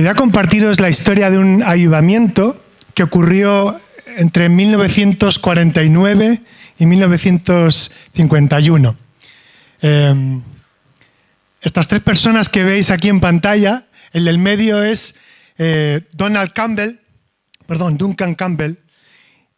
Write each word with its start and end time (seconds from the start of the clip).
Quería 0.00 0.14
compartiros 0.14 0.80
la 0.80 0.88
historia 0.88 1.28
de 1.28 1.36
un 1.36 1.62
avivamiento 1.62 2.58
que 2.94 3.02
ocurrió 3.02 3.78
entre 4.06 4.48
1949 4.48 6.40
y 6.78 6.86
1951. 6.86 8.96
Eh, 9.82 10.40
estas 11.60 11.86
tres 11.86 12.00
personas 12.00 12.48
que 12.48 12.64
veis 12.64 12.90
aquí 12.90 13.10
en 13.10 13.20
pantalla, 13.20 13.88
el 14.14 14.24
del 14.24 14.38
medio 14.38 14.82
es 14.82 15.16
eh, 15.58 16.00
Donald 16.12 16.54
Campbell, 16.54 17.00
perdón, 17.66 17.98
Duncan 17.98 18.34
Campbell, 18.34 18.76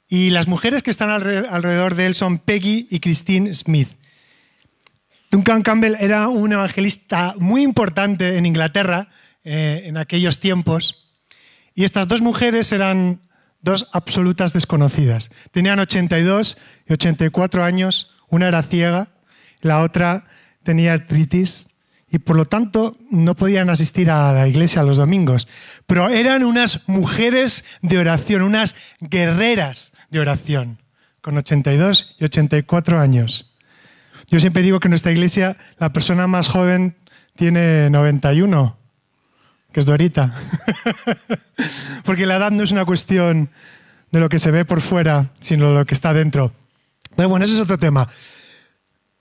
y 0.09 0.31
las 0.31 0.49
mujeres 0.49 0.83
que 0.83 0.91
están 0.91 1.11
alrededor 1.11 1.95
de 1.95 2.07
él 2.07 2.17
son 2.17 2.41
Peggy 2.41 2.89
y 2.91 2.99
Christine 2.99 3.55
Smith. 3.55 3.91
Duncan 5.31 5.63
Campbell 5.63 5.95
era 6.01 6.27
un 6.27 6.53
evangelista 6.53 7.37
muy 7.39 7.63
importante 7.63 8.39
en 8.39 8.45
Inglaterra 8.45 9.09
eh, 9.45 9.83
en 9.87 9.97
aquellos 9.97 10.39
tiempos, 10.39 11.03
y 11.75 11.85
estas 11.85 12.09
dos 12.09 12.21
mujeres 12.21 12.73
eran 12.73 13.21
dos 13.61 13.89
absolutas 13.93 14.53
desconocidas. 14.53 15.31
Tenían 15.51 15.79
82 15.79 16.59
y 16.87 16.93
84 16.93 17.65
años, 17.65 18.11
una 18.29 18.49
era 18.49 18.63
ciega, 18.63 19.09
la 19.61 19.81
otra 19.81 20.25
tenía 20.63 20.93
artritis 20.93 21.69
y 22.11 22.19
por 22.19 22.37
lo 22.37 22.45
tanto 22.45 22.99
no 23.11 23.35
podían 23.35 23.71
asistir 23.71 24.11
a 24.11 24.33
la 24.33 24.47
iglesia 24.47 24.83
los 24.83 24.99
domingos. 24.99 25.49
Pero 25.87 26.09
eran 26.11 26.45
unas 26.45 26.87
mujeres 26.89 27.65
de 27.81 27.99
oración, 27.99 28.43
unas 28.43 28.77
guerreras 29.01 29.93
de 30.11 30.21
oración, 30.21 30.79
con 31.23 31.39
82 31.39 32.17
y 32.19 32.25
84 32.25 33.01
años. 33.01 33.55
Yo 34.29 34.41
siempre 34.41 34.63
digo 34.63 34.79
que 34.79 34.89
en 34.89 34.91
nuestra 34.91 35.13
iglesia 35.13 35.57
la 35.79 35.93
persona 35.93 36.27
más 36.27 36.49
joven 36.49 36.97
tiene 37.35 37.89
91 37.91 38.82
que 39.73 39.81
es 39.81 39.87
Dorita. 39.87 40.35
Porque 42.05 42.27
la 42.27 42.37
edad 42.37 42.51
no 42.51 42.63
es 42.63 42.73
una 42.73 42.85
cuestión 42.85 43.51
de 44.11 44.21
lo 44.21 44.29
que 44.29 44.39
se 44.39 44.51
ve 44.51 44.65
por 44.65 44.81
fuera, 44.81 45.31
sino 45.41 45.71
de 45.71 45.79
lo 45.79 45.87
que 45.87 45.95
está 45.95 46.13
dentro. 46.13 46.53
Pero 47.17 47.29
bueno, 47.29 47.45
eso 47.45 47.55
es 47.55 47.61
otro 47.61 47.79
tema. 47.79 48.09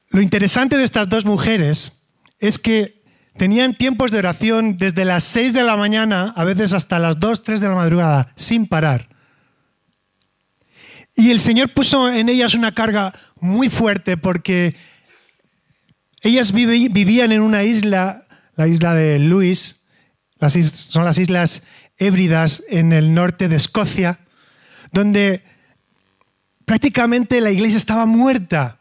Lo 0.09 0.21
interesante 0.21 0.77
de 0.77 0.83
estas 0.83 1.07
dos 1.07 1.25
mujeres 1.25 2.03
es 2.39 2.59
que 2.59 3.01
tenían 3.37 3.73
tiempos 3.73 4.11
de 4.11 4.19
oración 4.19 4.77
desde 4.77 5.05
las 5.05 5.23
6 5.23 5.53
de 5.53 5.63
la 5.63 5.77
mañana, 5.77 6.33
a 6.35 6.43
veces 6.43 6.73
hasta 6.73 6.99
las 6.99 7.19
2, 7.19 7.43
3 7.43 7.61
de 7.61 7.67
la 7.69 7.75
madrugada, 7.75 8.33
sin 8.35 8.67
parar. 8.67 9.07
Y 11.15 11.31
el 11.31 11.39
Señor 11.39 11.69
puso 11.73 12.11
en 12.11 12.29
ellas 12.29 12.53
una 12.53 12.73
carga 12.73 13.13
muy 13.39 13.69
fuerte 13.69 14.17
porque 14.17 14.75
ellas 16.21 16.51
vivían 16.51 17.31
en 17.31 17.41
una 17.41 17.63
isla, 17.63 18.27
la 18.55 18.67
isla 18.67 18.93
de 18.93 19.19
Luis, 19.19 19.80
son 20.49 21.05
las 21.05 21.17
Islas 21.17 21.63
Hébridas 21.97 22.63
en 22.67 22.93
el 22.93 23.13
norte 23.13 23.47
de 23.47 23.55
Escocia, 23.55 24.19
donde 24.91 25.43
prácticamente 26.65 27.41
la 27.41 27.51
iglesia 27.51 27.77
estaba 27.77 28.05
muerta. 28.05 28.79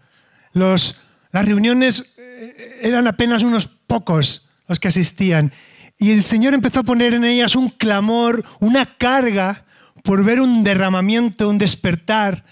las 0.53 0.97
reuniones 1.33 2.15
eh, 2.17 2.81
eran 2.83 3.07
apenas 3.07 3.43
unos 3.43 3.69
pocos 3.87 4.49
los 4.69 4.81
que 4.81 4.89
asistían. 4.89 5.53
Y 5.99 6.13
el 6.13 6.23
Señor 6.23 6.55
empezó 6.55 6.81
a 6.81 6.85
poner 6.85 7.13
en 7.13 7.25
ellas 7.25 7.57
un 7.57 7.69
clamor, 7.69 8.43
una 8.61 8.97
carga 8.97 9.67
por 10.03 10.25
ver 10.25 10.41
un 10.41 10.65
derramamiento, 10.65 11.49
un 11.49 11.59
despertar 11.59 12.45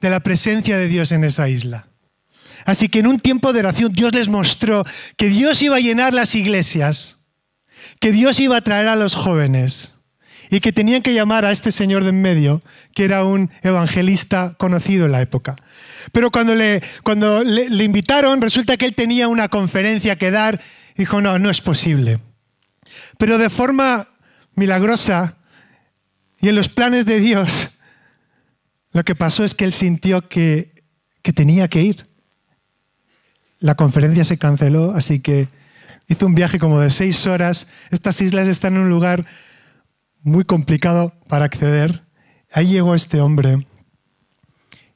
de 0.00 0.10
la 0.10 0.20
presencia 0.20 0.76
de 0.76 0.88
Dios 0.88 1.12
en 1.12 1.24
esa 1.24 1.48
isla. 1.48 1.86
Así 2.66 2.88
que 2.88 2.98
en 2.98 3.06
un 3.06 3.18
tiempo 3.18 3.52
de 3.52 3.60
oración 3.60 3.92
Dios 3.92 4.14
les 4.14 4.28
mostró 4.28 4.84
que 5.16 5.28
Dios 5.28 5.62
iba 5.62 5.76
a 5.76 5.80
llenar 5.80 6.12
las 6.12 6.34
iglesias 6.34 7.19
que 7.98 8.12
Dios 8.12 8.40
iba 8.40 8.56
a 8.56 8.60
traer 8.62 8.88
a 8.88 8.96
los 8.96 9.14
jóvenes 9.14 9.94
y 10.50 10.60
que 10.60 10.72
tenían 10.72 11.02
que 11.02 11.14
llamar 11.14 11.44
a 11.44 11.52
este 11.52 11.70
señor 11.70 12.02
de 12.02 12.10
en 12.10 12.20
medio, 12.20 12.62
que 12.92 13.04
era 13.04 13.24
un 13.24 13.50
evangelista 13.62 14.54
conocido 14.58 15.06
en 15.06 15.12
la 15.12 15.22
época. 15.22 15.54
Pero 16.10 16.32
cuando 16.32 16.56
le, 16.56 16.82
cuando 17.04 17.44
le, 17.44 17.84
invitaron, 17.84 18.40
resulta 18.40 18.76
que 18.76 18.84
él 18.84 18.94
tenía 18.96 19.28
una 19.28 19.48
conferencia 19.48 20.16
que 20.16 20.32
dar, 20.32 20.60
dijo, 20.96 21.20
no, 21.20 21.38
no 21.38 21.50
es 21.50 21.60
posible. 21.60 22.18
Pero 23.16 23.38
de 23.38 23.48
forma 23.48 24.08
milagrosa 24.56 25.36
y 26.40 26.48
en 26.48 26.56
los 26.56 26.68
planes 26.68 27.06
de 27.06 27.20
Dios, 27.20 27.78
lo 28.92 29.04
que 29.04 29.14
pasó 29.14 29.44
es 29.44 29.54
que 29.54 29.64
él 29.64 29.72
sintió 29.72 30.28
que, 30.28 30.82
que 31.22 31.32
tenía 31.32 31.68
que 31.68 31.82
ir. 31.82 32.08
La 33.60 33.76
conferencia 33.76 34.24
se 34.24 34.38
canceló, 34.38 34.92
así 34.96 35.20
que 35.20 35.48
hizo 36.10 36.26
un 36.26 36.34
viaje 36.34 36.58
como 36.58 36.80
de 36.80 36.90
seis 36.90 37.26
horas. 37.28 37.68
Estas 37.90 38.20
islas 38.20 38.48
están 38.48 38.74
en 38.74 38.82
un 38.82 38.90
lugar 38.90 39.26
muy 40.22 40.44
complicado 40.44 41.14
para 41.28 41.44
acceder. 41.44 42.02
Ahí 42.52 42.66
llegó 42.66 42.96
este 42.96 43.20
hombre. 43.20 43.66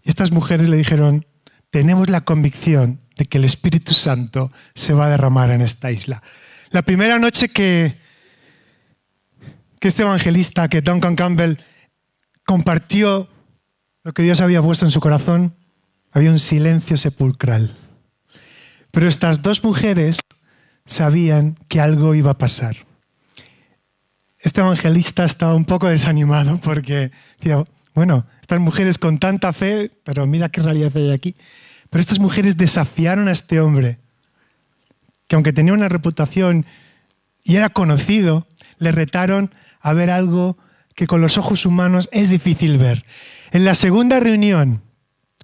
Y 0.02 0.08
estas 0.08 0.32
mujeres 0.32 0.68
le 0.68 0.76
dijeron, 0.76 1.24
tenemos 1.70 2.10
la 2.10 2.22
convicción 2.22 2.98
de 3.16 3.26
que 3.26 3.38
el 3.38 3.44
Espíritu 3.44 3.94
Santo 3.94 4.50
se 4.74 4.92
va 4.92 5.06
a 5.06 5.08
derramar 5.08 5.52
en 5.52 5.60
esta 5.60 5.92
isla. 5.92 6.20
La 6.70 6.82
primera 6.82 7.20
noche 7.20 7.48
que, 7.48 7.96
que 9.78 9.86
este 9.86 10.02
evangelista, 10.02 10.68
que 10.68 10.82
Duncan 10.82 11.14
Campbell, 11.14 11.58
compartió 12.44 13.28
lo 14.02 14.12
que 14.12 14.24
Dios 14.24 14.40
había 14.40 14.60
puesto 14.60 14.84
en 14.84 14.90
su 14.90 14.98
corazón, 14.98 15.54
había 16.10 16.32
un 16.32 16.40
silencio 16.40 16.96
sepulcral. 16.96 17.76
Pero 18.90 19.08
estas 19.08 19.42
dos 19.42 19.62
mujeres 19.62 20.18
sabían 20.86 21.58
que 21.68 21.80
algo 21.80 22.14
iba 22.14 22.32
a 22.32 22.38
pasar. 22.38 22.76
Este 24.38 24.60
evangelista 24.60 25.24
estaba 25.24 25.54
un 25.54 25.64
poco 25.64 25.88
desanimado 25.88 26.58
porque 26.58 27.10
decía, 27.38 27.64
bueno, 27.94 28.26
estas 28.42 28.60
mujeres 28.60 28.98
con 28.98 29.18
tanta 29.18 29.52
fe, 29.52 29.90
pero 30.04 30.26
mira 30.26 30.50
qué 30.50 30.60
realidad 30.60 30.92
hay 30.96 31.12
aquí. 31.12 31.34
Pero 31.88 32.00
estas 32.00 32.18
mujeres 32.18 32.56
desafiaron 32.56 33.28
a 33.28 33.32
este 33.32 33.60
hombre, 33.60 33.98
que 35.28 35.36
aunque 35.36 35.52
tenía 35.52 35.72
una 35.72 35.88
reputación 35.88 36.66
y 37.42 37.56
era 37.56 37.70
conocido, 37.70 38.46
le 38.78 38.92
retaron 38.92 39.50
a 39.80 39.92
ver 39.92 40.10
algo 40.10 40.58
que 40.94 41.06
con 41.06 41.20
los 41.20 41.38
ojos 41.38 41.64
humanos 41.66 42.08
es 42.12 42.30
difícil 42.30 42.78
ver. 42.78 43.04
En 43.50 43.64
la 43.64 43.74
segunda 43.74 44.20
reunión, 44.20 44.82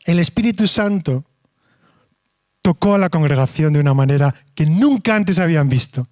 el 0.05 0.19
Espíritu 0.19 0.67
Santo 0.67 1.25
tocó 2.63 2.95
a 2.95 2.99
la 2.99 3.11
congregación 3.11 3.73
de 3.73 3.81
una 3.81 3.95
manera 3.95 4.35
que 4.55 4.67
nunca 4.67 5.17
antes 5.17 5.39
habían 5.39 5.69
visto. 5.69 6.07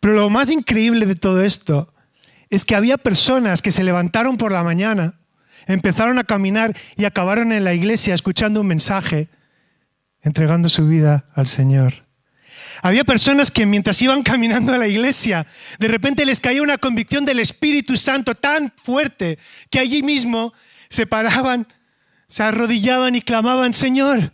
Pero 0.00 0.14
lo 0.14 0.30
más 0.30 0.50
increíble 0.50 1.06
de 1.06 1.14
todo 1.14 1.42
esto 1.42 1.92
es 2.50 2.64
que 2.64 2.74
había 2.74 2.98
personas 2.98 3.62
que 3.62 3.72
se 3.72 3.84
levantaron 3.84 4.36
por 4.36 4.52
la 4.52 4.62
mañana, 4.62 5.14
empezaron 5.66 6.18
a 6.18 6.24
caminar 6.24 6.76
y 6.96 7.04
acabaron 7.04 7.52
en 7.52 7.64
la 7.64 7.74
iglesia 7.74 8.14
escuchando 8.14 8.60
un 8.60 8.66
mensaje, 8.66 9.28
entregando 10.20 10.68
su 10.68 10.86
vida 10.86 11.24
al 11.34 11.46
Señor. 11.46 11.94
Había 12.82 13.04
personas 13.04 13.50
que 13.50 13.64
mientras 13.64 14.02
iban 14.02 14.22
caminando 14.22 14.72
a 14.74 14.78
la 14.78 14.88
iglesia, 14.88 15.46
de 15.78 15.88
repente 15.88 16.26
les 16.26 16.40
caía 16.40 16.62
una 16.62 16.78
convicción 16.78 17.24
del 17.24 17.38
Espíritu 17.38 17.96
Santo 17.96 18.34
tan 18.34 18.72
fuerte 18.82 19.38
que 19.70 19.78
allí 19.78 20.02
mismo 20.02 20.52
se 20.88 21.06
paraban, 21.06 21.66
se 22.28 22.42
arrodillaban 22.42 23.14
y 23.14 23.22
clamaban, 23.22 23.72
Señor, 23.72 24.32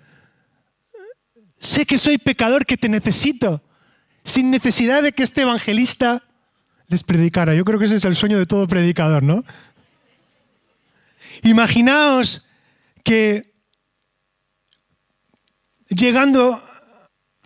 Sé 1.58 1.86
que 1.86 1.98
soy 1.98 2.18
pecador, 2.18 2.66
que 2.66 2.76
te 2.76 2.88
necesito, 2.88 3.62
sin 4.24 4.50
necesidad 4.50 5.02
de 5.02 5.12
que 5.12 5.22
este 5.22 5.42
evangelista 5.42 6.22
les 6.88 7.02
predicara. 7.02 7.54
Yo 7.54 7.64
creo 7.64 7.78
que 7.78 7.86
ese 7.86 7.96
es 7.96 8.04
el 8.04 8.16
sueño 8.16 8.38
de 8.38 8.46
todo 8.46 8.66
predicador, 8.66 9.22
¿no? 9.22 9.44
Imaginaos 11.42 12.48
que 13.04 13.52
llegando 15.88 16.62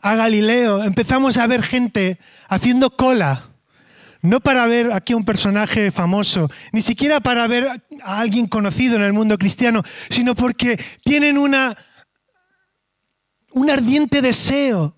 a 0.00 0.14
Galileo 0.16 0.82
empezamos 0.82 1.36
a 1.36 1.46
ver 1.46 1.62
gente 1.62 2.18
haciendo 2.48 2.90
cola, 2.90 3.50
no 4.20 4.40
para 4.40 4.66
ver 4.66 4.92
aquí 4.92 5.14
un 5.14 5.24
personaje 5.24 5.90
famoso, 5.90 6.50
ni 6.72 6.80
siquiera 6.80 7.20
para 7.20 7.46
ver 7.46 7.82
a 8.02 8.20
alguien 8.20 8.46
conocido 8.46 8.96
en 8.96 9.02
el 9.02 9.12
mundo 9.12 9.38
cristiano, 9.38 9.82
sino 10.08 10.34
porque 10.34 10.82
tienen 11.02 11.38
una 11.38 11.76
un 13.52 13.70
ardiente 13.70 14.22
deseo 14.22 14.96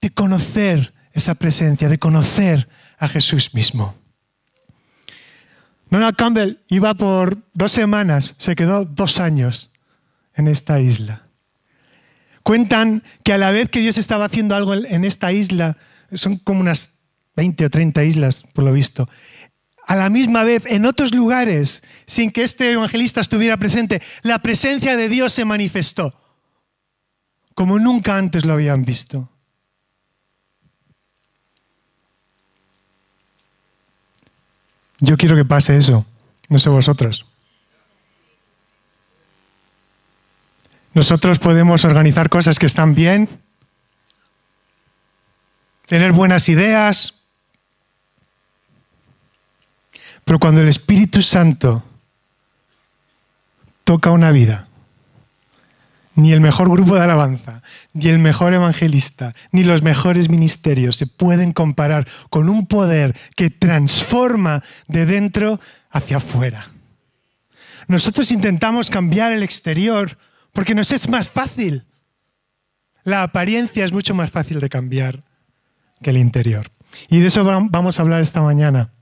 de 0.00 0.10
conocer 0.10 0.92
esa 1.12 1.34
presencia, 1.34 1.88
de 1.88 1.98
conocer 1.98 2.68
a 2.98 3.08
Jesús 3.08 3.54
mismo. 3.54 3.94
Donald 5.90 6.16
Campbell 6.16 6.58
iba 6.68 6.94
por 6.94 7.38
dos 7.52 7.72
semanas, 7.72 8.34
se 8.38 8.54
quedó 8.56 8.84
dos 8.84 9.20
años 9.20 9.70
en 10.34 10.48
esta 10.48 10.80
isla. 10.80 11.26
Cuentan 12.42 13.02
que 13.22 13.34
a 13.34 13.38
la 13.38 13.50
vez 13.50 13.68
que 13.68 13.80
Dios 13.80 13.98
estaba 13.98 14.24
haciendo 14.24 14.56
algo 14.56 14.74
en 14.74 15.04
esta 15.04 15.32
isla, 15.32 15.76
son 16.12 16.38
como 16.38 16.60
unas 16.60 16.90
20 17.36 17.66
o 17.66 17.70
30 17.70 18.04
islas, 18.04 18.44
por 18.52 18.64
lo 18.64 18.72
visto, 18.72 19.08
a 19.86 19.96
la 19.96 20.10
misma 20.10 20.42
vez 20.44 20.64
en 20.66 20.86
otros 20.86 21.14
lugares, 21.14 21.82
sin 22.06 22.30
que 22.30 22.42
este 22.42 22.72
evangelista 22.72 23.20
estuviera 23.20 23.56
presente, 23.56 24.00
la 24.22 24.38
presencia 24.40 24.96
de 24.96 25.08
Dios 25.08 25.32
se 25.32 25.44
manifestó 25.44 26.21
como 27.54 27.78
nunca 27.78 28.16
antes 28.16 28.44
lo 28.44 28.52
habían 28.52 28.84
visto. 28.84 29.28
Yo 35.00 35.16
quiero 35.16 35.34
que 35.34 35.44
pase 35.44 35.76
eso, 35.76 36.06
no 36.48 36.58
sé 36.58 36.68
vosotros. 36.68 37.26
Nosotros 40.94 41.38
podemos 41.38 41.84
organizar 41.84 42.28
cosas 42.28 42.58
que 42.58 42.66
están 42.66 42.94
bien, 42.94 43.28
tener 45.86 46.12
buenas 46.12 46.48
ideas, 46.48 47.22
pero 50.24 50.38
cuando 50.38 50.60
el 50.60 50.68
Espíritu 50.68 51.20
Santo 51.22 51.82
toca 53.84 54.10
una 54.10 54.30
vida, 54.30 54.68
ni 56.14 56.32
el 56.32 56.40
mejor 56.40 56.70
grupo 56.70 56.94
de 56.94 57.02
alabanza, 57.02 57.62
ni 57.92 58.08
el 58.08 58.18
mejor 58.18 58.52
evangelista, 58.52 59.32
ni 59.50 59.64
los 59.64 59.82
mejores 59.82 60.28
ministerios 60.28 60.96
se 60.96 61.06
pueden 61.06 61.52
comparar 61.52 62.06
con 62.30 62.48
un 62.48 62.66
poder 62.66 63.16
que 63.36 63.50
transforma 63.50 64.62
de 64.88 65.06
dentro 65.06 65.60
hacia 65.90 66.18
afuera. 66.18 66.68
Nosotros 67.88 68.30
intentamos 68.30 68.90
cambiar 68.90 69.32
el 69.32 69.42
exterior 69.42 70.18
porque 70.52 70.74
nos 70.74 70.92
es 70.92 71.08
más 71.08 71.28
fácil. 71.28 71.84
La 73.04 73.22
apariencia 73.22 73.84
es 73.84 73.92
mucho 73.92 74.14
más 74.14 74.30
fácil 74.30 74.60
de 74.60 74.68
cambiar 74.68 75.20
que 76.02 76.10
el 76.10 76.18
interior. 76.18 76.70
Y 77.08 77.20
de 77.20 77.28
eso 77.28 77.42
vamos 77.44 77.98
a 77.98 78.02
hablar 78.02 78.20
esta 78.20 78.42
mañana, 78.42 78.92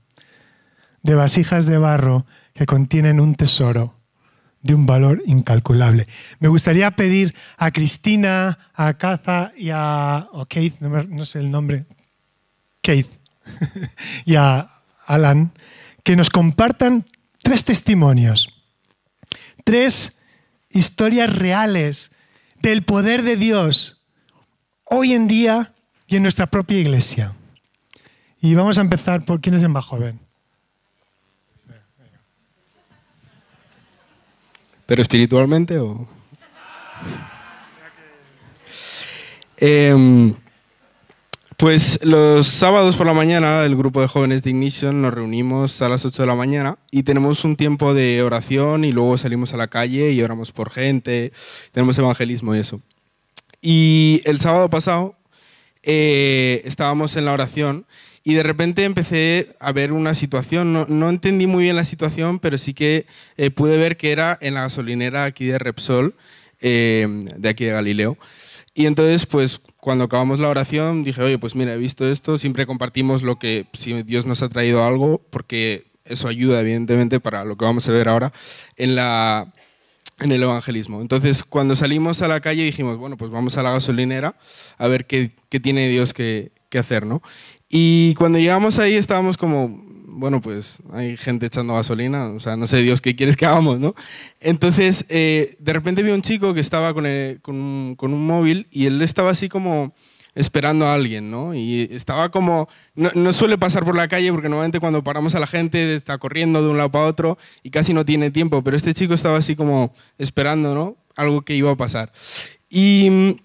de 1.03 1.15
vasijas 1.15 1.65
de 1.65 1.77
barro 1.77 2.25
que 2.53 2.65
contienen 2.65 3.19
un 3.19 3.35
tesoro 3.35 4.00
de 4.61 4.75
un 4.75 4.85
valor 4.85 5.21
incalculable. 5.25 6.07
Me 6.39 6.47
gustaría 6.47 6.91
pedir 6.91 7.35
a 7.57 7.71
Cristina, 7.71 8.59
a 8.73 8.93
Kaza 8.93 9.51
y 9.57 9.69
a 9.71 10.27
Keith, 10.47 10.79
no 10.79 11.25
sé 11.25 11.39
el 11.39 11.51
nombre, 11.51 11.85
Keith, 12.81 13.09
y 14.25 14.35
a 14.35 14.71
Alan, 15.05 15.51
que 16.03 16.15
nos 16.15 16.29
compartan 16.29 17.05
tres 17.41 17.65
testimonios, 17.65 18.53
tres 19.63 20.19
historias 20.69 21.35
reales 21.35 22.11
del 22.61 22.83
poder 22.83 23.23
de 23.23 23.35
Dios 23.35 24.01
hoy 24.85 25.13
en 25.13 25.27
día 25.27 25.73
y 26.07 26.17
en 26.17 26.23
nuestra 26.23 26.47
propia 26.47 26.79
iglesia. 26.79 27.33
Y 28.41 28.55
vamos 28.55 28.77
a 28.77 28.81
empezar 28.81 29.23
por 29.23 29.39
quién 29.39 29.55
es 29.55 29.61
el 29.61 29.69
más 29.69 29.85
joven. 29.85 30.19
¿Pero 34.91 35.03
espiritualmente 35.03 35.79
o...? 35.79 36.05
Em, 39.55 40.33
pues 41.55 41.97
los 42.03 42.45
sábados 42.45 42.97
por 42.97 43.07
la 43.07 43.13
mañana 43.13 43.63
el 43.63 43.77
grupo 43.77 44.01
de 44.01 44.09
jóvenes 44.09 44.43
de 44.43 44.49
Ignition 44.49 45.01
nos 45.01 45.13
reunimos 45.13 45.81
a 45.81 45.87
las 45.87 46.03
8 46.03 46.23
de 46.23 46.27
la 46.27 46.35
mañana 46.35 46.77
y 46.91 47.03
tenemos 47.03 47.45
un 47.45 47.55
tiempo 47.55 47.93
de 47.93 48.21
oración 48.21 48.83
y 48.83 48.91
luego 48.91 49.15
salimos 49.17 49.53
a 49.53 49.57
la 49.57 49.69
calle 49.69 50.11
y 50.11 50.21
oramos 50.21 50.51
por 50.51 50.69
gente, 50.69 51.31
tenemos 51.71 51.97
evangelismo 51.97 52.53
y 52.53 52.59
eso. 52.59 52.81
Y 53.61 54.21
el 54.25 54.41
sábado 54.41 54.69
pasado 54.69 55.15
eh, 55.83 56.63
estábamos 56.65 57.15
en 57.15 57.23
la 57.23 57.31
oración 57.31 57.85
y 58.23 58.35
de 58.35 58.43
repente 58.43 58.83
empecé 58.83 59.55
a 59.59 59.71
ver 59.71 59.91
una 59.91 60.13
situación, 60.13 60.73
no, 60.73 61.09
entendí 61.09 61.47
muy 61.47 61.63
bien 61.63 61.75
la 61.75 61.85
situación, 61.85 62.39
pero 62.39 62.57
sí 62.57 62.73
que 62.73 63.07
eh, 63.37 63.49
pude 63.49 63.77
ver 63.77 63.97
que 63.97 64.11
era 64.11 64.37
en 64.41 64.53
la 64.53 64.61
gasolinera 64.61 65.23
aquí 65.23 65.47
de 65.47 65.57
Repsol, 65.57 66.15
eh, 66.59 67.07
de 67.35 67.49
aquí 67.49 67.65
de 67.65 67.71
Galileo. 67.71 68.17
Y 68.73 68.85
entonces, 68.85 69.25
pues 69.25 69.59
cuando 69.77 70.05
acabamos 70.05 70.39
la 70.39 70.49
oración, 70.49 71.03
dije, 71.03 71.21
oye, 71.21 71.37
pues 71.39 71.55
mira, 71.55 71.73
he 71.73 71.77
visto 71.77 72.09
esto, 72.09 72.37
siempre 72.37 72.67
compartimos 72.67 73.23
lo 73.23 73.37
que, 73.39 73.65
si 73.73 74.03
Dios 74.03 74.25
nos 74.25 74.43
ha 74.43 74.49
traído 74.49 74.83
algo, 74.83 75.19
porque 75.29 75.85
eso 76.05 76.27
ayuda, 76.27 76.61
evidentemente, 76.61 77.19
para 77.19 77.43
lo 77.43 77.57
que 77.57 77.65
vamos 77.65 77.89
a 77.89 77.91
ver 77.91 78.07
ahora 78.07 78.31
en, 78.77 78.95
la, 78.95 79.51
en 80.19 80.31
el 80.31 80.43
evangelismo. 80.43 81.01
Entonces, 81.01 81.43
cuando 81.43 81.75
salimos 81.75 82.21
a 82.21 82.27
la 82.27 82.39
calle 82.39 82.63
dijimos, 82.63 82.97
bueno, 82.97 83.17
pues 83.17 83.31
vamos 83.31 83.57
a 83.57 83.63
la 83.63 83.71
gasolinera 83.71 84.35
a 84.77 84.87
ver 84.87 85.05
qué, 85.05 85.31
qué 85.49 85.59
tiene 85.59 85.89
Dios 85.89 86.13
que, 86.13 86.51
que 86.71 86.79
hacer, 86.79 87.05
¿no? 87.05 87.21
Y 87.73 88.15
cuando 88.15 88.37
llegamos 88.37 88.79
ahí 88.79 88.95
estábamos 88.95 89.37
como, 89.37 89.81
bueno, 90.05 90.41
pues 90.41 90.79
hay 90.91 91.15
gente 91.15 91.45
echando 91.45 91.73
gasolina, 91.73 92.27
o 92.27 92.39
sea, 92.41 92.57
no 92.57 92.67
sé 92.67 92.81
Dios 92.81 92.99
qué 92.99 93.15
quieres 93.15 93.37
que 93.37 93.45
hagamos, 93.45 93.79
¿no? 93.79 93.95
Entonces, 94.41 95.05
eh, 95.07 95.55
de 95.57 95.71
repente 95.71 96.03
vi 96.03 96.11
un 96.11 96.21
chico 96.21 96.53
que 96.53 96.59
estaba 96.59 96.93
con, 96.93 97.05
con, 97.41 97.55
un, 97.55 97.95
con, 97.95 98.13
un, 98.13 98.27
móvil 98.27 98.67
y 98.71 98.87
él 98.87 99.01
estaba 99.01 99.29
así 99.29 99.47
como 99.47 99.93
esperando 100.35 100.85
a 100.85 100.95
alguien, 100.95 101.31
¿no? 101.31 101.55
Y 101.55 101.87
estaba 101.93 102.29
como, 102.29 102.67
no, 102.93 103.09
no, 103.15 103.31
suele 103.31 103.57
pasar 103.57 103.85
por 103.85 103.95
la 103.95 104.09
calle 104.09 104.33
porque 104.33 104.49
normalmente 104.49 104.81
cuando 104.81 105.01
paramos 105.01 105.33
a 105.35 105.39
la 105.39 105.47
gente 105.47 105.95
está 105.95 106.17
corriendo 106.17 106.61
de 106.61 106.69
un 106.69 106.77
lado 106.77 106.91
para 106.91 107.05
otro 107.05 107.37
y 107.63 107.69
casi 107.69 107.93
no 107.93 108.03
tiene 108.03 108.31
tiempo, 108.31 108.61
pero 108.65 108.75
este 108.75 108.93
chico 108.93 109.13
estaba 109.13 109.37
así 109.37 109.55
como 109.55 109.93
esperando, 110.17 110.75
¿no? 110.75 110.97
Algo 111.15 111.43
que 111.43 111.55
iba 111.55 111.71
a 111.71 111.77
pasar. 111.77 112.11
Y 112.69 113.37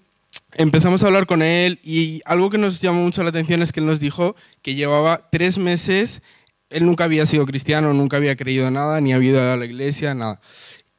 empezamos 0.55 1.03
a 1.03 1.07
hablar 1.07 1.25
con 1.27 1.41
él 1.41 1.79
y 1.83 2.21
algo 2.25 2.49
que 2.49 2.57
nos 2.57 2.81
llamó 2.81 3.03
mucho 3.03 3.23
la 3.23 3.29
atención 3.29 3.61
es 3.61 3.71
que 3.71 3.79
él 3.79 3.85
nos 3.85 3.99
dijo 3.99 4.35
que 4.61 4.75
llevaba 4.75 5.29
tres 5.31 5.57
meses, 5.57 6.21
él 6.69 6.85
nunca 6.85 7.05
había 7.05 7.25
sido 7.25 7.45
cristiano, 7.45 7.93
nunca 7.93 8.17
había 8.17 8.35
creído 8.35 8.69
nada, 8.71 8.99
ni 9.01 9.13
había 9.13 9.31
ido 9.31 9.51
a 9.51 9.55
la 9.55 9.65
iglesia, 9.65 10.13
nada 10.13 10.41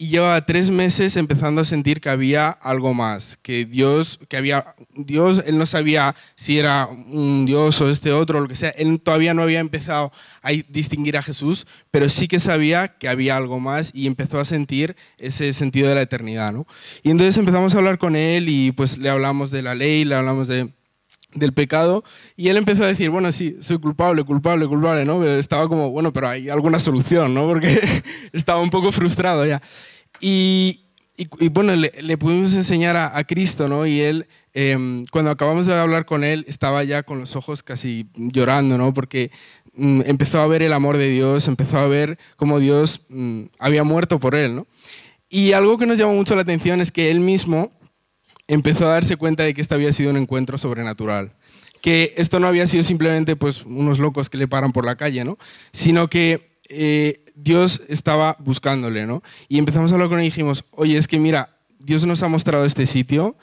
y 0.00 0.10
llevaba 0.10 0.46
tres 0.46 0.70
meses 0.70 1.16
empezando 1.16 1.60
a 1.60 1.64
sentir 1.64 2.00
que 2.00 2.08
había 2.08 2.50
algo 2.50 2.94
más, 2.94 3.36
que 3.42 3.64
Dios, 3.64 4.20
que 4.28 4.36
había 4.36 4.76
Dios, 4.94 5.42
él 5.44 5.58
no 5.58 5.66
sabía 5.66 6.14
si 6.36 6.56
era 6.56 6.86
un 6.86 7.44
Dios 7.46 7.80
o 7.80 7.90
este 7.90 8.12
otro, 8.12 8.40
lo 8.40 8.46
que 8.46 8.54
sea, 8.54 8.70
él 8.70 9.00
todavía 9.00 9.34
no 9.34 9.42
había 9.42 9.58
empezado 9.58 10.12
a 10.40 10.52
distinguir 10.68 11.16
a 11.16 11.22
Jesús, 11.22 11.66
pero 11.90 12.08
sí 12.08 12.28
que 12.28 12.38
sabía 12.38 12.96
que 12.96 13.08
había 13.08 13.36
algo 13.36 13.58
más 13.58 13.90
y 13.92 14.06
empezó 14.06 14.38
a 14.38 14.44
sentir 14.44 14.94
ese 15.18 15.52
sentido 15.52 15.88
de 15.88 15.96
la 15.96 16.02
eternidad, 16.02 16.52
¿no? 16.52 16.68
Y 17.02 17.10
entonces 17.10 17.36
empezamos 17.36 17.74
a 17.74 17.78
hablar 17.78 17.98
con 17.98 18.14
él 18.14 18.48
y 18.48 18.70
pues 18.70 18.98
le 18.98 19.10
hablamos 19.10 19.50
de 19.50 19.62
la 19.62 19.74
ley, 19.74 20.04
le 20.04 20.14
hablamos 20.14 20.46
de 20.46 20.77
del 21.34 21.52
pecado 21.52 22.04
y 22.36 22.48
él 22.48 22.56
empezó 22.56 22.84
a 22.84 22.86
decir, 22.86 23.10
bueno, 23.10 23.30
sí, 23.32 23.56
soy 23.60 23.78
culpable, 23.78 24.24
culpable, 24.24 24.66
culpable, 24.66 25.04
¿no? 25.04 25.24
Estaba 25.24 25.68
como, 25.68 25.90
bueno, 25.90 26.12
pero 26.12 26.28
hay 26.28 26.48
alguna 26.48 26.78
solución, 26.80 27.34
¿no? 27.34 27.46
Porque 27.48 27.80
estaba 28.32 28.60
un 28.60 28.70
poco 28.70 28.92
frustrado 28.92 29.46
ya. 29.46 29.60
Y, 30.20 30.84
y, 31.16 31.48
bueno, 31.48 31.74
le, 31.74 32.18
pudimos 32.18 32.54
enseñar 32.54 32.96
a, 32.96 33.24
Cristo, 33.24 33.68
¿no? 33.68 33.86
Y 33.86 34.00
él, 34.00 34.26
em, 34.54 35.04
cuando 35.10 35.30
acabamos 35.30 35.66
de 35.66 35.74
hablar 35.74 36.06
con 36.06 36.24
él, 36.24 36.44
estaba 36.48 36.84
ya 36.84 37.02
con 37.02 37.20
los 37.20 37.36
ojos 37.36 37.62
casi 37.62 38.08
llorando, 38.14 38.78
¿no? 38.78 38.94
Porque 38.94 39.30
mm, 39.74 40.02
empezó 40.06 40.40
a 40.40 40.46
ver 40.46 40.62
el 40.62 40.72
amor 40.72 40.96
de 40.96 41.08
Dios, 41.08 41.48
empezó 41.48 41.78
a 41.78 41.88
ver 41.88 42.18
cómo 42.36 42.58
Dios 42.58 43.02
mm, 43.08 43.42
había 43.58 43.84
muerto 43.84 44.20
por 44.20 44.34
él, 44.34 44.56
¿no? 44.56 44.66
Y 45.28 45.52
algo 45.52 45.76
que 45.76 45.86
nos 45.86 45.98
llamó 45.98 46.14
mucho 46.14 46.34
la 46.34 46.42
atención 46.42 46.80
es 46.80 46.90
que 46.90 47.10
él 47.10 47.20
mismo 47.20 47.72
empezó 48.48 48.86
a 48.86 48.90
darse 48.90 49.16
cuenta 49.16 49.44
de 49.44 49.54
que 49.54 49.60
este 49.60 49.74
había 49.74 49.92
sido 49.92 50.10
un 50.10 50.16
encuentro 50.16 50.58
sobrenatural. 50.58 51.32
Que 51.80 52.14
esto 52.16 52.40
no 52.40 52.48
había 52.48 52.66
sido 52.66 52.82
simplemente 52.82 53.36
pues, 53.36 53.64
unos 53.64 54.00
locos 54.00 54.28
que 54.28 54.38
le 54.38 54.48
paran 54.48 54.72
por 54.72 54.84
la 54.84 54.96
calle, 54.96 55.24
¿no? 55.24 55.38
sino 55.72 56.08
que 56.08 56.58
eh, 56.68 57.24
Dios 57.36 57.82
estaba 57.88 58.36
buscándole. 58.40 59.06
¿no? 59.06 59.22
Y 59.48 59.58
empezamos 59.58 59.92
a 59.92 59.94
hablar 59.94 60.08
con 60.08 60.18
él 60.18 60.24
y 60.24 60.28
dijimos, 60.28 60.64
oye, 60.72 60.98
es 60.98 61.06
que 61.06 61.20
mira, 61.20 61.56
Dios 61.78 62.04
nos 62.04 62.22
ha 62.22 62.28
mostrado 62.28 62.64
este 62.64 62.86
sitio 62.86 63.36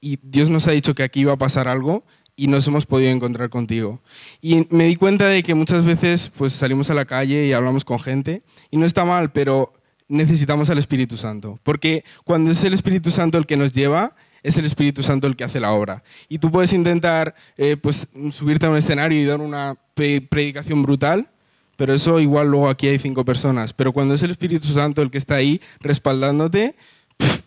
y 0.00 0.18
Dios 0.22 0.50
nos 0.50 0.66
ha 0.66 0.72
dicho 0.72 0.94
que 0.94 1.04
aquí 1.04 1.20
iba 1.20 1.32
a 1.32 1.38
pasar 1.38 1.68
algo 1.68 2.04
y 2.34 2.48
nos 2.48 2.66
hemos 2.66 2.86
podido 2.86 3.10
encontrar 3.10 3.48
contigo. 3.50 4.00
Y 4.40 4.66
me 4.70 4.86
di 4.86 4.96
cuenta 4.96 5.26
de 5.26 5.42
que 5.42 5.54
muchas 5.54 5.84
veces 5.84 6.30
pues, 6.36 6.52
salimos 6.52 6.90
a 6.90 6.94
la 6.94 7.04
calle 7.04 7.46
y 7.46 7.52
hablamos 7.52 7.84
con 7.84 7.98
gente 7.98 8.42
y 8.70 8.76
no 8.76 8.84
está 8.84 9.04
mal, 9.04 9.32
pero 9.32 9.72
necesitamos 10.08 10.70
al 10.70 10.78
Espíritu 10.78 11.16
Santo. 11.16 11.58
Porque 11.62 12.04
cuando 12.24 12.50
es 12.50 12.62
el 12.64 12.74
Espíritu 12.74 13.10
Santo 13.10 13.38
el 13.38 13.46
que 13.46 13.56
nos 13.56 13.72
lleva, 13.72 14.14
es 14.46 14.56
el 14.56 14.64
Espíritu 14.64 15.02
Santo 15.02 15.26
el 15.26 15.34
que 15.34 15.42
hace 15.42 15.58
la 15.58 15.72
obra. 15.72 16.04
Y 16.28 16.38
tú 16.38 16.52
puedes 16.52 16.72
intentar 16.72 17.34
eh, 17.56 17.76
pues, 17.76 18.06
subirte 18.30 18.66
a 18.66 18.70
un 18.70 18.76
escenario 18.76 19.20
y 19.20 19.24
dar 19.24 19.40
una 19.40 19.76
predicación 19.94 20.84
brutal, 20.84 21.28
pero 21.76 21.92
eso 21.92 22.20
igual 22.20 22.46
luego 22.46 22.68
aquí 22.68 22.86
hay 22.86 23.00
cinco 23.00 23.24
personas. 23.24 23.72
Pero 23.72 23.92
cuando 23.92 24.14
es 24.14 24.22
el 24.22 24.30
Espíritu 24.30 24.68
Santo 24.68 25.02
el 25.02 25.10
que 25.10 25.18
está 25.18 25.34
ahí 25.34 25.60
respaldándote, 25.80 26.76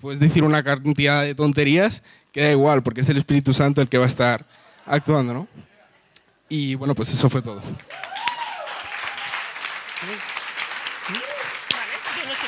puedes 0.01 0.19
decir 0.19 0.43
una 0.43 0.61
cantidad 0.61 1.23
de 1.23 1.35
tonterías 1.35 2.03
que 2.33 2.43
da 2.43 2.51
igual, 2.51 2.83
porque 2.83 2.99
es 2.99 3.07
el 3.07 3.15
Espíritu 3.15 3.53
Santo 3.53 3.81
el 3.81 3.87
que 3.87 3.97
va 3.97 4.03
a 4.03 4.07
estar 4.07 4.45
actuando, 4.85 5.33
¿no? 5.33 5.47
Y 6.49 6.75
bueno, 6.75 6.95
pues 6.95 7.13
eso 7.13 7.29
fue 7.29 7.41
todo. 7.41 7.61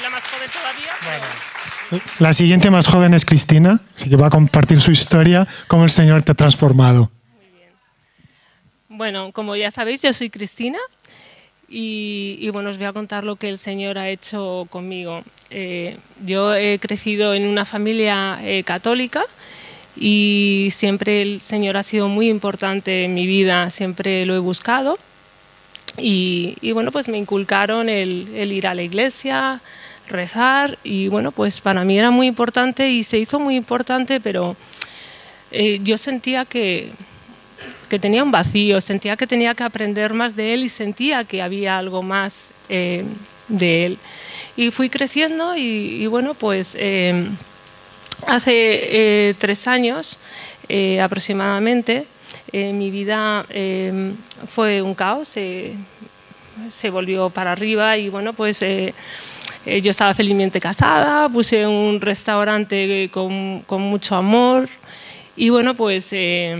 La 0.03 1.60
siguiente 2.33 2.69
más 2.69 2.87
joven 2.87 3.13
es 3.13 3.25
Cristina, 3.25 3.81
así 3.95 4.09
que 4.09 4.15
va 4.15 4.27
a 4.27 4.29
compartir 4.29 4.81
su 4.81 4.91
historia, 4.91 5.47
cómo 5.67 5.83
el 5.83 5.89
Señor 5.89 6.23
te 6.23 6.31
ha 6.31 6.35
transformado. 6.35 7.11
Bueno, 8.89 9.31
como 9.31 9.55
ya 9.55 9.71
sabéis, 9.71 10.01
yo 10.01 10.13
soy 10.13 10.29
Cristina 10.29 10.79
y, 11.67 12.49
bueno, 12.51 12.69
os 12.69 12.77
voy 12.77 12.87
a 12.87 12.93
contar 12.93 13.23
lo 13.23 13.35
que 13.35 13.49
el 13.49 13.57
Señor 13.57 13.97
ha 13.97 14.09
hecho 14.09 14.67
conmigo. 14.69 15.23
Eh, 15.49 15.97
yo 16.25 16.53
he 16.53 16.79
crecido 16.79 17.33
en 17.33 17.47
una 17.47 17.65
familia 17.65 18.39
eh, 18.41 18.63
católica 18.63 19.23
y 19.95 20.69
siempre 20.71 21.21
el 21.21 21.41
Señor 21.41 21.77
ha 21.77 21.83
sido 21.83 22.09
muy 22.09 22.29
importante 22.29 23.05
en 23.05 23.13
mi 23.13 23.25
vida, 23.25 23.69
siempre 23.69 24.25
lo 24.25 24.35
he 24.35 24.39
buscado 24.39 24.97
y, 25.97 26.71
bueno, 26.73 26.91
pues 26.91 27.07
me 27.07 27.17
inculcaron 27.17 27.89
el, 27.89 28.51
ir 28.51 28.67
a 28.67 28.73
la 28.73 28.81
iglesia, 28.81 29.61
rezar 30.11 30.77
y 30.83 31.07
bueno, 31.07 31.31
pues 31.31 31.61
para 31.61 31.83
mí 31.83 31.97
era 31.97 32.11
muy 32.11 32.27
importante 32.27 32.89
y 32.89 33.03
se 33.03 33.17
hizo 33.17 33.39
muy 33.39 33.55
importante, 33.55 34.19
pero 34.19 34.55
eh, 35.51 35.79
yo 35.83 35.97
sentía 35.97 36.45
que, 36.45 36.91
que, 37.89 37.99
tenía 37.99 38.23
un 38.23 38.31
vacío, 38.31 38.79
sentía 38.79 39.17
que 39.17 39.27
tenía 39.27 39.53
que 39.53 39.63
aprender 39.63 40.13
más 40.13 40.35
de 40.35 40.53
él 40.53 40.63
y 40.63 40.69
sentía 40.69 41.25
que 41.25 41.41
había 41.41 41.77
algo 41.77 42.01
más 42.01 42.51
eh, 42.69 43.03
de 43.49 43.85
él. 43.85 43.97
Y 44.55 44.71
fui 44.71 44.89
creciendo 44.89 45.55
y, 45.57 46.05
bueno, 46.07 46.33
pues 46.33 46.75
eh, 46.77 47.25
hace 48.27 49.35
tres 49.39 49.67
años 49.67 50.17
aproximadamente, 51.01 52.05
mi 52.53 52.91
vida 52.91 53.45
fue 54.47 54.81
un 54.81 54.93
caos 54.93 55.29
se 56.69 56.89
volvió 56.89 57.29
para 57.29 57.53
arriba 57.53 57.97
y 57.97 58.09
bueno, 58.09 58.33
pues 58.33 58.63
eh, 59.65 59.81
yo 59.81 59.91
estaba 59.91 60.13
felizmente 60.13 60.59
casada, 60.59 61.29
puse 61.29 61.67
un 61.67 62.01
restaurante 62.01 63.09
con, 63.11 63.61
con 63.61 63.81
mucho 63.81 64.15
amor. 64.15 64.67
Y 65.35 65.49
bueno, 65.49 65.75
pues 65.75 66.09
eh, 66.13 66.59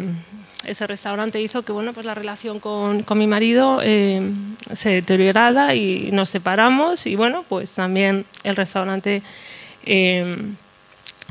ese 0.66 0.88
restaurante 0.88 1.42
hizo 1.42 1.64
que 1.64 1.72
bueno, 1.72 1.94
pues 1.94 2.06
la 2.06 2.14
relación 2.14 2.60
con, 2.60 3.04
con 3.04 3.18
mi 3.18 3.28
marido 3.28 3.80
se 3.82 4.90
deteriorara 4.90 5.74
y 5.74 6.10
nos 6.12 6.30
separamos. 6.30 7.08
Y 7.08 7.16
bueno, 7.16 7.44
pues 7.50 7.74
también 7.74 8.26
el 8.44 8.56
restaurante 8.56 9.24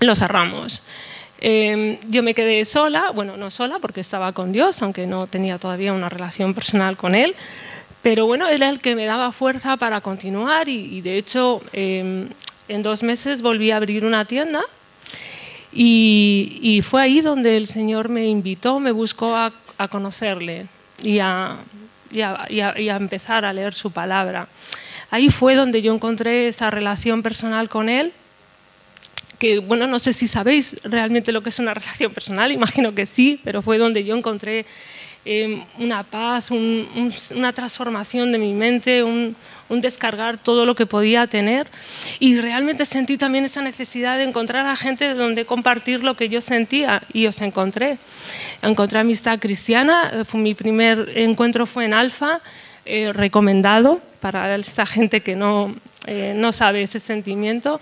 lo 0.00 0.14
cerramos. 0.14 0.82
yo 1.40 2.22
me 2.22 2.34
quedé 2.34 2.64
sola, 2.64 3.12
bueno, 3.14 3.36
no 3.36 3.50
sola 3.50 3.78
porque 3.78 4.00
estaba 4.00 4.32
con 4.32 4.52
Dios, 4.52 4.82
aunque 4.82 5.06
no 5.06 5.28
tenía 5.28 5.58
todavía 5.58 5.92
una 5.92 6.08
relación 6.08 6.52
personal 6.52 6.96
con 6.96 7.14
Él, 7.14 7.36
pero 8.02 8.26
bueno, 8.26 8.48
él 8.48 8.56
era 8.56 8.70
el 8.70 8.80
que 8.80 8.94
me 8.94 9.04
daba 9.04 9.32
fuerza 9.32 9.76
para 9.76 10.00
continuar 10.00 10.68
y, 10.68 11.00
de 11.00 11.18
hecho 11.18 11.62
em, 11.72 12.28
en 12.68 12.82
dos 12.82 13.02
meses 13.02 13.42
volví 13.42 13.70
a 13.70 13.76
abrir 13.76 14.04
una 14.04 14.24
tienda 14.24 14.62
y, 15.72 16.80
fue 16.82 17.02
ahí 17.02 17.20
donde 17.20 17.56
el 17.56 17.66
Señor 17.66 18.08
me 18.08 18.26
invitó, 18.26 18.80
me 18.80 18.92
buscó 18.92 19.36
a, 19.36 19.52
conocerle 19.88 20.66
y 21.02 21.20
a, 21.20 21.56
y 22.10 22.20
a, 22.20 22.96
empezar 22.96 23.44
a 23.44 23.52
leer 23.52 23.72
su 23.72 23.90
palabra. 23.90 24.48
Ahí 25.10 25.30
fue 25.30 25.54
donde 25.54 25.80
yo 25.80 25.94
encontré 25.94 26.48
esa 26.48 26.70
relación 26.70 27.22
personal 27.22 27.68
con 27.68 27.88
Él 27.88 28.12
que 29.38 29.58
bueno, 29.58 29.86
no 29.86 29.98
sé 29.98 30.12
si 30.12 30.28
sabéis 30.28 30.76
realmente 30.84 31.32
lo 31.32 31.42
que 31.42 31.48
es 31.48 31.58
una 31.58 31.72
relación 31.80 32.12
personal, 32.12 32.52
imagino 32.52 32.94
que 32.94 33.06
sí, 33.06 33.40
pero 33.42 33.62
fue 33.62 33.78
donde 33.78 34.04
yo 34.04 34.16
encontré 34.16 34.66
Em, 35.26 35.64
una 35.78 36.02
paz, 36.02 36.50
una 36.50 37.52
transformación 37.52 38.32
de 38.32 38.38
mi 38.38 38.54
mente, 38.54 39.04
un, 39.04 39.36
descargar 39.68 40.38
todo 40.38 40.64
lo 40.64 40.74
que 40.74 40.86
podía 40.86 41.26
tener. 41.26 41.68
Y 42.18 42.40
realmente 42.40 42.86
sentí 42.86 43.18
también 43.18 43.44
esa 43.44 43.60
necesidad 43.60 44.16
de 44.16 44.24
encontrar 44.24 44.66
a 44.66 44.74
gente 44.76 45.12
donde 45.14 45.44
compartir 45.44 46.02
lo 46.02 46.14
que 46.14 46.28
yo 46.28 46.40
sentía 46.40 47.02
y 47.12 47.26
os 47.26 47.40
encontré. 47.42 47.98
Encontré 48.62 48.98
amistad 48.98 49.38
cristiana, 49.38 50.10
eh, 50.12 50.36
mi 50.36 50.54
primer 50.54 51.12
encuentro 51.16 51.66
fue 51.66 51.84
en 51.84 51.94
Alfa, 51.94 52.40
eh, 52.84 53.12
recomendado 53.12 54.00
para 54.20 54.56
esa 54.56 54.86
gente 54.86 55.20
que 55.20 55.36
no, 55.36 55.76
eh, 56.06 56.32
no 56.34 56.50
sabe 56.50 56.82
ese 56.82 56.98
sentimiento. 56.98 57.80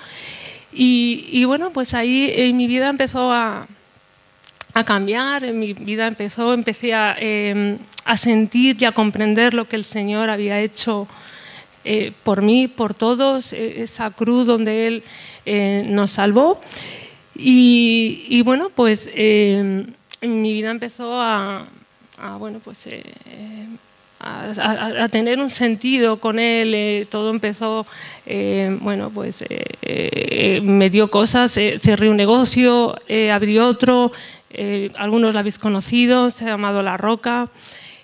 Y, 0.73 1.27
y 1.31 1.45
bueno, 1.45 1.71
pues 1.71 1.95
ahí 1.95 2.53
mi 2.53 2.67
vida 2.67 2.91
empezó 2.91 3.33
a, 3.33 3.67
a 4.79 4.85
cambiar, 4.85 5.45
en 5.45 5.59
mi 5.59 5.73
vida 5.73 6.07
empezó, 6.07 6.55
empecé 6.55 6.95
a, 6.95 7.17
em, 7.19 7.79
a, 8.05 8.17
sentir 8.17 8.77
y 8.81 8.85
a 8.85 8.93
comprender 8.93 9.55
lo 9.55 9.69
que 9.69 9.77
el 9.77 9.85
Señor 9.85 10.31
había 10.31 10.61
hecho 10.61 11.09
eh, 11.91 12.13
por 12.23 12.43
mí, 12.43 12.69
por 12.69 12.93
todos, 12.93 13.55
e, 13.55 13.83
esa 13.83 14.11
cruz 14.11 14.47
donde 14.47 14.87
Él 14.87 15.03
eh, 15.47 15.85
nos 15.89 16.11
salvó. 16.13 16.61
Y, 17.35 18.43
bueno, 18.43 18.71
pues 18.75 19.09
em, 19.15 19.87
mi 20.21 20.53
vida 20.53 20.71
empezó 20.71 21.21
a, 21.21 21.67
bueno, 22.39 22.61
pues, 22.63 22.87
eh, 22.89 23.05
a, 24.21 25.09
tener 25.11 25.39
un 25.39 25.49
sentido 25.49 26.19
con 26.19 26.41
él, 26.41 27.07
todo 27.09 27.31
empezó, 27.31 27.87
bueno, 28.81 29.11
pues 29.11 29.45
me 30.63 30.91
dio 30.91 31.09
cosas, 31.09 31.53
cerré 31.53 32.11
un 32.11 32.17
negocio, 32.17 32.97
abrí 33.33 33.61
otro, 33.61 34.11
eh, 34.51 34.91
algunos 34.97 35.35
la 35.35 35.41
habéis 35.41 35.59
conocido, 35.59 36.31
se 36.31 36.45
ha 36.45 36.49
llamado 36.49 36.83
La 36.83 36.97
Roca 36.97 37.49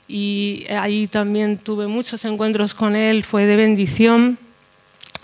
y 0.06 0.66
ahí 0.70 1.06
también 1.06 1.58
tuve 1.58 1.86
muchos 1.86 2.24
encuentros 2.24 2.74
con 2.74 2.96
él, 2.96 3.24
fue 3.24 3.46
de 3.46 3.56
bendición. 3.56 4.38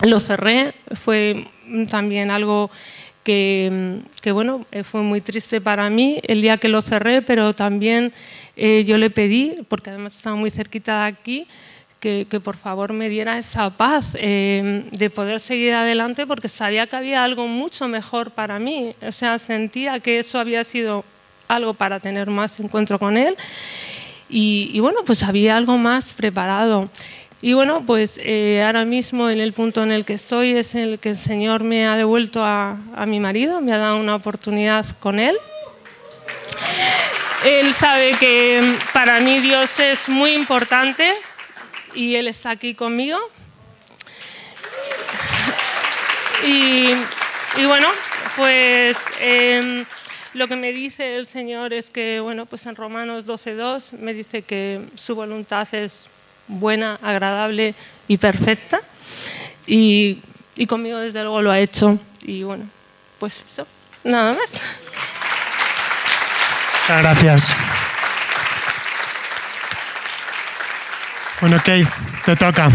Lo 0.01 0.19
cerré, 0.19 0.73
fue 0.93 1.47
también 1.89 2.31
algo 2.31 2.71
que, 3.23 3.99
que, 4.21 4.31
bueno, 4.31 4.65
eh, 4.71 4.83
fue 4.83 5.03
muy 5.03 5.21
triste 5.21 5.61
para 5.61 5.89
mí 5.89 6.19
el 6.23 6.41
día 6.41 6.57
que 6.57 6.69
lo 6.69 6.81
cerré, 6.81 7.21
pero 7.21 7.53
también 7.53 8.13
eh, 8.55 8.83
yo 8.85 8.97
le 8.97 9.09
pedí, 9.09 9.55
porque 9.67 9.91
además 9.91 10.15
estaba 10.15 10.35
muy 10.35 10.49
cerquita 10.49 11.03
de 11.03 11.07
aquí, 11.07 11.47
que, 12.01 12.25
por 12.43 12.57
favor 12.57 12.93
me 12.93 13.09
diera 13.09 13.37
esa 13.37 13.69
paz 13.69 14.13
de 14.13 15.11
poder 15.13 15.39
seguir 15.39 15.73
adelante, 15.73 16.25
porque 16.25 16.49
sabía 16.49 16.87
que 16.87 16.95
había 16.95 17.23
algo 17.23 17.47
mucho 17.47 17.87
mejor 17.87 18.31
para 18.31 18.57
mí. 18.57 18.93
O 19.07 19.11
sea, 19.11 19.37
sentía 19.37 19.99
que 19.99 20.19
eso 20.19 20.39
había 20.39 20.63
sido 20.63 21.05
algo 21.47 21.75
para 21.75 21.99
tener 21.99 22.29
más 22.29 22.59
encuentro 22.59 22.97
con 22.97 23.17
Él. 23.17 23.37
Y, 24.29 24.79
bueno, 24.79 24.99
pues 25.05 25.21
había 25.23 25.55
algo 25.55 25.77
más 25.77 26.13
preparado. 26.13 26.89
Y 27.39 27.53
bueno, 27.53 27.83
pues 27.85 28.19
eh, 28.23 28.63
ahora 28.65 28.85
mismo 28.85 29.29
en 29.29 29.39
el 29.39 29.53
punto 29.53 29.83
en 29.83 29.91
el 29.91 30.05
que 30.05 30.13
estoy 30.13 30.51
es 30.51 30.75
en 30.75 30.81
el 30.81 30.99
que 30.99 31.09
el 31.09 31.17
Señor 31.17 31.63
me 31.63 31.87
ha 31.87 31.95
devuelto 31.95 32.43
a 32.43 32.77
mi 33.07 33.19
marido, 33.19 33.61
me 33.61 33.73
ha 33.73 33.77
dado 33.77 33.97
una 33.97 34.15
oportunidad 34.15 34.85
con 34.99 35.19
Él. 35.19 35.37
Él 37.45 37.73
sabe 37.73 38.11
que 38.19 38.75
para 38.93 39.19
mí 39.19 39.39
Dios 39.39 39.79
es 39.79 40.07
muy 40.07 40.33
importante 40.33 41.11
y 41.93 42.15
Él 42.15 42.27
está 42.27 42.51
aquí 42.51 42.73
conmigo. 42.73 43.19
Y, 46.43 46.93
bueno, 47.65 47.87
pues... 48.35 48.97
Eh, 49.19 49.85
lo 50.33 50.47
que 50.47 50.55
me 50.55 50.71
dice 50.71 51.17
el 51.17 51.27
Señor 51.27 51.73
es 51.73 51.91
que, 51.91 52.21
bueno, 52.21 52.45
pues 52.45 52.65
en 52.65 52.75
Romanos 52.77 53.27
12.2 53.27 53.97
me 53.99 54.13
dice 54.13 54.43
que 54.43 54.81
su 54.95 55.13
voluntad 55.13 55.67
es 55.73 56.05
buena, 56.47 56.97
agradable 57.01 57.75
y 58.07 58.17
perfecta. 58.17 58.79
Y, 59.67 60.19
y 60.55 60.67
conmigo 60.67 60.99
desde 60.99 61.21
luego 61.23 61.41
lo 61.41 61.51
ha 61.51 61.59
hecho. 61.59 61.99
Y 62.21 62.43
bueno, 62.43 62.65
pues 63.19 63.43
eso, 63.45 63.67
nada 64.05 64.33
más. 64.33 64.53
Muchas 66.81 67.01
gracias. 67.01 67.70
Bueno, 71.41 71.57
Kate, 71.57 71.87
te 72.23 72.35
toca. 72.35 72.69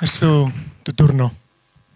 Es 0.00 0.20
tu, 0.20 0.48
tu 0.84 0.92
turno. 0.92 1.32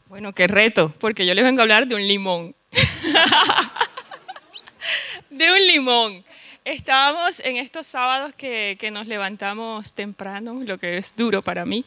Bueno, 0.09 0.33
qué 0.33 0.49
reto, 0.49 0.93
porque 0.99 1.25
yo 1.25 1.33
les 1.35 1.45
vengo 1.45 1.61
a 1.61 1.63
hablar 1.63 1.87
de 1.87 1.95
un 1.95 2.05
limón. 2.05 2.53
de 5.31 5.53
un 5.53 5.67
limón. 5.69 6.25
Estábamos 6.65 7.39
en 7.39 7.59
estos 7.59 7.87
sábados 7.87 8.35
que, 8.35 8.77
nos 8.93 9.07
levantamos 9.07 9.93
temprano, 9.93 10.63
lo 10.65 10.79
que 10.79 10.97
es 10.97 11.15
duro 11.17 11.43
para 11.43 11.65
mí 11.65 11.85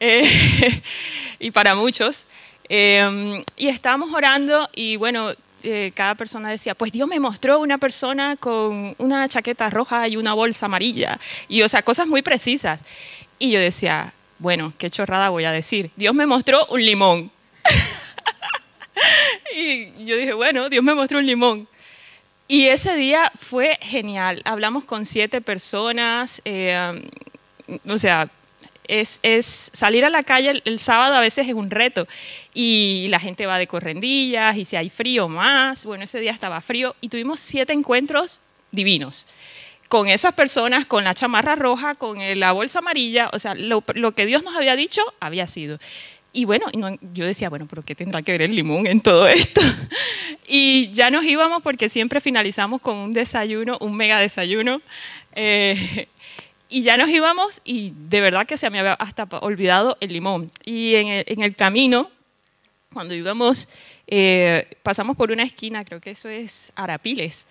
eh, 0.00 0.28
y 1.38 1.52
para 1.52 1.76
muchos. 1.76 2.26
Eh, 2.68 3.44
y 3.56 3.68
estábamos 3.68 4.12
orando 4.12 4.68
y 4.74 4.96
bueno, 4.96 5.32
eh, 5.62 5.92
cada 5.94 6.14
persona 6.14 6.50
decía, 6.50 6.74
pues 6.74 6.92
Dios 6.92 7.08
me 7.08 7.18
mostró 7.18 7.58
una 7.58 7.78
persona 7.78 8.36
con 8.36 8.94
una 8.98 9.28
chaqueta 9.28 9.70
roja 9.70 10.06
y 10.06 10.16
una 10.16 10.34
bolsa 10.34 10.66
amarilla. 10.66 11.18
Y 11.48 11.62
o 11.62 11.68
sea, 11.68 11.82
cosas 11.82 12.06
muy 12.06 12.22
precisas. 12.22 12.84
Y 13.38 13.50
yo 13.50 13.60
decía, 13.60 14.12
bueno, 14.38 14.72
qué 14.78 14.90
chorrada 14.90 15.28
voy 15.28 15.44
a 15.44 15.52
decir. 15.52 15.90
Dios 15.96 16.14
me 16.14 16.26
mostró 16.26 16.66
un 16.66 16.84
limón. 16.84 17.30
y 19.56 20.04
yo 20.04 20.16
dije, 20.16 20.32
bueno, 20.32 20.68
Dios 20.68 20.82
me 20.82 20.94
mostró 20.94 21.18
un 21.18 21.26
limón. 21.26 21.68
Y 22.48 22.68
ese 22.68 22.94
día 22.96 23.32
fue 23.36 23.78
genial. 23.82 24.42
Hablamos 24.44 24.84
con 24.84 25.04
siete 25.04 25.40
personas. 25.40 26.40
Eh, 26.44 27.08
o 27.88 27.98
sea, 27.98 28.28
es, 28.86 29.18
es, 29.22 29.70
salir 29.72 30.04
a 30.04 30.10
la 30.10 30.22
calle 30.22 30.62
el, 30.64 30.78
sábado 30.78 31.16
a 31.16 31.20
veces 31.20 31.48
es 31.48 31.54
un 31.54 31.70
reto. 31.70 32.06
Y 32.54 33.06
la 33.08 33.18
gente 33.18 33.46
va 33.46 33.58
de 33.58 33.66
correndillas 33.66 34.56
y 34.56 34.64
si 34.64 34.76
hay 34.76 34.90
frío 34.90 35.28
más. 35.28 35.84
Bueno, 35.84 36.04
ese 36.04 36.20
día 36.20 36.32
estaba 36.32 36.60
frío 36.60 36.94
y 37.00 37.08
tuvimos 37.08 37.40
siete 37.40 37.72
encuentros 37.72 38.40
divinos. 38.70 39.26
Con 39.88 40.08
esas 40.08 40.34
personas, 40.34 40.86
con 40.86 41.04
la 41.04 41.14
chamarra 41.14 41.54
roja, 41.54 41.94
con 41.94 42.18
la 42.38 42.52
bolsa 42.52 42.80
amarilla. 42.80 43.30
O 43.32 43.38
sea, 43.38 43.54
lo, 43.54 43.84
lo 43.94 44.12
que 44.12 44.26
Dios 44.26 44.42
nos 44.42 44.56
había 44.56 44.76
dicho 44.76 45.02
había 45.20 45.46
sido. 45.46 45.78
Y 46.32 46.44
bueno, 46.44 46.66
yo 47.14 47.24
decía, 47.24 47.48
bueno, 47.48 47.66
pero 47.66 47.82
¿qué 47.82 47.94
tendrá 47.94 48.20
que 48.20 48.32
ver 48.32 48.42
el 48.42 48.54
limón 48.54 48.86
en 48.86 49.00
todo 49.00 49.26
esto? 49.26 49.60
Y 50.48 50.92
ya 50.92 51.10
nos 51.10 51.24
íbamos 51.24 51.60
porque 51.60 51.88
siempre 51.88 52.20
finalizamos 52.20 52.80
con 52.80 52.94
un 52.96 53.12
desayuno, 53.12 53.78
un 53.80 53.96
mega 53.96 54.20
desayuno. 54.20 54.80
Eh, 55.34 56.06
y 56.68 56.82
ya 56.82 56.96
nos 56.96 57.08
íbamos 57.08 57.60
y 57.64 57.92
de 57.96 58.20
verdad 58.20 58.46
que 58.46 58.56
se 58.56 58.70
me 58.70 58.78
había 58.78 58.92
hasta 58.94 59.24
olvidado 59.40 59.96
el 60.00 60.12
limón. 60.12 60.52
Y 60.64 60.94
en 60.94 61.08
el, 61.08 61.24
en 61.26 61.42
el 61.42 61.56
camino, 61.56 62.10
cuando 62.92 63.14
íbamos, 63.14 63.68
eh, 64.06 64.68
pasamos 64.82 65.16
por 65.16 65.32
una 65.32 65.42
esquina, 65.42 65.84
creo 65.84 66.00
que 66.00 66.10
eso 66.10 66.28
es 66.28 66.72
Arapiles, 66.76 67.46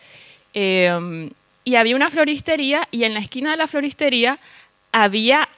eh, 0.53 1.29
y 1.65 1.75
había 1.75 1.95
una 1.95 2.09
floristería 2.09 2.87
y 2.91 3.03
en 3.03 3.15
la 3.15 3.19
esquina 3.19 3.51
de 3.51 3.57
la 3.57 3.67
floristería 3.67 4.39
había 4.91 5.49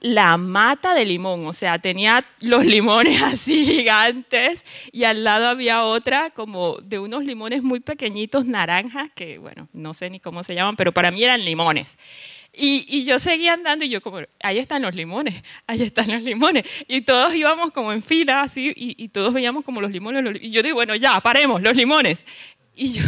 la 0.00 0.36
mata 0.36 0.94
de 0.94 1.04
limón, 1.04 1.44
o 1.46 1.52
sea, 1.52 1.80
tenía 1.80 2.24
los 2.40 2.64
limones 2.64 3.20
así 3.24 3.66
gigantes 3.66 4.64
y 4.92 5.04
al 5.04 5.24
lado 5.24 5.48
había 5.48 5.82
otra 5.82 6.30
como 6.30 6.78
de 6.82 7.00
unos 7.00 7.24
limones 7.24 7.62
muy 7.62 7.80
pequeñitos, 7.80 8.46
naranjas, 8.46 9.10
que 9.14 9.38
bueno, 9.38 9.68
no 9.72 9.94
sé 9.94 10.08
ni 10.08 10.20
cómo 10.20 10.44
se 10.44 10.54
llaman, 10.54 10.76
pero 10.76 10.92
para 10.92 11.10
mí 11.10 11.22
eran 11.22 11.44
limones. 11.44 11.98
Y, 12.60 13.04
yo 13.04 13.18
seguía 13.18 13.52
andando 13.52 13.84
y 13.84 13.88
yo 13.88 14.00
como, 14.00 14.20
ahí 14.42 14.58
están 14.58 14.82
los 14.82 14.94
limones, 14.94 15.44
ahí 15.66 15.82
están 15.82 16.10
los 16.10 16.22
limones. 16.22 16.64
Y 16.88 17.02
todos 17.02 17.32
íbamos 17.34 17.72
como 17.72 17.92
en 17.92 18.02
fila 18.02 18.40
así 18.40 18.72
y, 18.74 19.08
todos 19.08 19.32
veíamos 19.32 19.64
como 19.64 19.80
los 19.80 19.92
limones. 19.92 20.42
y 20.42 20.50
yo 20.50 20.62
digo, 20.62 20.76
bueno, 20.76 20.96
ya, 20.96 21.20
paremos, 21.20 21.62
los 21.62 21.76
limones. 21.76 22.26
Y 22.74 22.92
yo, 22.92 23.02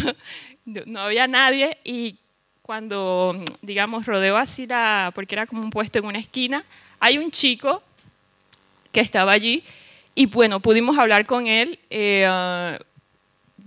no 0.65 1.01
había 1.01 1.27
nadie 1.27 1.79
y 1.85 2.20
cuando, 2.71 3.35
digamos, 3.63 4.07
rodeo 4.07 4.37
así 4.37 4.65
la, 4.65 5.11
porque 5.13 5.35
era 5.35 5.45
como 5.45 5.61
un 5.61 5.71
puesto 5.71 5.99
en 5.99 6.05
una 6.05 6.21
esquina, 6.21 6.65
hay 7.01 7.19
un 7.19 7.33
chico 7.33 7.83
que 8.93 9.01
estaba 9.01 9.33
allí 9.33 9.65
y 10.15 10.27
bueno, 10.27 10.61
pudimos 10.61 10.97
hablar 10.97 11.27
con 11.27 11.49
él. 11.49 11.81
Eh, 11.91 12.79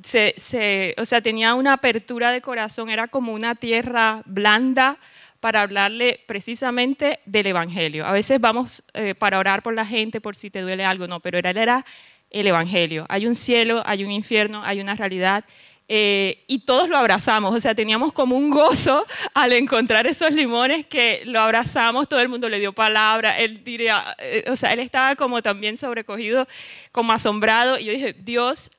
se, 0.01 0.95
o 0.97 1.03
sea, 1.03 1.19
tenía 1.19 1.53
una 1.53 1.73
apertura 1.73 2.31
de 2.31 2.39
corazón, 2.39 2.89
era 2.89 3.09
como 3.09 3.33
una 3.33 3.55
tierra 3.55 4.21
blanda 4.25 4.95
para 5.41 5.59
hablarle 5.59 6.21
precisamente 6.25 7.19
del 7.25 7.47
Evangelio. 7.47 8.05
A 8.05 8.13
veces 8.13 8.39
vamos 8.39 8.85
eh, 8.93 9.15
para 9.15 9.37
orar 9.37 9.63
por 9.63 9.73
la 9.73 9.85
gente, 9.85 10.21
por 10.21 10.37
si 10.37 10.49
te 10.49 10.61
duele 10.61 10.85
algo, 10.85 11.07
no, 11.07 11.19
pero 11.19 11.37
él 11.37 11.45
era 11.45 11.83
el 12.29 12.47
Evangelio. 12.47 13.05
Hay 13.09 13.27
un 13.27 13.35
cielo, 13.35 13.83
hay 13.85 14.05
un 14.05 14.11
infierno, 14.11 14.63
hay 14.63 14.79
una 14.79 14.95
realidad 14.95 15.43
eh, 15.87 16.43
y 16.47 16.59
todos 16.59 16.87
lo 16.87 16.97
abrazamos, 16.97 17.53
o 17.53 17.59
sea, 17.59 17.75
teníamos 17.75 18.13
como 18.13 18.37
un 18.37 18.49
gozo 18.49 19.05
al 19.33 19.51
encontrar 19.51 20.07
esos 20.07 20.31
limones 20.31 20.85
que 20.85 21.23
lo 21.25 21.41
abrazamos, 21.41 22.07
todo 22.07 22.21
el 22.21 22.29
mundo 22.29 22.47
le 22.47 22.59
dio 22.59 22.73
palabra, 22.73 23.37
él 23.37 23.63
diría, 23.63 24.15
eh, 24.17 24.45
o 24.49 24.55
sea, 24.55 24.71
él 24.71 24.79
estaba 24.79 25.15
como 25.15 25.41
también 25.41 25.75
sobrecogido, 25.75 26.47
como 26.91 27.11
asombrado, 27.11 27.77
y 27.77 27.85
yo 27.85 27.91
dije, 27.91 28.13
Dios 28.13 28.71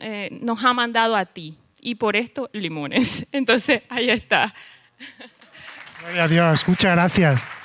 eh, 0.00 0.28
nos 0.40 0.64
ha 0.64 0.72
mandado 0.72 1.16
a 1.16 1.26
ti, 1.26 1.58
y 1.80 1.96
por 1.96 2.16
esto 2.16 2.48
limones. 2.52 3.26
Entonces, 3.32 3.82
ahí 3.88 4.08
está. 4.08 4.54
Gloria 6.00 6.24
a 6.24 6.28
Dios, 6.28 6.66
muchas 6.66 6.92
gracias. 6.92 7.61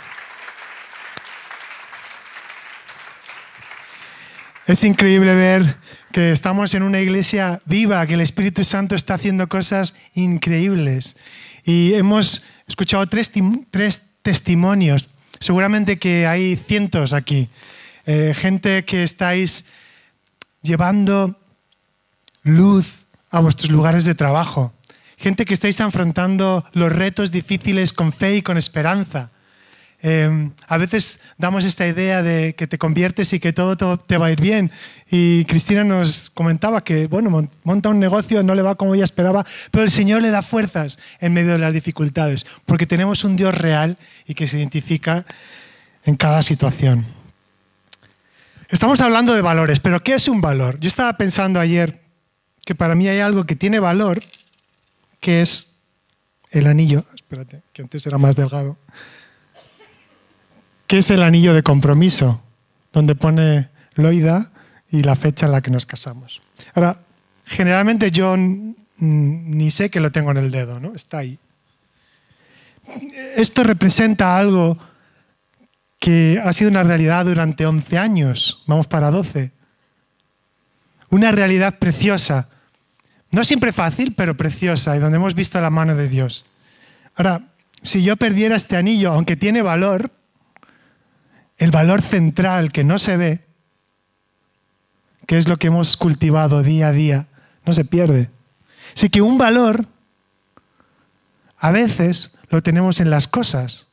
Es 4.67 4.83
increíble 4.83 5.33
ver 5.33 5.77
que 6.12 6.33
estamos 6.33 6.74
en 6.74 6.83
una 6.83 7.00
iglesia 7.00 7.62
viva, 7.63 8.05
que 8.05 8.15
el 8.15 8.19
Espíritu 8.19 8.65
Santo 8.65 8.95
está 8.95 9.13
haciendo 9.13 9.47
cosas 9.47 9.95
increíbles. 10.13 11.15
Y 11.63 11.93
hemos 11.93 12.45
escuchado 12.67 13.07
tres, 13.07 13.31
tres 13.71 14.09
testimonios. 14.21 15.07
Seguramente 15.39 15.97
que 15.97 16.27
hay 16.27 16.57
cientos 16.57 17.13
aquí. 17.13 17.47
Eh, 18.05 18.33
gente 18.36 18.83
que 18.83 19.03
estáis 19.03 19.63
llevando 20.62 21.39
luz 22.43 23.05
a 23.29 23.39
vuestros 23.39 23.71
lugares 23.71 24.03
de 24.03 24.15
trabajo. 24.15 24.74
Gente 25.15 25.45
que 25.45 25.53
estáis 25.53 25.79
afrontando 25.79 26.65
los 26.74 26.91
retos 26.91 27.31
difíciles 27.31 27.93
con 27.93 28.12
fe 28.12 28.36
y 28.36 28.41
con 28.41 28.58
esperanza. 28.58 29.32
Em, 29.99 30.51
a 30.67 30.77
veces 30.77 31.19
damos 31.39 31.65
esta 31.65 31.88
idea 31.88 32.21
de 32.21 32.53
que 32.53 32.67
te 32.67 32.77
conviertes 32.77 33.33
y 33.33 33.39
que 33.39 33.51
todo 33.51 33.97
te 33.97 34.17
va 34.17 34.27
a 34.27 34.31
ir 34.31 34.39
bien. 34.39 34.71
Y 35.10 35.45
Cristina 35.45 35.83
nos 35.83 36.29
comentaba 36.29 36.83
que, 36.83 37.07
bueno, 37.07 37.49
monta 37.63 37.89
un 37.89 37.99
negocio, 37.99 38.43
no 38.43 38.53
le 38.53 38.62
va 38.62 38.75
como 38.75 38.93
ella 38.93 39.03
esperaba, 39.03 39.45
pero 39.71 39.83
el 39.83 39.91
Señor 39.91 40.21
le 40.21 40.29
da 40.29 40.43
fuerzas 40.43 40.99
en 41.19 41.33
medio 41.33 41.53
de 41.53 41.60
las 41.60 41.73
dificultades, 41.73 42.45
porque 42.65 42.86
tenemos 42.86 43.23
un 43.23 43.36
Dios 43.36 43.55
real 43.57 43.97
y 44.27 44.36
que 44.36 44.45
se 44.45 44.57
identifica 44.57 45.25
en 46.03 46.15
cada 46.15 46.43
situación. 46.43 47.05
Estamos 48.69 49.01
hablando 49.01 49.33
de 49.33 49.41
valores, 49.41 49.79
pero 49.79 50.03
¿qué 50.03 50.13
es 50.13 50.27
un 50.27 50.41
valor? 50.41 50.79
Yo 50.79 50.88
estaba 50.88 51.13
pensando 51.17 51.60
ayer 51.60 52.01
que 52.65 52.75
para 52.75 52.95
mí 52.95 53.07
hay 53.07 53.19
algo 53.19 53.45
que 53.45 53.55
tiene 53.55 53.79
valor, 53.79 54.19
que 55.21 55.41
es 55.41 55.73
el 56.51 56.67
anillo. 56.67 57.05
Espérate, 57.15 57.62
que 57.73 57.81
antes 57.81 58.05
era 58.05 58.17
más 58.17 58.36
delgado 58.36 58.77
¿Qué 60.88 61.00
es 61.00 61.12
el 61.12 61.21
anillo 61.21 61.54
de 61.54 61.63
compromiso? 61.63 62.41
Donde 62.93 63.13
pone 63.13 63.69
Loida 63.95 64.52
y 64.89 65.04
la 65.04 65.15
fecha 65.15 65.45
en 65.45 65.52
la 65.52 65.62
que 65.62 65.69
nos 65.69 65.86
casamos. 65.86 66.41
Ahora, 66.73 67.02
generalmente 67.45 68.10
yo 68.10 68.36
ni 68.38 69.69
sé 69.71 69.89
que 69.89 70.00
lo 70.00 70.12
tengo 70.12 70.32
en 70.32 70.38
el 70.38 70.50
dedo, 70.50 70.80
¿no? 70.80 70.93
Está 70.95 71.19
ahí. 71.19 71.38
Esto 73.36 73.63
representa 73.63 74.38
algo 74.38 74.78
que 76.00 76.39
ha 76.43 76.54
sido 76.54 76.69
una 76.69 76.84
realidad 76.84 77.26
durante 77.26 77.65
11 77.65 77.97
años, 77.97 78.63
vamos 78.65 78.88
para 78.88 79.12
12. 79.12 79.52
Una 81.10 81.32
realidad 81.32 81.80
preciosa. 81.80 82.50
No 83.30 83.43
siempre 83.43 83.73
fácil, 83.73 84.13
pero 84.15 84.38
preciosa 84.38 84.95
y 84.95 85.00
donde 85.00 85.17
hemos 85.17 85.36
visto 85.36 85.60
la 85.60 85.69
mano 85.69 85.95
de 85.95 86.08
Dios. 86.08 86.45
Ahora, 87.15 87.50
si 87.82 88.04
yo 88.04 88.15
perdiera 88.15 88.56
este 88.56 88.78
anillo, 88.78 89.12
aunque 89.12 89.36
tiene 89.36 89.62
valor, 89.62 90.12
el 91.58 91.72
valor 91.72 92.02
central 92.02 92.72
que 92.72 92.84
no 92.84 93.00
se 93.00 93.17
ve, 93.17 93.46
que 95.26 95.38
es 95.38 95.48
lo 95.48 95.58
que 95.58 95.67
hemos 95.67 95.98
cultivado 95.98 96.63
día 96.63 96.89
a 96.89 96.91
día, 96.91 97.28
no 97.65 97.74
se 97.74 97.86
pierde. 97.86 98.30
Así 98.96 99.10
que 99.10 99.22
un 99.22 99.38
valor 99.38 99.86
a 101.58 101.72
veces 101.72 102.38
lo 102.50 102.62
tenemos 102.62 103.00
en 103.00 103.10
las 103.10 103.28
cosas, 103.28 103.88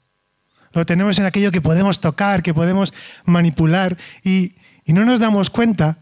lo 0.73 0.87
tenemos 0.87 1.19
en 1.19 1.27
aquello 1.27 1.53
que 1.53 1.61
podemos 1.61 2.01
tocar, 2.01 2.43
que 2.43 2.55
podemos 2.55 2.93
manipular 3.25 3.97
y, 4.23 4.55
y 4.85 4.93
no 4.93 5.05
nos 5.05 5.21
damos 5.21 5.51
cuenta 5.51 5.99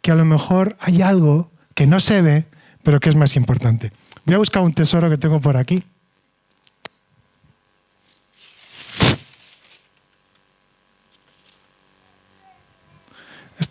que 0.00 0.10
a 0.10 0.14
lo 0.14 0.24
mejor 0.24 0.76
hay 0.80 1.02
algo 1.02 1.50
que 1.74 1.86
no 1.86 2.00
se 2.00 2.22
ve, 2.22 2.46
pero 2.82 3.00
que 3.00 3.10
es 3.10 3.16
más 3.16 3.36
importante. 3.36 3.92
Voy 4.24 4.34
a 4.34 4.38
buscar 4.38 4.62
un 4.62 4.72
tesoro 4.72 5.10
que 5.10 5.18
tengo 5.18 5.40
por 5.40 5.56
aquí. 5.56 5.84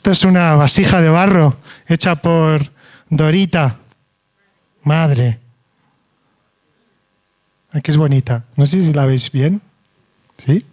Es 0.10 0.24
una 0.24 0.56
vasija 0.56 1.02
de 1.02 1.10
barro 1.10 1.58
hecha 1.88 2.16
por 2.16 2.72
Dorita, 3.10 3.78
madre. 4.82 5.38
Aquí 7.72 7.92
es 7.92 7.98
bonita. 7.98 8.44
No 8.56 8.66
sé 8.66 8.84
si 8.84 8.92
la 8.92 9.06
veis 9.06 9.32
bien. 9.32 9.62
¿Sí? 10.44 10.66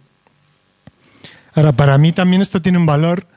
Ahora, 1.53 1.71
para 1.71 1.99
mí 1.99 2.13
también 2.13 2.41
esto 2.41 2.63
tiene 2.63 2.79
un 2.79 2.87
valor 2.87 3.27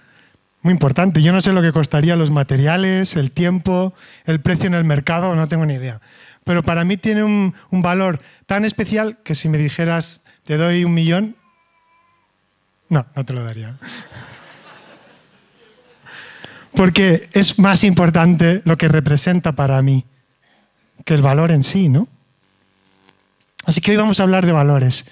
muy 0.62 0.72
importante. 0.72 1.20
Yo 1.20 1.34
no 1.34 1.42
sé 1.42 1.52
lo 1.52 1.60
que 1.60 1.72
costaría 1.72 2.16
los 2.16 2.30
materiales, 2.30 3.14
el 3.16 3.30
tiempo, 3.30 3.92
el 4.24 4.40
precio 4.40 4.68
en 4.68 4.74
el 4.74 4.84
mercado, 4.84 5.34
no 5.34 5.48
tengo 5.48 5.66
ni 5.66 5.74
idea. 5.74 6.00
Pero 6.44 6.62
para 6.62 6.82
mí 6.82 6.96
tiene 6.96 7.24
un 7.24 7.52
valor 7.70 8.22
tan 8.46 8.64
especial 8.64 9.18
que 9.22 9.34
si 9.34 9.50
me 9.50 9.58
dijeras, 9.58 10.22
te 10.44 10.56
doy 10.56 10.82
un 10.82 10.94
millón, 10.94 11.36
no, 12.88 13.04
no 13.14 13.24
te 13.24 13.34
lo 13.34 13.44
daría 13.44 13.76
porque 16.74 17.28
es 17.32 17.58
más 17.58 17.84
importante 17.84 18.62
lo 18.64 18.76
que 18.76 18.88
representa 18.88 19.52
para 19.52 19.80
mí 19.82 20.04
que 21.04 21.14
el 21.14 21.22
valor 21.22 21.50
en 21.50 21.62
sí, 21.62 21.88
¿no? 21.88 22.08
Así 23.64 23.80
que 23.80 23.92
hoy 23.92 23.96
vamos 23.96 24.20
a 24.20 24.22
hablar 24.22 24.46
de 24.46 24.52
valores 24.52 25.04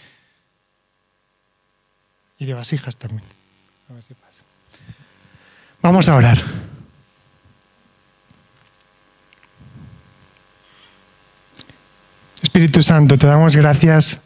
y 2.38 2.46
de 2.46 2.54
vasijas 2.54 2.96
también. 2.96 3.22
Vamos 5.82 6.08
a 6.08 6.16
orar. 6.16 6.42
Espíritu 12.42 12.82
Santo, 12.82 13.18
te 13.18 13.26
damos 13.26 13.54
gracias 13.54 14.22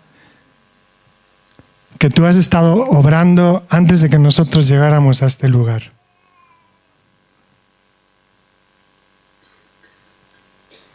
que 1.98 2.10
tú 2.10 2.26
has 2.26 2.36
estado 2.36 2.84
obrando 2.84 3.66
antes 3.68 4.00
de 4.00 4.10
que 4.10 4.18
nosotros 4.18 4.66
llegáramos 4.68 5.22
a 5.22 5.26
este 5.26 5.48
lugar. 5.48 5.92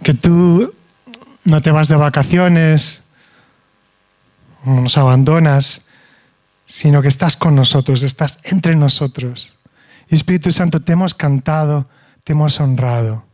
Que 0.04 0.14
tú 0.14 0.74
no 1.44 1.62
te 1.62 1.72
vas 1.72 1.88
de 1.88 1.96
vacaciones, 1.96 3.04
no 4.66 4.82
nos 4.82 4.98
abandonas, 4.98 5.84
sino 6.66 7.02
que 7.02 7.08
estás 7.08 7.38
con 7.38 7.56
nosotros, 7.56 8.04
estás 8.04 8.40
entre 8.44 8.76
nosotros. 8.76 9.56
Y 10.10 10.16
Espíritu 10.16 10.52
Santo, 10.52 10.82
te 10.82 10.94
hemos 10.94 11.14
cantado, 11.14 11.88
te 12.24 12.34
hemos 12.34 12.60
honrado. 12.60 13.26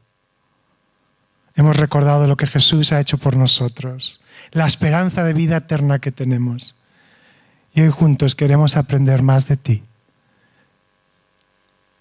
Hemos 1.56 1.78
recordado 1.78 2.28
lo 2.28 2.38
que 2.38 2.48
Jesús 2.48 2.92
ha 2.94 3.00
hecho 3.00 3.18
por 3.18 3.36
nosotros, 3.36 4.22
la 4.52 4.66
esperanza 4.66 5.24
de 5.24 5.34
vida 5.34 5.58
eterna 5.58 6.00
que 6.00 6.12
tenemos. 6.12 6.80
Y 7.74 7.82
hoy 7.82 7.90
juntos 7.90 8.36
queremos 8.36 8.76
aprender 8.76 9.22
más 9.22 9.48
de 9.48 9.58
ti. 9.58 9.84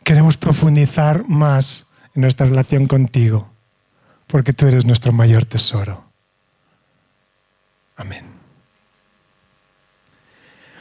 Queremos 0.05 0.37
profundizar 0.37 1.25
más 1.29 1.87
en 2.15 2.23
nuestra 2.23 2.47
relación 2.47 2.87
contigo, 2.87 3.52
porque 4.27 4.53
tú 4.53 4.67
eres 4.67 4.85
nuestro 4.85 5.13
mayor 5.13 5.45
tesoro. 5.45 6.05
Amén. 7.97 8.25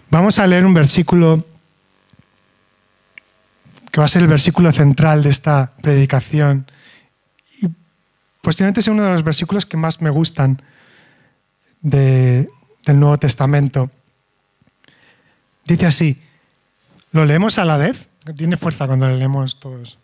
Vamos 0.09 0.39
a 0.39 0.47
leer 0.47 0.65
un 0.65 0.73
versículo 0.73 1.45
que 3.91 3.99
va 3.99 4.05
a 4.05 4.09
ser 4.09 4.21
el 4.21 4.27
versículo 4.27 4.71
central 4.71 5.23
de 5.23 5.29
esta 5.29 5.71
predicación. 5.81 6.69
Y 7.61 7.67
posiblemente 8.41 8.81
sea 8.81 8.93
uno 8.93 9.03
de 9.03 9.11
los 9.11 9.23
versículos 9.23 9.65
que 9.65 9.77
más 9.77 10.01
me 10.01 10.09
gustan 10.09 10.61
del 11.81 12.47
Nuevo 12.87 13.17
Testamento. 13.17 13.91
Dice 15.65 15.85
así, 15.85 16.21
¿lo 17.11 17.25
leemos 17.25 17.59
a 17.59 17.65
la 17.65 17.77
vez? 17.77 18.07
Tiene 18.35 18.57
fuerza 18.57 18.87
cuando 18.87 19.07
lo 19.07 19.15
leemos 19.15 19.59
todos. 19.59 19.97